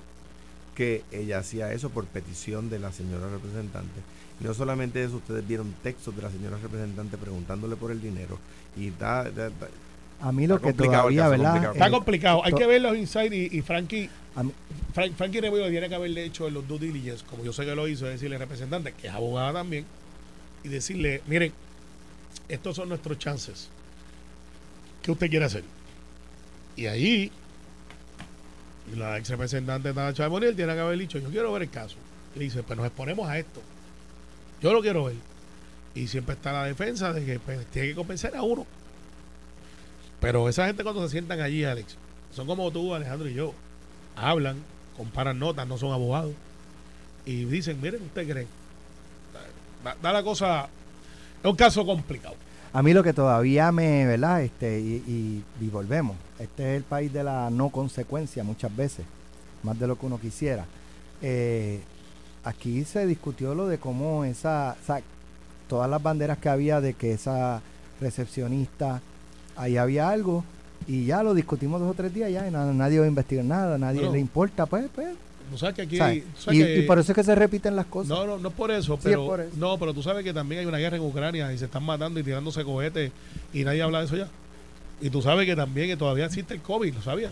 que 0.81 1.03
ella 1.11 1.37
hacía 1.37 1.71
eso 1.73 1.91
por 1.91 2.05
petición 2.07 2.71
de 2.71 2.79
la 2.79 2.91
señora 2.91 3.29
representante. 3.29 4.01
Y 4.39 4.45
no 4.45 4.53
solamente 4.55 5.03
eso, 5.03 5.17
ustedes 5.17 5.47
vieron 5.47 5.71
textos 5.83 6.15
de 6.15 6.23
la 6.23 6.31
señora 6.31 6.57
representante 6.57 7.17
preguntándole 7.17 7.75
por 7.75 7.91
el 7.91 8.01
dinero. 8.01 8.39
Y 8.75 8.89
da, 8.89 9.25
da- 9.25 9.49
da- 9.49 9.69
A 10.21 10.31
mí 10.31 10.47
lo 10.47 10.55
Está 10.55 10.67
que 10.67 10.73
complicado 10.73 11.09
el 11.09 11.15
todavía, 11.15 11.21
caso, 11.21 11.29
¿verdad? 11.31 11.51
complicado. 11.51 11.73
Está 11.73 11.87
Eh, 11.87 11.91
complicado. 11.91 12.45
Hay 12.45 12.51
to- 12.51 12.57
que 12.57 12.65
ver 12.65 12.81
los 12.81 12.97
insights 12.97 13.35
y, 13.35 13.57
y 13.57 13.61
Frankie, 13.61 14.09
mí- 14.43 14.51
Fran- 14.95 15.13
Frankie 15.13 15.41
Rebollo 15.41 15.69
tiene 15.69 15.87
que 15.87 15.95
haberle 15.95 16.23
hecho 16.25 16.49
los 16.49 16.67
due 16.67 16.79
diligence, 16.79 17.23
como 17.29 17.43
yo 17.43 17.53
sé 17.53 17.63
que 17.65 17.75
lo 17.75 17.87
hizo, 17.87 18.07
es 18.07 18.13
decirle 18.13 18.35
al 18.37 18.41
representante, 18.41 18.93
que 18.93 19.07
es 19.07 19.13
abogada 19.13 19.53
también, 19.53 19.85
y 20.63 20.67
decirle, 20.69 21.21
miren, 21.27 21.53
estos 22.49 22.75
son 22.75 22.89
nuestros 22.89 23.19
chances. 23.19 23.69
¿Qué 25.03 25.11
usted 25.11 25.29
quiere 25.29 25.45
hacer? 25.45 25.63
Y 26.75 26.85
ahí, 26.87 27.31
la 28.95 29.17
ex 29.17 29.29
representante 29.29 29.93
Nacha 29.93 30.29
Moniel 30.29 30.55
tiene 30.55 30.73
que 30.73 30.79
haber 30.79 30.97
dicho, 30.97 31.19
yo 31.19 31.29
quiero 31.29 31.51
ver 31.53 31.63
el 31.63 31.69
caso. 31.69 31.97
Y 32.35 32.39
dice, 32.39 32.63
pues 32.63 32.77
nos 32.77 32.85
exponemos 32.85 33.27
a 33.27 33.37
esto. 33.37 33.61
Yo 34.61 34.73
lo 34.73 34.81
quiero 34.81 35.05
ver. 35.05 35.15
Y 35.95 36.07
siempre 36.07 36.35
está 36.35 36.53
la 36.53 36.65
defensa 36.65 37.11
de 37.11 37.25
que 37.25 37.39
pues, 37.39 37.65
tiene 37.67 37.89
que 37.89 37.95
convencer 37.95 38.35
a 38.35 38.43
uno. 38.43 38.65
Pero 40.19 40.47
esa 40.47 40.67
gente 40.67 40.83
cuando 40.83 41.03
se 41.03 41.09
sientan 41.09 41.41
allí, 41.41 41.63
Alex, 41.63 41.97
son 42.33 42.47
como 42.47 42.71
tú, 42.71 42.93
Alejandro 42.93 43.27
y 43.27 43.33
yo. 43.33 43.53
Hablan, 44.15 44.57
comparan 44.95 45.39
notas, 45.39 45.67
no 45.67 45.77
son 45.77 45.91
abogados. 45.91 46.33
Y 47.25 47.45
dicen, 47.45 47.81
miren, 47.81 48.03
¿usted 48.03 48.29
cree? 48.29 48.47
Da 50.01 50.13
la 50.13 50.23
cosa... 50.23 50.69
Es 51.43 51.49
un 51.49 51.55
caso 51.55 51.85
complicado. 51.85 52.35
A 52.73 52.81
mí 52.81 52.93
lo 52.93 53.03
que 53.03 53.13
todavía 53.13 53.71
me, 53.71 54.05
¿verdad? 54.05 54.41
Este, 54.43 54.79
y, 54.79 55.03
y- 55.07 55.43
y 55.65 55.69
volvemos. 55.69 56.15
Este 56.39 56.71
es 56.71 56.77
el 56.77 56.83
país 56.83 57.11
de 57.11 57.23
la 57.23 57.49
no 57.49 57.69
consecuencia 57.69 58.43
muchas 58.43 58.73
veces, 58.75 59.05
más 59.63 59.77
de 59.77 59.87
lo 59.87 59.97
que 59.97 60.05
uno 60.05 60.19
quisiera. 60.19 60.65
Eh, 61.21 61.81
aquí 62.43 62.83
se 62.85 63.05
discutió 63.05 63.53
lo 63.55 63.67
de 63.67 63.77
cómo 63.77 64.23
esa, 64.23 64.75
o 64.81 64.85
sea, 64.85 65.01
todas 65.67 65.89
las 65.89 66.01
banderas 66.01 66.37
que 66.37 66.49
había 66.49 66.79
de 66.81 66.93
que 66.93 67.11
esa 67.13 67.61
recepcionista, 67.99 69.01
ahí 69.57 69.77
había 69.77 70.09
algo, 70.09 70.43
y 70.87 71.05
ya 71.05 71.23
lo 71.23 71.33
discutimos 71.33 71.79
dos 71.81 71.91
o 71.91 71.93
tres 71.93 72.13
días 72.13 72.31
ya, 72.31 72.47
y 72.47 72.51
na- 72.51 72.73
nadie 72.73 72.99
va 72.99 73.05
a 73.05 73.09
investigar 73.09 73.45
nada, 73.45 73.77
nadie 73.77 73.99
Bueno. 73.99 74.13
le 74.13 74.19
importa, 74.19 74.65
pues, 74.65 74.85
pues. 74.95 75.09
¿Tú 75.49 75.57
sabes 75.57 75.75
que 75.75 75.81
aquí 75.83 75.95
Y, 76.51 76.59
que- 76.63 76.77
y 76.79 76.81
por 76.83 76.99
eso 76.99 77.11
es 77.11 77.15
que 77.15 77.23
se 77.23 77.35
repiten 77.35 77.75
las 77.75 77.85
cosas. 77.87 78.09
No, 78.09 78.25
no, 78.25 78.37
no 78.37 78.49
es 78.49 78.55
por 78.55 78.71
eso, 78.71 78.95
Sí, 78.95 79.01
pero 79.03 79.23
es 79.23 79.27
por 79.29 79.39
eso. 79.41 79.51
no, 79.57 79.77
pero 79.77 79.93
tú 79.93 80.03
sabes 80.03 80.23
que 80.23 80.33
también 80.33 80.61
hay 80.61 80.65
una 80.67 80.77
guerra 80.77 80.97
en 80.97 81.03
Ucrania 81.03 81.51
y 81.53 81.57
se 81.57 81.65
están 81.65 81.83
matando 81.83 82.19
y 82.19 82.23
tirándose 82.23 82.63
cohetes 82.63 83.11
y 83.53 83.63
nadie 83.63 83.81
habla 83.81 83.99
de 83.99 84.05
eso 84.05 84.15
ya. 84.17 84.27
Y 85.01 85.09
tú 85.09 85.21
sabes 85.21 85.45
que 85.45 85.55
también 85.55 85.87
que 85.87 85.97
todavía 85.97 86.25
existe 86.25 86.53
el 86.53 86.61
COVID, 86.61 86.93
¿lo 86.93 87.01
sabías? 87.01 87.31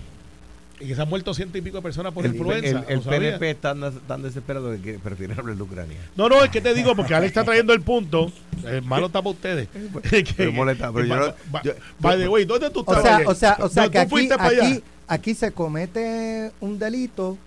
Y 0.82 0.88
que 0.88 0.96
se 0.96 1.02
han 1.02 1.10
muerto 1.10 1.34
ciento 1.34 1.58
y 1.58 1.62
pico 1.62 1.76
de 1.78 1.84
personas 1.84 2.14
por 2.14 2.26
el, 2.26 2.34
influenza. 2.34 2.68
el- 2.70 2.86
el 2.88 2.96
¿lo 2.98 3.04
sabías? 3.04 3.38
PNP 3.38 3.50
está 3.52 3.76
tan, 4.08 4.22
desesperado 4.24 4.72
que 4.82 4.98
prefiere 4.98 5.34
hablar 5.38 5.56
de 5.58 5.62
Ucrania. 5.62 5.98
No, 6.16 6.30
no, 6.30 6.42
es 6.42 6.50
que 6.50 6.62
te 6.62 6.74
digo, 6.74 6.96
porque 6.96 7.14
Alex 7.14 7.28
está 7.32 7.44
trayendo 7.44 7.74
el 7.74 7.82
punto. 7.82 8.32
El 8.66 8.82
malo 8.84 9.08
está 9.08 9.20
para 9.22 9.32
ustedes. 9.32 9.68
Pero 10.38 10.54
molesta, 10.54 10.92
pero 10.94 11.06
yo 11.06 11.16
no- 11.18 11.34
Ba- 11.52 11.62
yo- 11.64 11.74
by 12.00 12.18
the 12.18 12.28
way, 12.30 12.46
¿dónde 12.46 12.70
tú 12.70 12.80
O 12.80 12.94
estabas 12.94 13.04
sea, 13.04 13.28
o 13.30 13.36
sea, 13.36 13.58
o 13.60 13.68
sea 13.70 13.84
No, 13.86 13.92
que 13.92 14.00
aquí, 14.00 14.10
fuiste 14.10 14.38
para 14.38 14.50
allá. 14.50 14.68
aquí, 14.70 14.84
aquí 15.08 15.34
se 15.34 15.52
comete 15.52 16.52
un 16.62 16.80
delito 16.80 17.38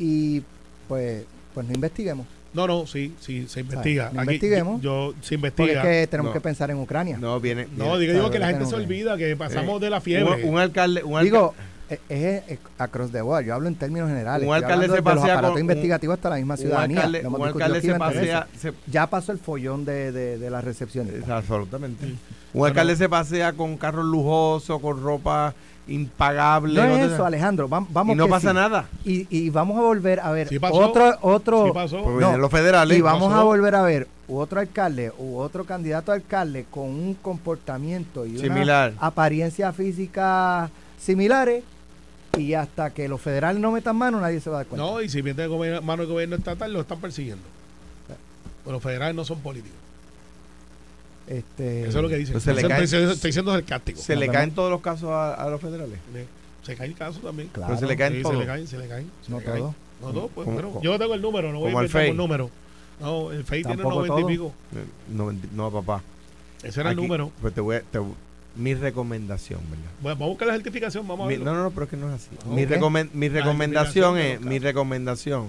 y 0.00 0.42
pues, 0.88 1.24
pues 1.54 1.66
no 1.68 1.74
investiguemos. 1.74 2.26
No, 2.52 2.66
no, 2.66 2.84
sí, 2.84 3.14
sí, 3.20 3.46
se 3.48 3.60
investiga. 3.60 4.10
no 4.12 4.22
Aquí, 4.22 4.30
investiguemos. 4.30 4.82
Yo, 4.82 5.12
se 5.22 5.38
Porque 5.38 5.62
investiga. 5.62 5.82
es 5.82 5.86
que 5.86 6.06
tenemos 6.08 6.30
No. 6.30 6.32
que 6.32 6.40
pensar 6.40 6.68
en 6.72 6.78
Ucrania. 6.78 7.16
No, 7.16 7.38
viene. 7.38 7.68
no, 7.76 7.96
digo, 7.96 8.12
digo 8.12 8.28
que 8.30 8.40
la 8.40 8.48
gente 8.48 8.66
se 8.66 8.74
olvida 8.74 9.16
que 9.16 9.36
pasamos 9.36 9.80
Eh, 9.80 9.84
de 9.84 9.90
la 9.90 10.00
fiebre. 10.00 10.42
Un, 10.44 10.54
un 10.54 10.58
alcalde. 10.58 11.04
Un 11.04 11.22
Digo, 11.22 11.54
es, 11.88 12.00
es- 12.08 12.42
es 12.48 12.58
across 12.78 13.12
the 13.12 13.20
board. 13.20 13.44
Yo 13.44 13.54
hablo 13.54 13.68
en 13.68 13.76
términos 13.76 14.08
generales. 14.08 14.48
Un 14.48 14.54
alcalde 14.54 14.88
se 14.88 15.00
pasea 15.00 15.32
aparatos 15.34 15.52
con- 15.52 15.60
investigativos 15.60 16.14
hasta 16.16 16.30
la 16.30 16.36
misma 16.36 16.54
un 16.54 16.58
ciudadanía. 16.58 16.96
alcalde, 17.02 17.26
un 17.28 17.44
alcalde 17.46 17.80
se 17.82 17.86
20 17.88 18.04
veces. 18.08 18.20
pasea. 18.34 18.46
se- 18.58 18.72
Ya 18.90 19.06
pasó 19.06 19.30
el 19.30 19.38
follón 19.38 19.84
de, 19.84 20.10
de, 20.10 20.38
de 20.38 20.50
la 20.50 20.60
recepción. 20.60 21.08
absolutamente. 21.30 22.04
Sí. 22.06 22.16
Un 22.52 22.66
alcalde 22.66 22.96
se 22.96 23.08
pasea 23.08 23.52
con 23.52 23.76
carros 23.76 24.04
lujosos, 24.06 24.80
con 24.80 25.00
ropa 25.00 25.54
impagable. 25.90 26.74
No 26.74 26.84
es 26.96 27.12
eso, 27.12 27.24
Alejandro. 27.26 27.68
vam- 27.68 27.86
Vamos 27.90 28.14
y 28.14 28.16
no 28.16 28.24
que 28.24 28.30
pasa 28.30 28.50
sí. 28.50 28.54
nada. 28.54 28.88
Y, 29.04 29.26
y 29.28 29.50
vamos 29.50 29.76
a 29.78 29.82
volver 29.82 30.20
a 30.20 30.30
ver 30.30 30.48
Sí 30.48 30.58
pasó. 30.58 30.74
otro, 30.76 31.16
otro, 31.20 31.74
los 32.38 32.50
federales. 32.50 32.96
y 32.96 33.00
vamos 33.00 33.28
pasó? 33.28 33.40
a 33.40 33.44
volver 33.44 33.74
a 33.74 33.82
ver 33.82 34.08
otro 34.28 34.60
alcalde 34.60 35.12
u 35.18 35.36
otro 35.38 35.64
candidato 35.64 36.12
a 36.12 36.14
alcalde 36.14 36.64
con 36.70 36.84
un 36.84 37.14
comportamiento 37.14 38.24
y 38.24 38.38
Similar. 38.38 38.92
una 38.96 39.06
apariencia 39.06 39.72
física 39.72 40.70
similares 40.98 41.64
y 42.38 42.54
hasta 42.54 42.90
que 42.90 43.08
los 43.08 43.20
federales 43.20 43.60
no 43.60 43.72
metan 43.72 43.96
mano 43.96 44.20
nadie 44.20 44.40
se 44.40 44.48
va 44.50 44.56
a 44.56 44.58
dar 44.60 44.66
cuenta. 44.68 44.86
No, 44.86 45.02
y 45.02 45.08
si 45.08 45.22
mete 45.22 45.48
gobier- 45.48 45.82
mano 45.82 46.02
del 46.04 46.12
gobierno 46.12 46.36
estatal, 46.36 46.72
lo 46.72 46.80
están 46.80 47.00
persiguiendo. 47.00 47.42
Pero 48.62 48.72
los 48.74 48.82
federales 48.82 49.16
no 49.16 49.24
son 49.24 49.40
políticos. 49.40 49.76
Este, 51.30 51.82
Eso 51.86 51.98
es 51.98 52.02
lo 52.02 52.08
que 52.08 52.16
dicen. 52.16 52.32
Pues 52.32 52.42
se 52.44 52.52
le 52.52 52.58
Eso 52.60 52.68
cae- 52.68 52.82
estoy, 52.82 53.28
diciendo 53.30 53.54
el 53.54 53.64
cástico. 53.64 54.00
Se 54.02 54.16
le 54.16 54.28
caen 54.28 54.50
todos 54.50 54.68
los 54.70 54.80
casos 54.80 55.10
a, 55.10 55.34
a 55.34 55.48
los 55.48 55.60
federales. 55.60 55.98
Se 56.64 56.74
cae 56.76 56.88
el 56.88 56.94
caso 56.94 57.20
también. 57.20 57.48
Claro. 57.52 57.68
Pero 57.68 57.80
se 57.80 57.86
le 57.86 57.96
caen 57.96 58.14
Sí, 58.16 58.22
todos. 58.22 58.34
se 58.34 58.40
le 58.40 58.46
caen, 58.46 58.66
se 58.66 58.78
le 58.78 58.88
caen. 58.88 59.10
se 59.24 59.30
No 59.30 59.38
le 59.38 59.44
caen. 59.44 59.64
No, 60.02 60.12
no, 60.12 60.26
pues, 60.28 60.48
pero 60.56 60.80
yo 60.82 60.98
tengo 60.98 61.14
el 61.14 61.22
número, 61.22 61.52
no 61.52 61.60
voy 61.60 61.68
a 61.68 61.70
el 61.70 61.74
inventar 61.76 62.00
un 62.02 62.06
FEI. 62.08 62.16
número. 62.16 62.50
No, 63.00 63.30
el 63.32 63.44
FEI 63.44 63.62
tiene 63.62 63.82
Tampoco 63.82 64.06
90 64.06 64.20
y 64.20 64.34
pico. 64.34 64.52
Eh, 64.74 64.84
No, 65.14 65.32
no, 65.52 65.70
papá. 65.70 66.02
Ese 66.62 66.80
era 66.80 66.90
el 66.90 66.96
número. 66.96 67.30
Pues 67.40 67.54
te 67.54 67.60
voy 67.60 67.76
a- 67.76 67.80
te- 67.82 68.00
mi 68.56 68.74
recomendación, 68.74 69.60
¿verdad? 69.70 69.84
Bueno, 70.02 70.16
vamos 70.16 70.26
a 70.26 70.28
buscar 70.30 70.48
la 70.48 70.54
certificación, 70.54 71.06
vamos 71.06 71.24
a 71.24 71.28
Mi- 71.28 71.34
verlo. 71.36 71.52
no, 71.52 71.56
no, 71.58 71.62
no, 71.64 71.70
pero 71.70 71.84
es 71.84 71.90
que 71.90 71.96
no 71.96 72.08
es 72.08 72.14
así. 72.14 72.30
Mi, 72.48 72.66
recomen- 72.66 73.10
mi 73.12 73.28
recomendación 73.28 74.18
es 74.18 74.40
mi 74.40 74.46
casos. 74.56 74.62
recomendación 74.62 75.46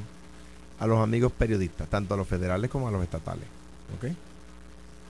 a 0.79 0.85
los 0.87 0.99
amigos 0.99 1.31
periodistas, 1.31 1.87
tanto 1.89 2.13
a 2.13 2.17
los 2.17 2.27
federales 2.27 2.69
como 2.69 2.87
a 2.87 2.91
los 2.91 3.01
estatales. 3.03 3.45
¿ok? 3.97 4.11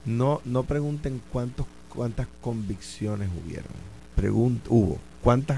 No, 0.06 0.42
no 0.46 0.64
pregunten 0.64 1.22
cuántos, 1.32 1.66
cuántas 1.90 2.28
convicciones 2.42 3.30
hubieron. 3.44 3.72
Pregun- 4.18 4.60
hubo. 4.70 4.98
¿Cuántos 5.22 5.58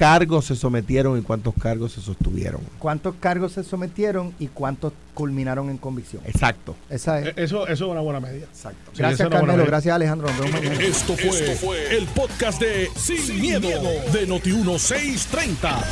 cargos 0.00 0.46
se 0.46 0.56
sometieron 0.56 1.18
y 1.18 1.20
cuántos 1.20 1.52
cargos 1.60 1.92
se 1.92 2.00
sostuvieron? 2.00 2.62
¿Cuántos 2.78 3.16
cargos 3.20 3.52
se 3.52 3.62
sometieron 3.62 4.34
y 4.38 4.46
cuántos 4.46 4.94
culminaron 5.12 5.68
en 5.68 5.76
convicción? 5.76 6.22
Exacto. 6.24 6.74
Esa 6.88 7.20
es. 7.20 7.36
Eso, 7.36 7.68
eso 7.68 7.84
es 7.84 7.90
una 7.90 8.00
buena 8.00 8.18
medida. 8.18 8.46
Exacto. 8.46 8.92
Sí, 8.94 8.98
gracias 9.02 9.28
Carmelo, 9.28 9.66
gracias 9.66 9.94
Alejandro. 9.94 10.28
Esto 10.80 11.14
fue, 11.16 11.98
el 11.98 12.06
podcast 12.06 12.62
de 12.62 12.88
Sin, 12.96 13.42
miedo, 13.42 13.68
de 13.68 14.26
Noti1630. 14.26 15.84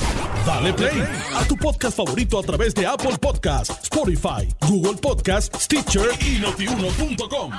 Dale 0.47 0.73
play 0.73 1.05
a 1.37 1.45
tu 1.45 1.55
podcast 1.57 1.99
favorito 1.99 2.39
a 2.39 2.43
través 2.43 2.75
de 2.75 2.87
Apple 2.87 3.19
Podcasts, 3.21 3.79
Spotify, 3.83 4.49
Google 4.67 4.99
Podcasts, 5.03 5.65
Stitcher 5.65 6.09
y 6.23 6.41
notiuno.com. 6.41 7.53